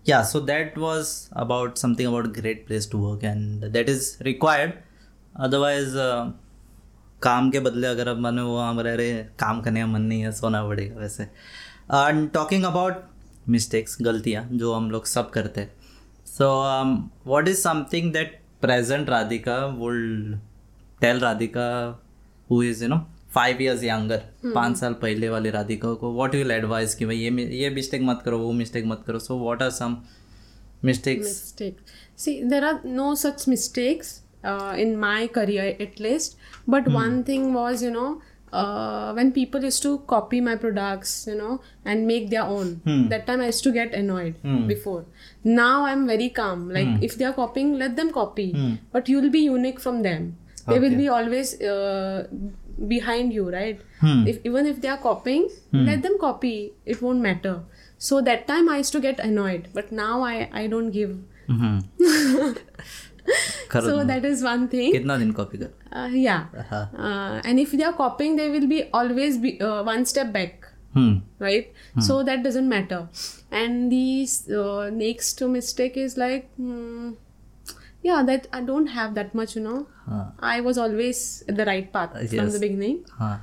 yeah 0.05 0.21
so 0.23 0.39
that 0.39 0.77
was 0.77 1.29
about 1.33 1.77
something 1.77 2.05
about 2.07 2.33
great 2.33 2.65
place 2.67 2.85
to 2.87 2.97
work 2.97 3.23
and 3.23 3.61
that 3.61 3.89
is 3.89 4.17
required 4.25 4.77
otherwise 5.45 5.97
uh, 6.03 6.31
काम 7.21 7.49
के 7.51 7.59
बदले 7.59 7.87
अगर 7.87 8.07
अब 8.07 8.19
मानो 8.19 8.45
वो 8.47 8.57
हम 8.57 8.79
रह 8.79 8.93
रहे 8.95 9.13
काम 9.39 9.61
करने 9.61 9.79
का 9.79 9.87
मन 9.87 10.01
नहीं 10.01 10.21
है 10.21 10.31
सोना 10.31 10.63
पड़ेगा 10.67 10.99
वैसे। 10.99 11.23
एंड 11.23 12.29
टॉकिंग 12.31 12.63
अबाउट 12.63 13.03
मिस्टेक्स 13.49 13.97
गलतियाँ 14.01 14.47
जो 14.51 14.73
हम 14.73 14.89
लोग 14.91 15.05
सब 15.05 15.29
करते 15.29 15.61
हैं। 15.61 15.73
So 16.27 16.47
what 17.25 17.47
is 17.47 17.57
something 17.57 18.11
that 18.13 18.39
present 18.61 19.09
Radhika 19.09 19.65
would 19.77 20.39
tell 21.01 21.19
Radhika 21.19 21.67
who 22.51 22.61
is 22.63 22.83
you 22.83 22.89
know 22.89 22.99
five 23.33 23.61
years 23.61 23.83
younger 23.83 24.21
पाँच 24.45 24.77
साल 24.77 24.93
पहले 25.01 25.29
वाली 25.29 25.49
राधिका 25.49 25.93
को 25.93 26.11
वॉट 26.13 26.35
विल 26.35 26.51
एडवाइस 26.51 26.95
कि 26.95 27.05
भाई 27.05 27.17
ये 27.17 27.45
ये 27.61 27.69
मिस्टेक 27.75 28.01
मत 28.03 28.21
करो 28.25 28.39
वो 28.39 28.51
मिस्टेक 28.61 28.85
मत 28.85 29.03
करो। 29.07 29.19
So 29.19 29.39
what 29.43 29.61
are 29.63 29.69
some 29.71 29.97
mistakes 30.85 31.53
see 32.17 32.33
there 32.43 32.63
are 32.69 32.79
no 32.95 33.13
such 33.15 33.47
mistakes. 33.47 34.09
Uh, 34.43 34.75
in 34.77 34.97
my 34.97 35.27
career 35.27 35.75
at 35.79 35.99
least. 35.99 36.37
But 36.67 36.85
hmm. 36.85 36.93
one 36.93 37.23
thing 37.23 37.53
was 37.53 37.83
you 37.83 37.91
know 37.91 38.21
uh, 38.51 39.13
when 39.13 39.31
people 39.31 39.63
used 39.63 39.83
to 39.83 39.99
copy 40.07 40.41
my 40.41 40.55
products 40.55 41.27
you 41.27 41.35
know 41.35 41.61
and 41.85 42.07
make 42.07 42.29
their 42.29 42.43
own 42.43 42.81
hmm. 42.83 43.07
that 43.09 43.27
time 43.27 43.41
i 43.41 43.45
used 43.47 43.63
to 43.63 43.71
get 43.71 43.93
annoyed 43.93 44.35
hmm. 44.41 44.67
before. 44.67 45.05
Now 45.43 45.85
i'm 45.85 46.07
very 46.07 46.29
calm. 46.29 46.69
Like 46.69 47.01
if 47.01 47.17
they 47.17 47.25
are 47.25 47.33
copying 47.33 47.77
let 47.77 47.95
them 47.95 48.11
copy. 48.11 48.77
But 48.91 49.09
you'll 49.09 49.29
be 49.29 49.39
unique 49.39 49.79
from 49.79 50.03
them. 50.03 50.37
They 50.67 50.77
will 50.77 50.95
be 50.95 51.07
always 51.07 51.59
uh, 51.61 52.27
behind 52.87 53.33
you 53.33 53.49
right? 53.51 53.81
If 54.03 54.39
even 54.45 54.67
if 54.67 54.81
they 54.81 54.87
are 54.87 54.97
copying 54.97 55.49
let 55.71 56.01
them 56.01 56.17
copy. 56.19 56.73
It 56.85 57.01
won't 57.01 57.19
matter. 57.19 57.63
So 57.97 58.21
that 58.21 58.47
time 58.47 58.69
i 58.69 58.77
used 58.77 58.93
to 58.93 58.99
get 59.01 59.19
annoyed 59.19 59.67
but 59.73 59.91
now 59.91 60.23
i 60.23 60.49
i 60.53 60.67
don't 60.67 60.91
give. 60.91 61.19
कर 61.49 61.55
mm-hmm. 61.55 62.51
so 63.71 64.03
that 64.03 64.25
is 64.25 64.43
one 64.43 64.67
thing 64.67 64.91
kitna 64.93 65.17
din 65.21 65.33
copy 65.39 65.61
kar 65.63 65.69
uh, 65.91 66.09
yeah 66.27 66.45
uh-huh. 66.63 66.85
uh, 67.07 67.41
and 67.45 67.59
if 67.59 67.71
they 67.71 67.85
are 67.91 67.97
copying 68.01 68.35
they 68.41 68.49
will 68.49 68.67
be 68.67 68.83
always 69.01 69.37
be 69.37 69.59
uh, 69.61 69.81
one 69.83 70.05
step 70.05 70.31
back 70.37 70.67
hmm. 70.93 71.15
right 71.39 71.73
hmm. 71.93 72.05
so 72.09 72.23
that 72.29 72.43
doesn't 72.43 72.69
matter 72.75 73.01
and 73.51 73.91
the 73.91 74.27
uh, 74.61 74.89
next 74.89 75.41
mistake 75.57 75.97
is 75.97 76.17
like 76.17 76.49
hmm, 76.55 77.11
yeah 78.01 78.23
that 78.31 78.47
i 78.53 78.61
don't 78.71 78.87
have 78.87 79.13
that 79.19 79.35
much 79.41 79.55
you 79.55 79.61
know 79.61 79.87
huh. 80.07 80.25
i 80.39 80.59
was 80.61 80.77
always 80.77 81.43
the 81.47 81.65
right 81.65 81.93
path 81.93 82.11
yes. 82.15 82.33
from 82.33 82.51
the 82.57 82.59
beginning 82.59 82.99
huh 83.21 83.37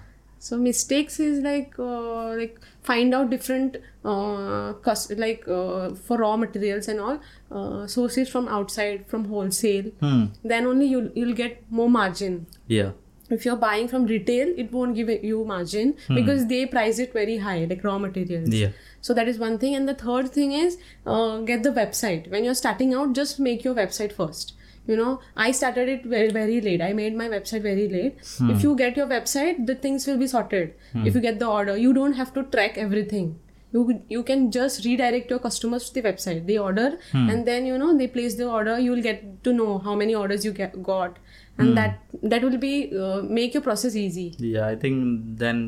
so 0.47 0.57
mistakes 0.57 1.19
is 1.19 1.41
like 1.45 1.73
uh, 1.77 2.35
like 2.41 2.61
find 2.83 3.15
out 3.15 3.31
different 3.31 3.79
uh, 4.05 4.75
cost, 4.75 5.11
like 5.23 5.49
uh, 5.49 5.91
for 5.95 6.19
raw 6.19 6.37
materials 6.37 6.87
and 6.87 7.01
all 7.01 7.19
uh, 7.51 7.87
sources 7.89 8.29
from 8.29 8.47
outside 8.47 9.09
from 9.09 9.25
wholesale. 9.25 9.91
Hmm. 10.01 10.27
then 10.45 10.67
only 10.67 10.87
you'll, 10.87 11.11
you'll 11.15 11.35
get 11.35 11.65
more 11.71 11.91
margin. 11.91 12.47
Yeah. 12.69 12.93
If 13.29 13.45
you're 13.45 13.57
buying 13.57 13.89
from 13.89 14.07
retail 14.07 14.55
it 14.57 14.71
won't 14.71 14.95
give 14.95 15.09
you 15.25 15.45
margin 15.45 15.95
hmm. 16.07 16.15
because 16.15 16.47
they 16.47 16.65
price 16.67 17.01
it 17.01 17.13
very 17.13 17.39
high 17.39 17.65
like 17.65 17.83
raw 17.83 17.99
materials. 17.99 18.51
Yeah. 18.51 18.71
So 19.01 19.15
that 19.15 19.27
is 19.27 19.39
one 19.39 19.59
thing. 19.59 19.75
And 19.75 19.89
the 19.89 19.95
third 19.95 20.31
thing 20.31 20.53
is 20.53 20.79
uh, 21.07 21.41
get 21.41 21.65
the 21.65 21.71
website. 21.71 22.31
When 22.31 22.45
you're 22.45 22.61
starting 22.63 22.95
out 22.95 23.15
just 23.15 23.41
make 23.41 23.65
your 23.65 23.75
website 23.75 24.13
first 24.13 24.56
you 24.87 24.97
know 24.97 25.21
i 25.37 25.51
started 25.51 25.89
it 25.89 26.05
very 26.05 26.31
very 26.31 26.61
late. 26.61 26.83
I 26.83 26.93
made 26.93 27.17
my 27.17 27.29
website 27.29 27.63
very 27.63 27.89
late. 27.89 28.19
Hmm. 28.39 28.51
If 28.51 28.63
you 28.63 28.77
get 28.77 28.97
your 28.97 29.07
website 29.07 29.67
the 29.67 29.75
things 29.75 30.07
will 30.07 30.19
be 30.19 30.27
sorted. 30.27 30.75
If 30.95 31.01
hmm. 31.01 31.07
you 31.07 31.21
get 31.21 31.39
the 31.39 31.49
order 31.49 31.77
you 31.77 31.93
don't 31.93 32.15
have 32.15 32.33
to 32.35 32.45
track 32.45 32.79
everything. 32.79 33.39
You 33.73 34.03
you 34.09 34.23
can 34.23 34.51
just 34.51 34.85
redirect 34.85 35.31
your 35.31 35.41
customers 35.47 35.89
to 35.89 35.95
the 35.95 36.03
website. 36.09 36.47
They 36.47 36.59
order 36.59 36.99
hmm. 37.13 37.29
and 37.31 37.47
then 37.47 37.67
you 37.67 37.79
know 37.79 37.97
they 37.97 38.07
place 38.07 38.37
the 38.37 38.49
order. 38.59 38.79
You 38.79 38.93
will 38.93 39.03
get 39.03 39.27
to 39.45 39.53
know 39.53 39.79
how 39.79 39.97
many 40.05 40.15
orders 40.15 40.45
you 40.45 40.53
get, 40.53 40.81
got. 40.83 41.19
And 41.59 41.77
that 41.77 42.01
that 42.23 42.43
will 42.43 42.59
be 42.59 42.73
uh, 43.03 43.23
make 43.23 43.55
your 43.55 43.63
process 43.67 43.95
easy. 43.97 44.35
Yeah 44.39 44.67
i 44.73 44.77
think 44.87 45.39
then 45.45 45.63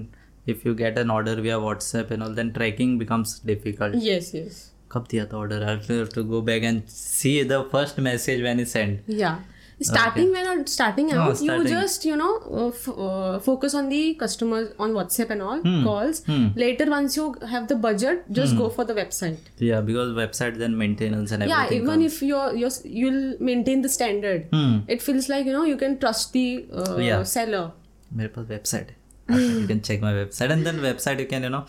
if 0.52 0.64
you 0.64 0.74
get 0.74 0.98
an 0.98 1.10
order 1.10 1.34
via 1.36 1.58
WhatsApp 1.58 2.10
and 2.10 2.22
all, 2.22 2.30
then 2.30 2.52
tracking 2.52 2.98
becomes 2.98 3.38
difficult. 3.40 3.94
yes 3.94 4.32
yes 4.34 4.72
कब 4.92 5.06
दिया 5.10 5.24
था 5.32 5.36
order? 5.44 5.60
I 5.68 5.76
have 5.92 6.10
to 6.18 6.22
go 6.34 6.40
back 6.50 6.62
and 6.72 6.82
see 6.96 7.36
the 7.54 7.62
first 7.76 7.98
message 8.10 8.42
when 8.48 8.58
he 8.64 8.66
sent. 8.74 9.14
yeah 9.22 9.38
starting 9.86 10.30
when 10.34 10.46
you're 10.46 10.62
starting 10.70 11.10
Oh, 11.14 11.18
out 11.24 11.36
starting. 11.40 11.66
you 11.72 11.72
just 11.72 12.04
you 12.06 12.14
know 12.20 12.30
uh, 12.60 12.68
f- 12.68 12.88
uh, 13.08 13.38
focus 13.48 13.74
on 13.80 13.90
the 13.92 14.00
customers 14.22 14.70
on 14.86 14.94
whatsapp 14.98 15.30
and 15.34 15.44
all 15.48 15.60
Hmm. 15.66 15.76
calls 15.84 16.18
later 16.62 16.86
once 16.94 17.18
you 17.18 17.26
have 17.52 17.68
the 17.72 17.76
budget 17.84 18.24
just 18.38 18.56
go 18.62 18.66
for 18.78 18.86
the 18.88 18.96
website 19.00 19.52
Yeah, 19.66 19.84
because 19.90 20.10
website 20.16 20.58
then 20.64 20.74
maintenance 20.80 21.36
and 21.36 21.46
yeah 21.52 21.60
everything. 21.66 21.84
even 21.86 22.02
if 22.08 22.16
you're 22.30 22.48
you're 22.62 22.72
you'll 23.02 23.22
maintain 23.50 23.86
the 23.86 23.92
standard 23.98 24.48
Hmm. 24.56 24.74
it 24.96 25.06
feels 25.08 25.28
like 25.34 25.46
you 25.52 25.54
know 25.58 25.64
you 25.72 25.78
can 25.84 25.96
trust 26.06 26.32
the 26.40 26.44
uh, 26.72 26.96
Yeah. 27.10 27.22
seller 27.36 27.62
मेरे 28.22 28.28
पास 28.38 28.50
website 28.56 28.90
है. 28.90 29.38
you 29.60 29.66
can 29.72 29.84
check 29.90 30.04
my 30.08 30.12
website 30.18 30.56
and 30.56 30.70
then 30.72 30.82
website 30.90 31.24
you 31.26 31.28
can 31.36 31.48
you 31.50 31.54
know 31.58 31.62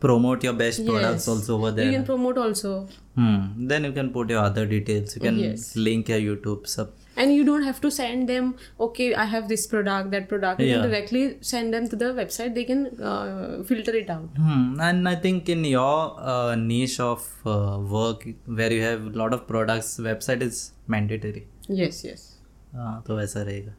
promote 0.00 0.42
your 0.44 0.52
best 0.52 0.78
yes. 0.80 0.88
products 0.88 1.26
also 1.28 1.54
over 1.56 1.70
there. 1.72 1.86
you 1.86 1.92
can 1.92 2.04
promote 2.04 2.38
also 2.38 2.86
Hmm. 3.18 3.66
Then 3.68 3.84
you 3.88 3.92
can 3.96 4.08
put 4.14 4.28
your 4.32 4.40
other 4.46 4.64
details. 4.70 5.14
You 5.16 5.20
can 5.22 5.38
Yes. 5.42 5.62
link 5.88 6.10
your 6.14 6.18
YouTube 6.28 6.66
sub. 6.76 6.90
and 7.22 7.32
you 7.34 7.44
don't 7.48 7.62
have 7.66 7.78
to 7.84 7.90
send 7.96 8.30
them 8.30 8.48
okay 8.86 9.04
i 9.20 9.24
have 9.34 9.44
this 9.52 9.62
product 9.74 10.10
that 10.14 10.26
product 10.32 10.58
you 10.62 10.66
Yeah. 10.70 10.82
can 10.82 10.90
directly 10.90 11.22
send 11.50 11.76
them 11.76 11.86
to 11.92 11.98
the 12.02 12.10
website 12.18 12.50
they 12.58 12.64
can 12.70 12.82
uh, 13.12 13.62
filter 13.70 13.94
it 14.00 14.10
out 14.16 14.36
Hmm. 14.48 14.66
And 14.88 15.10
I 15.12 15.14
think 15.22 15.48
in 15.54 15.64
your 15.70 15.94
uh, 16.34 16.52
niche 16.64 16.98
of 17.06 17.24
uh, 17.54 17.54
work 17.94 18.26
where 18.60 18.70
you 18.78 18.82
have 18.88 19.06
a 19.12 19.14
lot 19.22 19.38
of 19.38 19.46
products, 19.54 19.90
website 20.10 20.44
is 20.50 20.60
mandatory. 20.96 21.44
yes 21.82 22.04
yes 22.10 22.26
हाँ 22.82 22.94
तो 23.08 23.16
वैसा 23.22 23.42
रहेगा 23.50 23.74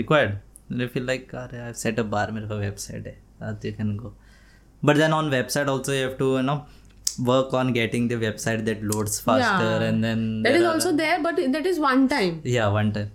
required 0.00 0.34
they 0.80 0.88
feel 0.96 1.04
like 1.12 1.34
अरे 1.44 1.60
I've 1.68 1.80
set 1.84 1.98
a 2.06 2.08
bar 2.16 2.26
मेरे 2.38 2.46
पास 2.54 2.64
website 2.66 3.06
है 3.12 3.16
you 3.68 3.76
can 3.82 3.96
go 4.04 4.12
but 4.89 4.97
then 5.03 5.13
on 5.19 5.29
website 5.35 5.67
also 5.75 5.93
you 5.97 6.03
have 6.07 6.17
to 6.23 6.27
you 6.37 6.43
know 6.49 6.57
work 7.29 7.53
on 7.61 7.71
getting 7.77 8.07
the 8.11 8.17
website 8.25 8.65
that 8.67 8.83
loads 8.91 9.15
faster 9.29 9.71
Yeah. 9.71 9.87
and 9.87 10.03
then 10.09 10.19
that 10.43 10.49
there 10.49 10.59
is 10.59 10.65
are- 10.67 10.73
also 10.73 10.91
there 10.99 11.17
but 11.29 11.41
that 11.55 11.65
is 11.71 11.79
one 11.85 12.05
time 12.13 12.35
yeah 12.57 12.67
one 12.81 12.91
time 12.97 13.09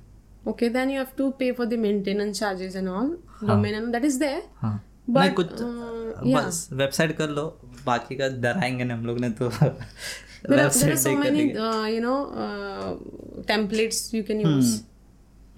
okay 0.53 0.69
then 0.79 0.91
you 0.95 0.99
have 1.03 1.15
to 1.21 1.31
pay 1.43 1.53
for 1.61 1.67
the 1.75 1.79
maintenance 1.85 2.39
charges 2.45 2.75
and 2.81 2.89
all 2.97 3.15
domain 3.53 3.75
and 3.83 3.95
that 3.99 4.05
is 4.13 4.19
there 4.27 4.43
हाँ 4.65 4.75
But, 5.15 5.21
नहीं 5.23 5.33
कुछ 5.39 5.49
uh, 5.63 6.27
yeah. 6.29 6.37
बस 6.37 6.59
website 6.81 7.11
कर 7.17 7.29
लो 7.39 7.43
बाकी 7.87 8.17
का 8.17 8.29
डराएंगे 8.45 8.85
ना 8.85 8.95
हम 8.95 9.05
लोग 9.07 9.19
ने 9.21 9.29
तो 9.41 9.49
there 9.51 9.67
are, 9.67 9.73
there 10.51 10.59
are 10.59 10.63
website 10.63 10.97
so 11.03 11.11
देख 11.11 11.19
many 11.25 11.43
uh, 11.65 11.85
you 11.95 12.01
know 12.05 12.15
uh, 12.45 12.89
templates 13.51 13.99
you 14.19 14.23
can 14.31 14.41
use 14.47 14.71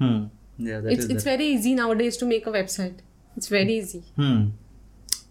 hmm 0.01 0.67
yeah 0.71 0.81
that 0.87 0.93
it's 0.97 1.05
is 1.07 1.13
it's 1.17 1.27
very 1.29 1.47
easy 1.57 1.75
nowadays 1.83 2.19
to 2.23 2.29
make 2.33 2.49
a 2.53 2.55
website 2.59 3.05
it's 3.37 3.53
very 3.57 3.77
easy 3.83 4.03
Hmm. 4.23 4.43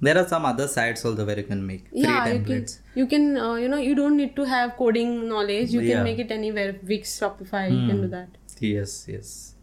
There 0.07 0.17
are 0.19 0.27
some 0.29 0.45
other 0.47 0.67
sites 0.67 1.05
also 1.05 1.25
where 1.27 1.39
you 1.39 1.45
can 1.45 1.67
make 1.67 1.89
yeah 1.93 2.27
you 2.33 2.41
can 2.51 2.67
you 3.01 3.07
can 3.07 3.25
uh, 3.37 3.55
you 3.63 3.69
know 3.73 3.77
you 3.87 3.95
don't 3.95 4.17
need 4.17 4.35
to 4.37 4.45
have 4.53 4.77
coding 4.77 5.11
knowledge. 5.29 5.71
You 5.79 5.81
Yeah. 5.81 5.95
can 5.97 6.05
make 6.05 6.19
it 6.25 6.31
anywhere. 6.37 6.77
Wix 6.93 7.19
shopify 7.21 7.65
you 7.73 7.81
can 7.89 8.01
do 8.05 8.09
that. 8.15 8.39
Yes, 8.69 8.95
yes. 9.09 9.55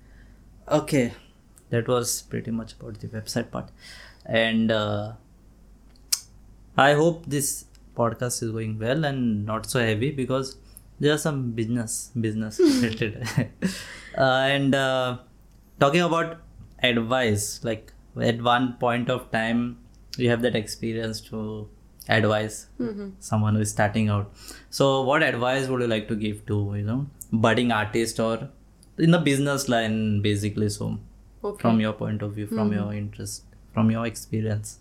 Okay, 0.79 1.13
that 1.69 1.87
was 1.87 2.21
pretty 2.33 2.51
much 2.59 2.73
about 2.79 2.99
the 2.99 3.07
website 3.07 3.49
part, 3.51 3.69
and 4.25 4.71
uh, 4.71 5.13
I 6.77 6.93
hope 6.93 7.25
this 7.25 7.65
podcast 7.95 8.43
is 8.43 8.51
going 8.51 8.77
well 8.79 9.03
and 9.05 9.45
not 9.45 9.65
so 9.69 9.79
heavy 9.79 10.11
because 10.11 10.57
there 10.99 11.13
are 11.13 11.17
some 11.17 11.51
business 11.51 12.11
business 12.19 12.59
related, 12.83 13.27
uh, 14.17 14.21
and 14.55 14.75
uh, 14.75 15.17
talking 15.79 16.01
about 16.01 16.37
advice. 16.83 17.61
Like 17.63 17.93
at 18.21 18.41
one 18.41 18.73
point 18.79 19.09
of 19.09 19.31
time, 19.31 19.77
you 20.17 20.29
have 20.29 20.41
that 20.41 20.55
experience 20.55 21.21
to 21.21 21.69
advise 22.09 22.67
mm-hmm. 22.79 23.09
someone 23.19 23.55
who 23.55 23.61
is 23.61 23.71
starting 23.71 24.09
out. 24.09 24.31
So, 24.69 25.03
what 25.03 25.23
advice 25.23 25.67
would 25.67 25.81
you 25.81 25.87
like 25.87 26.07
to 26.07 26.15
give 26.15 26.45
to 26.47 26.73
you 26.75 26.83
know 26.83 27.07
budding 27.31 27.71
artist 27.71 28.19
or 28.19 28.49
in 28.97 29.11
the 29.11 29.19
business 29.19 29.69
line 29.69 30.21
basically? 30.21 30.69
So, 30.69 30.99
okay 31.43 31.61
from 31.61 31.79
your 31.79 31.93
point 31.93 32.21
of 32.21 32.33
view, 32.33 32.47
from 32.47 32.73
your 32.73 32.83
mm-hmm. 32.83 32.97
interest, 32.97 33.43
from 33.73 33.91
your 33.91 34.05
experience. 34.05 34.77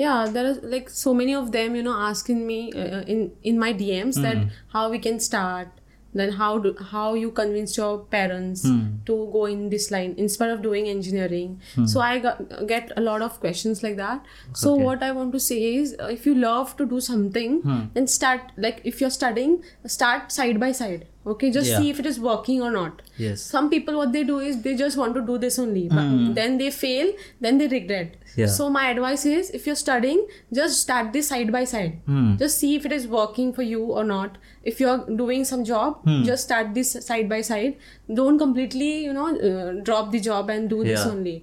yeah 0.00 0.28
there 0.34 0.44
are 0.48 0.58
like 0.72 0.90
so 0.98 1.12
many 1.16 1.34
of 1.38 1.48
them 1.54 1.74
you 1.78 1.82
know 1.86 1.94
asking 2.02 2.38
me 2.50 2.58
uh, 2.82 3.00
in 3.14 3.18
in 3.50 3.58
my 3.62 3.70
dms 3.80 4.20
that 4.26 4.38
mm. 4.42 4.52
how 4.74 4.84
we 4.92 5.00
can 5.06 5.18
start 5.24 5.77
then 6.14 6.32
how 6.32 6.58
do 6.58 6.74
how 6.90 7.14
you 7.14 7.30
convince 7.30 7.76
your 7.76 7.98
parents 7.98 8.62
hmm. 8.66 8.86
to 9.06 9.28
go 9.32 9.44
in 9.46 9.68
this 9.68 9.90
line 9.90 10.14
instead 10.16 10.50
of 10.50 10.62
doing 10.62 10.88
engineering? 10.88 11.60
Hmm. 11.74 11.86
So 11.86 12.00
i 12.00 12.18
got, 12.18 12.66
get 12.66 12.92
a 12.96 13.00
lot 13.00 13.22
of 13.22 13.38
questions 13.40 13.82
like 13.82 13.96
that. 13.96 14.24
So 14.54 14.74
Okay. 14.74 14.84
what 14.84 15.02
i 15.02 15.10
want 15.12 15.32
to 15.32 15.40
say 15.40 15.60
is 15.74 15.94
uh, 16.00 16.06
if 16.06 16.26
you 16.26 16.34
love 16.34 16.76
to 16.78 16.86
do 16.86 17.00
something 17.00 17.60
hmm. 17.62 17.84
then 17.94 18.06
start 18.06 18.52
like 18.56 18.80
if 18.84 19.00
you're 19.00 19.14
studying 19.18 19.62
start 19.86 20.32
side 20.32 20.60
by 20.60 20.72
side 20.72 21.06
okay? 21.26 21.50
Just 21.50 21.70
Yeah. 21.70 21.78
see 21.78 21.90
if 21.90 21.98
it 22.00 22.06
is 22.06 22.18
working 22.18 22.62
or 22.62 22.70
not. 22.70 23.02
Yes. 23.22 23.42
some 23.42 23.68
people 23.70 23.96
what 23.98 24.12
they 24.12 24.22
do 24.24 24.38
is 24.38 24.62
they 24.62 24.74
just 24.80 24.96
want 24.96 25.14
to 25.14 25.22
do 25.28 25.38
this 25.44 25.58
only 25.58 25.88
but 25.88 26.34
then 26.34 26.58
they 26.58 26.70
fail 26.70 27.08
then 27.46 27.58
they 27.58 27.66
regret 27.72 28.14
Yeah. 28.40 28.46
so 28.54 28.64
my 28.74 28.82
advice 28.90 29.22
is 29.28 29.50
if 29.58 29.64
you're 29.68 29.78
studying 29.82 30.18
just 30.58 30.80
start 30.86 31.12
this 31.14 31.28
side 31.32 31.48
by 31.56 31.62
side 31.70 31.94
Hmm. 32.10 32.26
just 32.42 32.58
see 32.64 32.70
if 32.80 32.84
it 32.90 32.92
is 32.96 33.06
working 33.14 33.52
for 33.58 33.64
you 33.70 33.80
or 34.00 34.04
not 34.10 34.36
if 34.72 34.82
you're 34.84 34.98
doing 35.22 35.44
some 35.52 35.64
job 35.70 36.04
Hmm. 36.10 36.20
just 36.28 36.44
start 36.50 36.74
this 36.80 36.92
side 37.08 37.28
by 37.32 37.40
side 37.48 37.76
don't 38.20 38.38
completely 38.44 38.90
you 39.06 39.16
know 39.18 39.26
uh, 39.50 39.72
drop 39.90 40.12
the 40.16 40.20
job 40.28 40.52
and 40.56 40.70
do 40.74 40.82
this 40.90 41.06
only 41.14 41.34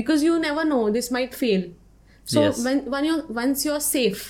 because 0.00 0.22
you 0.28 0.38
never 0.46 0.64
know 0.74 0.82
this 0.98 1.10
might 1.18 1.34
fail 1.42 1.66
so 2.34 2.44
Yes. 2.46 2.62
when 2.68 2.84
when 2.96 3.04
you 3.10 3.16
once 3.40 3.64
you're 3.70 3.82
safe 3.88 4.22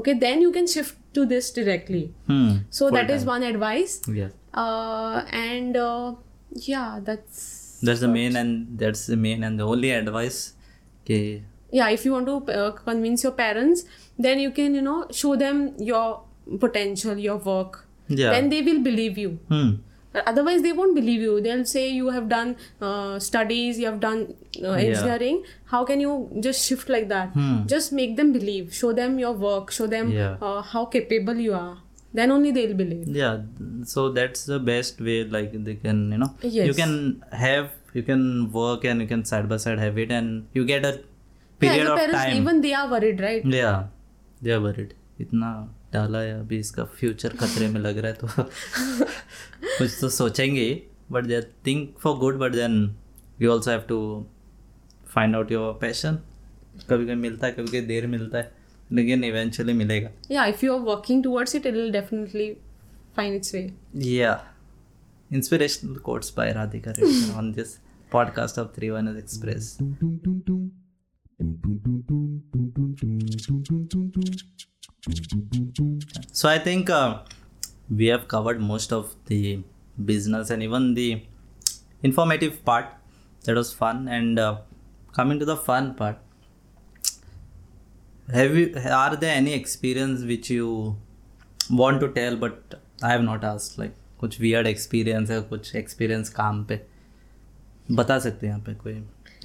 okay 0.00 0.14
then 0.24 0.40
you 0.46 0.50
can 0.58 0.66
shift 0.76 0.96
to 1.18 1.26
this 1.34 1.50
directly 1.60 2.02
Hmm. 2.32 2.48
so 2.80 2.90
that 2.96 3.10
is 3.18 3.28
one 3.34 3.46
advice 3.52 4.00
Yeah. 4.20 4.32
uh, 4.64 5.22
and 5.44 5.76
uh, 5.84 6.14
yeah 6.72 7.00
that's 7.10 7.46
That's 7.86 8.00
the 8.02 8.08
main 8.12 8.36
and 8.38 8.78
that's 8.82 9.02
the 9.10 9.16
main 9.24 9.44
and 9.48 9.58
the 9.62 9.66
only 9.72 9.90
advice. 9.96 10.38
Okay. 11.02 11.44
Yeah 11.70 11.88
if 11.90 12.04
you 12.04 12.12
want 12.12 12.26
to 12.26 12.52
uh, 12.52 12.70
convince 12.72 13.22
your 13.22 13.32
parents 13.32 13.84
then 14.18 14.38
you 14.38 14.50
can 14.50 14.74
you 14.74 14.82
know 14.82 15.06
show 15.10 15.36
them 15.36 15.74
your 15.78 16.22
potential 16.60 17.16
your 17.18 17.36
work. 17.36 17.84
Yeah. 18.08 18.30
then 18.30 18.48
they 18.48 18.62
will 18.62 18.82
believe 18.82 19.18
you. 19.18 19.38
Hmm. 19.48 19.70
otherwise 20.30 20.62
they 20.62 20.72
won't 20.72 20.94
believe 20.94 21.20
you. 21.20 21.40
They'll 21.40 21.64
say 21.66 21.88
you 21.90 22.08
have 22.10 22.28
done 22.28 22.56
uh, 22.80 23.18
studies 23.18 23.78
you 23.78 23.86
have 23.86 24.00
done 24.00 24.34
uh, 24.62 24.70
engineering. 24.72 25.42
How 25.66 25.84
can 25.84 26.00
you 26.00 26.30
just 26.40 26.64
shift 26.66 26.88
like 26.88 27.08
that? 27.08 27.28
Hmm. 27.34 27.66
just 27.66 27.92
make 27.92 28.16
them 28.16 28.32
believe. 28.32 28.72
Show 28.74 28.92
them 28.92 29.18
your 29.18 29.32
work. 29.32 29.70
Show 29.70 29.86
them 29.86 30.10
Yeah. 30.10 30.36
uh, 30.40 30.62
how 30.62 30.86
capable 30.86 31.36
you 31.48 31.52
are. 31.54 31.76
Then 32.14 32.30
only 32.32 32.50
they'll 32.50 32.74
believe. 32.74 33.06
Yeah. 33.08 33.42
So 33.84 34.10
that's 34.10 34.46
the 34.46 34.58
best 34.58 35.00
way 35.00 35.24
like 35.24 35.52
they 35.64 35.74
can 35.74 36.10
you 36.12 36.18
know. 36.18 36.34
You 36.42 36.72
can 36.72 37.22
have 37.32 37.70
you 37.92 38.02
can 38.02 38.50
work 38.52 38.84
and 38.84 39.02
you 39.02 39.06
can 39.06 39.24
side 39.24 39.48
by 39.48 39.58
side 39.58 39.78
have 39.78 39.98
it 39.98 40.10
and 40.10 40.46
you 40.54 40.64
get 40.64 40.84
a 40.84 41.00
period 41.60 41.86
of 41.86 42.00
time 42.12 42.36
even 42.36 42.60
they 42.60 42.72
are 42.72 42.88
worried 42.88 43.20
right 43.20 43.46
या 43.46 43.92
they 44.42 44.52
are 44.52 44.58
worried 44.58 44.92
इतना 45.20 45.74
डाला 45.92 46.18
है 46.18 46.40
अभी 46.40 46.58
इसका 46.58 46.84
future 46.84 47.28
खतरे 47.28 47.68
में 47.68 47.80
लग 47.80 47.98
रहा 47.98 48.06
है 48.06 48.12
तो। 48.12 48.28
कुछ 49.78 49.98
तो 50.00 50.08
सोचेंगे 50.08 50.82
but 51.10 51.24
they 51.24 51.42
think 51.42 51.96
for 51.98 52.16
good 52.16 52.38
but 52.38 52.52
then 52.52 52.96
you 53.40 53.50
also 53.50 53.70
have 53.70 53.80
to 53.80 54.26
find 55.14 55.36
out 55.36 55.52
your 55.52 55.72
passion 55.72 56.18
कभी 56.90 57.04
कभी 57.04 57.14
मिलता 57.14 57.46
है 57.46 57.52
कभी 57.52 57.66
कभी 57.66 57.80
देर 57.80 58.06
मिलता 58.06 58.38
है 58.38 58.54
लेकिन 58.92 59.24
इवेंचुअली 59.24 59.72
मिलेगा। 59.72 60.10
या 60.30 60.46
if 60.46 60.66
you 60.66 60.74
are 60.74 60.80
working 60.80 61.22
towards 61.22 61.54
it 61.54 61.66
it 61.66 61.92
definitely 61.92 62.56
find 63.16 63.36
its 63.36 63.54
way 63.54 63.74
या 63.96 64.54
inspirational 65.32 65.94
quotes 65.94 66.34
by 66.36 66.52
Radhika 66.52 66.90
on 67.38 67.52
this 67.52 67.78
podcast 68.12 68.58
of 68.58 68.68
three 68.76 68.90
one 68.90 69.16
express 69.18 69.78
So 76.31 76.49
I 76.49 76.57
think 76.59 76.89
uh, 76.89 77.19
we 77.89 78.07
have 78.07 78.27
covered 78.27 78.59
most 78.59 78.91
of 78.91 79.15
the 79.27 79.61
business 80.05 80.49
and 80.49 80.63
even 80.63 80.93
the 80.93 81.23
informative 82.01 82.63
part. 82.65 82.85
That 83.45 83.55
was 83.55 83.73
fun. 83.73 84.07
And 84.07 84.39
uh, 84.39 84.59
coming 85.13 85.39
to 85.39 85.45
the 85.45 85.57
fun 85.57 85.93
part, 85.95 86.17
have 88.31 88.55
you 88.55 88.73
are 88.89 89.15
there 89.15 89.35
any 89.35 89.53
experience 89.53 90.23
which 90.23 90.49
you 90.49 90.95
want 91.69 91.99
to 91.99 92.07
tell 92.13 92.35
but 92.37 92.81
I 93.01 93.09
have 93.11 93.23
not 93.23 93.43
asked 93.43 93.77
like 93.77 93.93
कुछ 94.21 94.39
weird 94.39 94.67
experience 94.67 95.29
है 95.29 95.41
कुछ 95.49 95.73
experience 95.75 96.29
काम 96.37 96.63
पे 96.69 96.79
बता 97.91 98.17
सकते 98.19 98.47
हैं 98.47 98.53
यहाँ 98.53 98.63
पे 98.67 98.73
कोई 98.83 98.93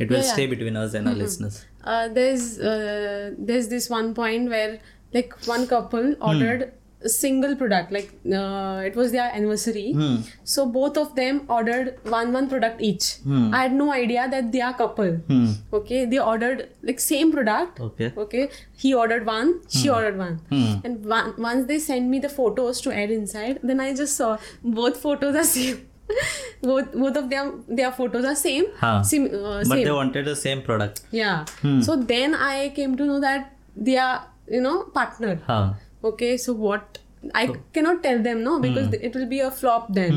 it 0.00 0.08
will 0.08 0.16
Yeah, 0.16 0.22
yeah. 0.26 0.32
stay 0.32 0.46
between 0.46 0.76
us 0.82 0.94
and 0.94 1.08
our 1.08 1.14
listeners 1.22 1.56
uh, 1.83 2.07
there's 2.07 2.59
uh, 2.59 3.31
there's 3.37 3.67
this 3.67 3.89
one 3.89 4.13
point 4.13 4.49
where 4.49 4.79
like 5.13 5.33
one 5.45 5.67
couple 5.67 6.15
ordered 6.21 6.73
a 7.03 7.09
single 7.09 7.53
product 7.55 7.91
like 7.91 8.11
uh, 8.33 8.81
it 8.85 8.95
was 8.95 9.11
their 9.11 9.29
anniversary. 9.33 9.91
Hmm. 9.91 10.15
so 10.43 10.65
both 10.65 10.97
of 10.97 11.15
them 11.15 11.41
ordered 11.49 11.99
one 12.03 12.31
one 12.31 12.47
product 12.49 12.81
each. 12.81 13.17
I 13.53 13.63
had 13.63 13.73
no 13.73 13.91
idea 13.91 14.27
that 14.29 14.51
they 14.51 14.61
are 14.61 14.73
couple. 14.73 15.11
Hmm. 15.31 15.51
okay 15.73 16.05
they 16.05 16.19
ordered 16.19 16.69
like 16.81 16.99
same 16.99 17.31
product. 17.31 17.79
Okay. 17.79 18.13
okay 18.17 18.49
he 18.77 18.93
ordered 18.93 19.25
one 19.25 19.61
she 19.67 19.89
ordered 19.89 20.17
one. 20.17 20.39
Hmm. 20.49 20.75
and 20.83 21.05
one, 21.05 21.33
once 21.37 21.67
they 21.67 21.79
sent 21.79 22.07
me 22.07 22.19
the 22.19 22.29
photos 22.29 22.79
to 22.81 22.95
add 22.95 23.11
inside 23.11 23.59
then 23.63 23.79
i 23.79 23.93
just 23.93 24.15
saw 24.15 24.37
both 24.63 24.97
photos 24.97 25.35
are 25.35 25.43
same 25.43 25.89
both 26.61 26.91
both 26.93 27.15
of 27.21 27.29
them 27.29 27.63
their 27.67 27.91
photos 27.91 28.25
are 28.25 28.35
same 28.35 28.65
Huh. 28.79 29.01
sim, 29.03 29.25
uh, 29.25 29.59
But 29.59 29.67
same 29.67 29.83
they 29.85 29.91
wanted 29.91 30.25
the 30.25 30.35
same 30.35 30.61
product. 30.61 31.01
yeah 31.11 31.45
so 31.87 31.95
then 31.95 32.35
i 32.35 32.69
came 32.79 32.95
to 32.97 33.05
know 33.05 33.19
that 33.19 33.51
they 33.75 33.97
are 33.97 34.25
you 34.47 34.61
know 34.61 34.83
partner 34.99 35.39
Huh. 35.47 35.73
okay 36.03 36.35
so 36.37 36.53
what 36.53 36.99
i 37.33 37.43
cannot 37.73 38.03
tell 38.03 38.21
them 38.21 38.43
no 38.43 38.59
because 38.59 38.93
it 39.09 39.15
will 39.15 39.27
be 39.33 39.39
a 39.39 39.49
flop 39.59 39.87
then 39.99 40.11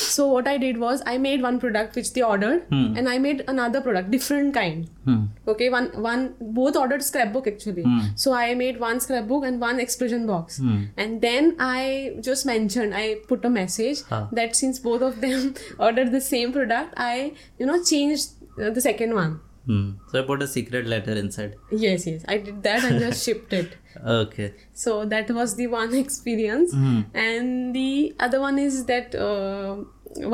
so 0.00 0.26
what 0.32 0.46
i 0.50 0.56
did 0.56 0.78
was 0.82 1.02
i 1.12 1.16
made 1.18 1.42
one 1.46 1.58
product 1.62 1.96
which 1.96 2.12
they 2.14 2.22
ordered 2.22 2.62
and 2.70 3.08
i 3.08 3.18
made 3.18 3.44
another 3.48 3.80
product 3.86 4.10
different 4.10 4.54
kind. 4.54 4.88
Hmm. 5.04 5.24
okay 5.52 5.68
one 5.74 5.88
one 6.06 6.34
both 6.58 6.76
ordered 6.76 7.02
scrapbook 7.02 7.46
actually. 7.46 7.84
So 8.24 8.32
i 8.32 8.54
made 8.54 8.80
one 8.80 9.00
scrapbook 9.00 9.44
and 9.44 9.60
one 9.60 9.80
explosion 9.80 10.26
box. 10.26 10.58
And 10.96 11.20
then 11.20 11.54
i 11.58 12.14
just 12.30 12.46
mentioned 12.46 12.94
i 12.94 13.06
put 13.28 13.44
a 13.44 13.50
message 13.50 14.02
Huh. 14.08 14.26
that 14.32 14.56
since 14.56 14.78
both 14.88 15.02
of 15.02 15.20
them 15.20 15.54
ordered 15.78 16.12
the 16.12 16.20
same 16.20 16.52
product 16.52 16.94
i 16.96 17.32
you 17.58 17.66
know 17.66 17.82
changed 17.84 18.30
uh, 18.62 18.70
the 18.70 18.80
second 18.80 19.14
one. 19.14 19.40
Hmm. 19.66 19.90
So 20.10 20.18
I 20.20 20.22
put 20.26 20.42
a 20.42 20.46
secret 20.48 20.86
letter 20.86 21.12
inside. 21.12 21.52
yes 21.70 22.06
yes. 22.06 22.24
I 22.28 22.38
did 22.38 22.62
that 22.64 22.82
and 22.84 22.98
just 22.98 23.24
shipped 23.26 23.52
it 23.52 23.76
Okay. 24.06 24.52
so 24.72 25.04
that 25.04 25.30
was 25.30 25.56
the 25.56 25.66
one 25.66 25.94
experience. 26.04 26.72
And 27.14 27.74
the 27.74 28.14
other 28.18 28.40
one 28.40 28.58
is 28.58 28.84
that 28.86 29.14
uh, 29.14 29.76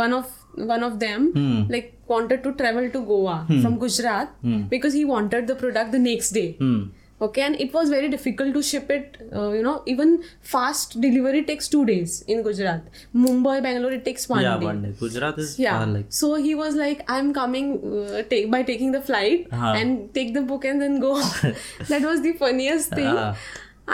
one 0.02 0.12
of 0.12 0.30
one 0.54 0.82
of 0.82 0.98
them 1.00 1.32
like 1.70 1.94
wanted 2.09 2.42
to 2.42 2.52
travel 2.52 2.90
to 2.90 3.00
goa 3.04 3.46
from 3.62 3.78
gujarat 3.78 4.30
because 4.70 4.92
he 4.92 5.04
wanted 5.04 5.46
the 5.46 5.54
product 5.54 5.92
the 5.92 5.98
next 5.98 6.30
day. 6.30 6.52
Hmm. 6.52 6.84
Okay 7.26 7.42
and 7.42 7.60
it 7.64 7.72
was 7.76 7.88
very 7.90 8.08
difficult 8.08 8.54
to 8.54 8.62
ship 8.62 8.90
it 8.96 9.16
uh, 9.34 9.50
you 9.50 9.62
know 9.62 9.82
even 9.92 10.22
fast 10.40 11.00
delivery 11.04 11.42
takes 11.50 11.68
two 11.74 11.84
days 11.90 12.12
in 12.34 12.42
gujarat 12.48 12.82
mumbai 13.24 13.56
bangalore 13.66 13.92
it 13.98 14.04
takes 14.08 14.28
one 14.34 14.42
yeah, 14.44 14.56
day 14.58 14.66
one 14.70 14.82
day. 14.82 14.92
Gujarat 15.00 15.38
is 15.44 15.58
yeah 15.58 15.84
like. 15.94 16.06
so 16.20 16.34
he 16.46 16.54
was 16.62 16.76
like 16.84 17.02
i'm 17.16 17.32
coming 17.40 17.66
uh, 17.92 18.22
take 18.34 18.50
by 18.56 18.62
taking 18.72 18.92
the 18.98 19.02
flight 19.10 19.46
Uh-huh. 19.52 19.72
and 19.80 20.14
take 20.18 20.30
the 20.38 20.42
book 20.50 20.64
and 20.72 20.80
then 20.86 21.00
go 21.06 21.12
that 21.92 22.02
was 22.10 22.22
the 22.28 22.34
funniest 22.44 22.90
thing 23.00 23.14
Ah. 23.24 23.34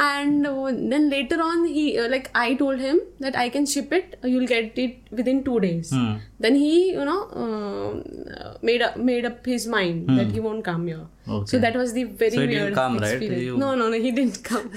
And 0.03 0.47
uh, 0.47 0.67
then 0.93 1.09
later 1.11 1.37
on 1.41 1.65
he 1.75 1.83
uh, 1.99 2.09
like 2.15 2.29
i 2.35 2.55
told 2.63 2.79
him 2.87 3.01
that 3.25 3.37
i 3.43 3.49
can 3.57 3.65
ship 3.73 3.93
it 3.99 4.19
you'll 4.25 4.47
get 4.53 4.79
it 4.85 4.97
within 5.21 5.43
two 5.49 5.59
days 5.65 5.91
Hmm. 5.97 6.15
then 6.47 6.55
he 6.63 6.73
you 6.93 7.05
know 7.11 7.21
um, 7.43 8.03
uh, 8.41 8.55
made 8.71 8.83
up 8.87 8.97
made 8.97 9.25
up 9.31 9.47
his 9.55 9.67
mind 9.77 10.09
that 10.19 10.33
he 10.39 10.41
won't 10.47 10.65
come 10.71 10.87
here 10.93 11.05
Hmm. 11.27 11.33
Okay. 11.37 11.51
so 11.53 11.59
that 11.67 11.77
was 11.83 11.93
the 11.99 12.05
very 12.23 12.33
So 12.37 12.41
he 12.41 12.47
didn't 12.49 12.63
weird 12.65 12.75
come, 12.83 12.99
right? 12.99 13.13
experience 13.13 13.43
You- 13.51 13.57
no 13.65 13.75
no 13.83 13.89
no 13.97 14.01
he 14.07 14.11
didn't 14.21 14.43
come 14.53 14.71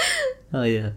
Oh 0.60 0.64
yeah. 0.74 0.90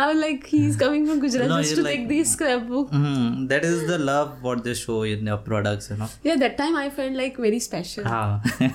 i 0.00 0.06
was 0.10 0.18
like 0.24 0.46
he's 0.54 0.76
coming 0.82 1.02
from 1.08 1.18
gujarat 1.26 1.48
No, 1.52 1.60
just 1.62 1.74
to 1.78 1.82
like- 1.86 1.96
take 1.98 2.08
the 2.12 2.20
scrapbook 2.34 2.88
Hmm. 2.98 3.46
That 3.52 3.64
is 3.72 3.86
the 3.92 3.98
love 4.10 4.30
what 4.48 4.64
they 4.68 4.74
show 4.84 4.98
in 5.14 5.26
your 5.32 5.40
products, 5.50 5.90
you 5.92 5.98
know. 6.02 6.08
yeah 6.28 6.36
that 6.44 6.56
time 6.62 6.76
i 6.84 6.88
felt 7.00 7.12
like 7.24 7.36
very 7.48 7.60
special 7.70 8.04
Ah. 8.18 8.40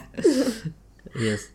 yes 1.28 1.48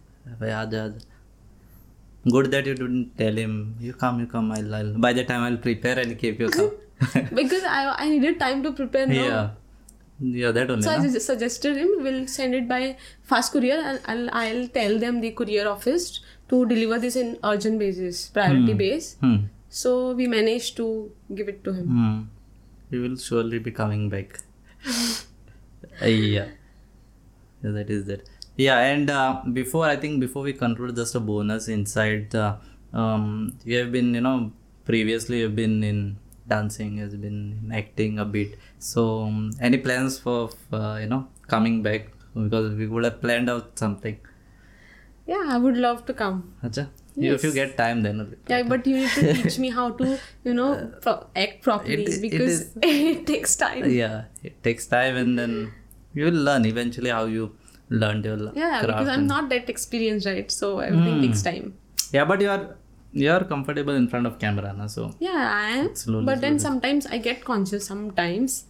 good 2.30 2.50
that 2.50 2.66
you 2.66 2.74
didn't 2.74 3.16
tell 3.18 3.34
him. 3.34 3.76
You 3.80 3.92
come 3.94 4.20
you 4.20 4.26
come 4.26 4.52
i'll, 4.52 4.74
I'll 4.74 4.92
by 4.94 5.12
the 5.12 5.24
time 5.24 5.42
i'll 5.42 5.56
prepare 5.56 5.98
i'll 5.98 6.14
keep 6.14 6.40
you 6.40 6.48
cup 6.48 6.72
because 7.34 7.64
I, 7.64 7.94
I 7.98 8.08
needed 8.08 8.38
time 8.38 8.62
to 8.62 8.72
prepare 8.72 9.10
yeah. 9.10 9.22
Yeah 9.22 9.50
that 10.52 10.70
only 10.70 10.82
so 10.82 10.90
i 10.90 11.08
suggested 11.18 11.76
him 11.76 11.88
we'll 12.00 12.26
send 12.28 12.54
it 12.54 12.68
by 12.68 12.96
fast 13.22 13.52
courier 13.52 13.78
and 13.84 14.00
I'll, 14.06 14.30
I'll 14.32 14.68
tell 14.68 14.98
them 14.98 15.20
the 15.20 15.32
courier 15.32 15.68
office 15.68 16.20
to 16.48 16.66
deliver 16.66 16.98
this 16.98 17.16
in 17.16 17.38
urgent 17.42 17.78
basis 17.78 18.28
priority 18.28 18.72
hmm. 18.72 18.78
base. 18.78 19.16
Hmm. 19.20 19.36
so 19.68 20.12
we 20.12 20.26
managed 20.28 20.76
to 20.76 21.10
give 21.34 21.48
it 21.48 21.64
to 21.64 21.72
him. 21.72 21.86
Hmm. 21.86 22.22
he 22.90 22.98
will 22.98 23.16
surely 23.16 23.58
be 23.58 23.70
coming 23.70 24.08
back. 24.08 24.38
Yeah. 26.00 26.46
yeah 27.62 27.70
that 27.70 27.90
is 27.90 28.04
that. 28.06 28.28
Yeah, 28.56 28.78
and 28.80 29.10
uh, 29.10 29.42
before 29.52 29.86
I 29.86 29.96
think 29.96 30.20
before 30.20 30.42
we 30.42 30.52
conclude, 30.52 30.96
just 30.96 31.14
a 31.14 31.20
bonus 31.20 31.68
inside 31.68 32.30
the 32.30 32.56
um, 32.92 33.56
you 33.64 33.78
have 33.78 33.90
been 33.92 34.14
you 34.14 34.20
know 34.20 34.52
previously 34.84 35.40
you've 35.40 35.56
been 35.56 35.82
in 35.82 36.18
dancing, 36.46 36.98
has 36.98 37.14
been 37.16 37.62
in 37.62 37.72
acting 37.72 38.18
a 38.18 38.24
bit. 38.24 38.58
So 38.78 39.22
um, 39.22 39.50
any 39.60 39.78
plans 39.78 40.18
for 40.18 40.50
uh, 40.72 40.98
you 41.00 41.06
know 41.06 41.28
coming 41.46 41.82
back 41.82 42.08
because 42.34 42.74
we 42.74 42.86
would 42.86 43.04
have 43.04 43.20
planned 43.20 43.48
out 43.48 43.78
something. 43.78 44.18
Yeah, 45.26 45.44
I 45.48 45.56
would 45.58 45.76
love 45.76 46.04
to 46.06 46.14
come. 46.14 46.54
Acha? 46.64 46.88
You, 47.14 47.34
if 47.34 47.44
you 47.44 47.52
get 47.52 47.76
time 47.76 48.02
then. 48.02 48.36
Yeah, 48.48 48.62
but 48.64 48.86
you 48.86 48.96
need 48.96 49.10
to 49.10 49.34
teach 49.42 49.58
me 49.58 49.68
how 49.70 49.90
to, 49.90 50.18
you 50.44 50.54
know, 50.54 50.92
pro- 51.02 51.26
act 51.36 51.62
properly 51.62 52.02
it- 52.04 52.08
it 52.08 52.22
because 52.22 52.74
it, 52.82 53.26
takes 53.26 53.54
time. 53.54 53.88
Yeah, 53.90 54.24
it 54.42 54.62
takes 54.62 54.86
time 54.86 55.16
and 55.16 55.38
then 55.38 55.72
you 56.14 56.24
will 56.24 56.42
learn 56.48 56.64
eventually 56.64 57.10
how 57.10 57.24
you 57.26 57.54
learned 58.02 58.24
your 58.24 58.38
yeah 58.54 58.80
because 58.86 59.08
i'm 59.14 59.26
not 59.26 59.48
that 59.52 59.68
experienced 59.74 60.26
right 60.26 60.50
so 60.50 60.78
everything 60.88 61.18
mm. 61.18 61.24
takes 61.26 61.42
hmm. 61.42 61.50
time 61.50 61.66
yeah 62.16 62.24
but 62.24 62.40
you 62.44 62.50
are 62.54 62.64
you 63.12 63.30
are 63.30 63.44
comfortable 63.52 63.94
in 64.02 64.06
front 64.12 64.26
of 64.30 64.38
camera 64.44 64.70
na 64.80 64.86
so 64.86 65.02
yeah 65.28 65.42
i 65.62 65.70
am 65.80 65.88
slowly, 65.94 66.26
but 66.30 66.40
then 66.44 66.58
slowly. 66.58 66.66
sometimes 66.68 67.06
i 67.06 67.18
get 67.28 67.44
conscious 67.50 67.84
sometimes 67.92 68.64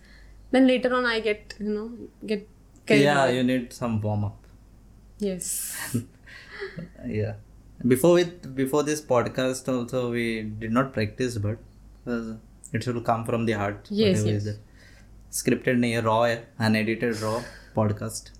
then 0.55 0.67
later 0.73 0.93
on 0.99 1.07
i 1.15 1.21
get 1.29 1.55
you 1.59 1.73
know 1.77 1.89
get 2.33 2.49
yeah 2.89 3.25
away. 3.25 3.37
you 3.37 3.45
need 3.51 3.73
some 3.81 3.95
warm 4.07 4.25
up 4.29 4.39
yes 5.29 5.47
yeah 7.21 7.35
before 7.93 8.15
with 8.21 8.35
before 8.63 8.83
this 8.91 9.01
podcast 9.13 9.73
also 9.75 10.11
we 10.17 10.27
did 10.63 10.73
not 10.79 10.93
practice 10.93 11.39
but 11.47 11.59
uh, 12.07 12.35
it 12.73 12.83
should 12.83 13.03
come 13.05 13.25
from 13.25 13.47
the 13.47 13.57
heart 13.63 13.89
yes, 13.91 14.25
yes. 14.25 14.47
scripted 15.31 16.05
raw 16.09 16.23
unedited 16.67 17.21
raw 17.25 17.39
podcast 17.77 18.31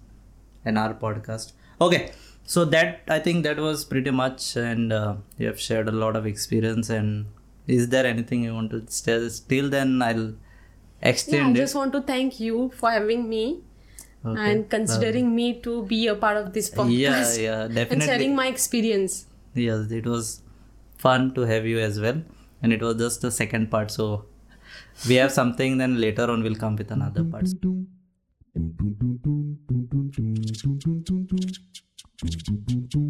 an 0.65 0.77
hour 0.79 0.95
podcast. 0.95 1.53
Okay. 1.81 2.13
So 2.45 2.65
that 2.67 3.03
I 3.09 3.19
think 3.21 3.45
that 3.45 3.59
was 3.59 3.85
pretty 3.85 4.11
much, 4.11 4.57
and 4.57 4.93
uh, 4.93 5.15
you 5.39 5.47
have 5.47 5.61
shared 5.61 5.89
a 5.89 5.93
lot 5.93 6.17
of 6.17 6.27
experience. 6.27 6.91
And 6.91 7.27
is 7.67 7.89
there 7.89 8.05
anything 8.07 8.43
you 8.45 8.55
want 8.55 8.71
to 8.73 8.85
still? 8.89 9.29
Still, 9.31 9.71
then 9.71 10.03
I'll 10.03 10.35
extend. 11.01 11.03
Yeah, 11.03 11.09
I 11.09 11.11
extend 11.11 11.57
it. 11.57 11.61
just 11.61 11.75
want 11.75 11.93
to 11.93 12.03
thank 12.03 12.41
you 12.41 12.71
for 12.75 12.91
having 12.91 13.29
me 13.29 13.61
Okay. 14.25 14.51
and 14.53 14.71
considering 14.71 15.35
me 15.35 15.61
to 15.63 15.83
be 15.85 16.07
a 16.07 16.15
part 16.15 16.37
of 16.37 16.53
this 16.53 16.71
podcast 16.71 16.97
Yeah, 16.97 17.35
yeah, 17.47 17.69
definitely, 17.69 17.95
and 17.95 18.03
sharing 18.03 18.37
my 18.37 18.47
experience. 18.47 19.27
Yes, 19.55 19.91
it 19.91 20.07
was 20.07 20.43
fun 20.97 21.35
to 21.35 21.43
have 21.43 21.67
you 21.67 21.79
as 21.81 22.01
well. 22.01 22.23
And 22.63 22.73
it 22.73 22.81
was 22.81 22.97
just 22.97 23.21
the 23.23 23.31
second 23.33 23.71
part. 23.71 23.91
So 23.91 24.27
we 25.09 25.17
have 25.17 25.33
something, 25.33 25.79
then 25.79 26.01
later 26.01 26.31
on 26.31 26.43
we'll 26.43 26.55
come 26.55 26.77
with 26.77 26.91
another 26.93 27.25
part. 27.25 27.49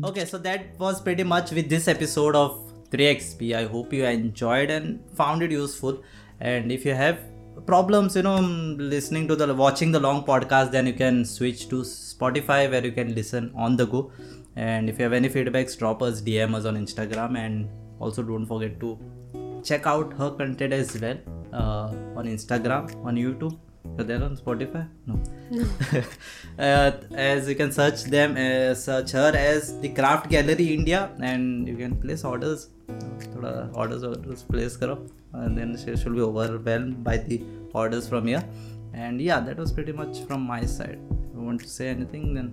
Okay, 0.04 0.24
so 0.24 0.38
that 0.38 0.78
was 0.78 1.00
pretty 1.00 1.24
much 1.24 1.50
with 1.50 1.68
this 1.68 1.88
episode 1.88 2.36
of 2.36 2.72
3XP. 2.90 3.54
I 3.54 3.64
hope 3.64 3.92
you 3.92 4.04
enjoyed 4.04 4.70
and 4.70 5.00
found 5.16 5.42
it 5.42 5.50
useful. 5.50 6.02
And 6.40 6.70
if 6.70 6.84
you 6.84 6.94
have 6.94 7.18
problems, 7.66 8.14
you 8.14 8.22
know, 8.22 8.38
mm, 8.38 8.76
listening 8.78 9.26
to 9.28 9.36
the 9.36 9.52
watching 9.52 9.90
the 9.90 9.98
long 9.98 10.24
podcast, 10.24 10.70
then 10.70 10.86
you 10.86 10.92
can 10.92 11.24
switch 11.24 11.68
to 11.70 11.82
Spotify 11.82 12.70
where 12.70 12.84
you 12.84 12.92
can 12.92 13.14
listen 13.14 13.52
on 13.56 13.76
the 13.76 13.86
go. 13.86 14.12
And 14.54 14.88
if 14.88 14.98
you 14.98 15.04
have 15.04 15.12
any 15.12 15.28
feedbacks, 15.28 15.76
drop 15.76 16.02
us 16.02 16.22
DM 16.22 16.54
us 16.54 16.66
on 16.66 16.76
Instagram. 16.76 17.36
And 17.36 17.68
also 17.98 18.22
don't 18.22 18.46
forget 18.46 18.78
to 18.78 18.96
check 19.64 19.86
out 19.86 20.12
her 20.14 20.30
content 20.30 20.72
as 20.72 21.00
well 21.00 21.18
uh, 21.52 21.92
on 22.16 22.26
Instagram, 22.26 23.04
on 23.04 23.16
YouTube. 23.16 23.58
Are 23.97 24.03
they 24.03 24.15
on 24.15 24.35
Spotify? 24.37 24.87
No. 25.05 25.15
uh, 26.59 26.91
as 27.13 27.47
you 27.49 27.55
can 27.55 27.71
search 27.71 28.03
them, 28.15 28.35
uh, 28.45 28.73
search 28.75 29.11
her 29.11 29.31
as 29.35 29.79
the 29.85 29.89
Craft 29.99 30.29
Gallery 30.29 30.73
India, 30.73 31.09
and 31.21 31.67
you 31.67 31.77
can 31.83 31.95
place 32.05 32.23
orders. 32.33 32.67
थोड़ा 32.89 33.51
orders 33.83 34.03
orders 34.09 34.43
place 34.51 34.75
करो, 34.81 34.97
and 35.43 35.57
then 35.61 35.71
she 35.83 35.95
should 36.01 36.13
be 36.17 36.21
overwhelmed 36.27 37.03
by 37.07 37.15
the 37.29 37.39
orders 37.83 38.07
from 38.13 38.27
here. 38.27 38.43
And 39.05 39.21
yeah, 39.21 39.39
that 39.47 39.57
was 39.63 39.71
pretty 39.79 39.95
much 40.01 40.21
from 40.27 40.45
my 40.51 40.61
side. 40.75 40.99
If 41.15 41.35
you 41.39 41.47
want 41.47 41.61
to 41.61 41.71
say 41.77 41.89
anything, 41.95 42.33
then 42.39 42.51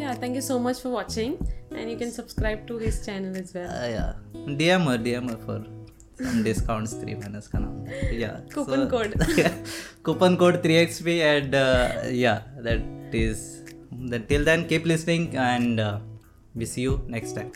Yeah, 0.00 0.14
thank 0.22 0.34
you 0.38 0.42
so 0.46 0.56
much 0.64 0.80
for 0.84 0.90
watching, 0.94 1.36
and 1.70 1.90
you 1.90 1.96
can 2.00 2.10
subscribe 2.16 2.66
to 2.70 2.74
his 2.82 2.96
channel 3.06 3.36
as 3.42 3.52
well. 3.58 3.70
uh, 3.82 3.86
yeah, 3.92 4.12
DM 4.62 4.84
her, 4.90 4.96
DM 5.06 5.30
her 5.34 5.38
for 5.46 5.58
some 6.20 6.42
discounts. 6.42 6.94
Three 7.02 7.16
minus 7.22 7.48
का 7.52 7.58
नाम 7.58 7.86
है. 7.86 8.10
Yeah. 8.20 8.40
Coupon 8.54 8.88
code. 8.94 9.14
coupon 10.08 10.36
code 10.42 10.62
3xp 10.62 11.20
and 11.28 11.54
uh, 11.54 12.02
yeah 12.24 12.42
that 12.66 13.14
is 13.24 13.62
then 13.92 14.26
till 14.26 14.44
then 14.44 14.66
keep 14.68 14.86
listening 14.86 15.24
and 15.36 15.80
uh, 15.80 15.98
we 16.54 16.64
see 16.64 16.82
you 16.82 17.00
next 17.08 17.32
time 17.38 17.52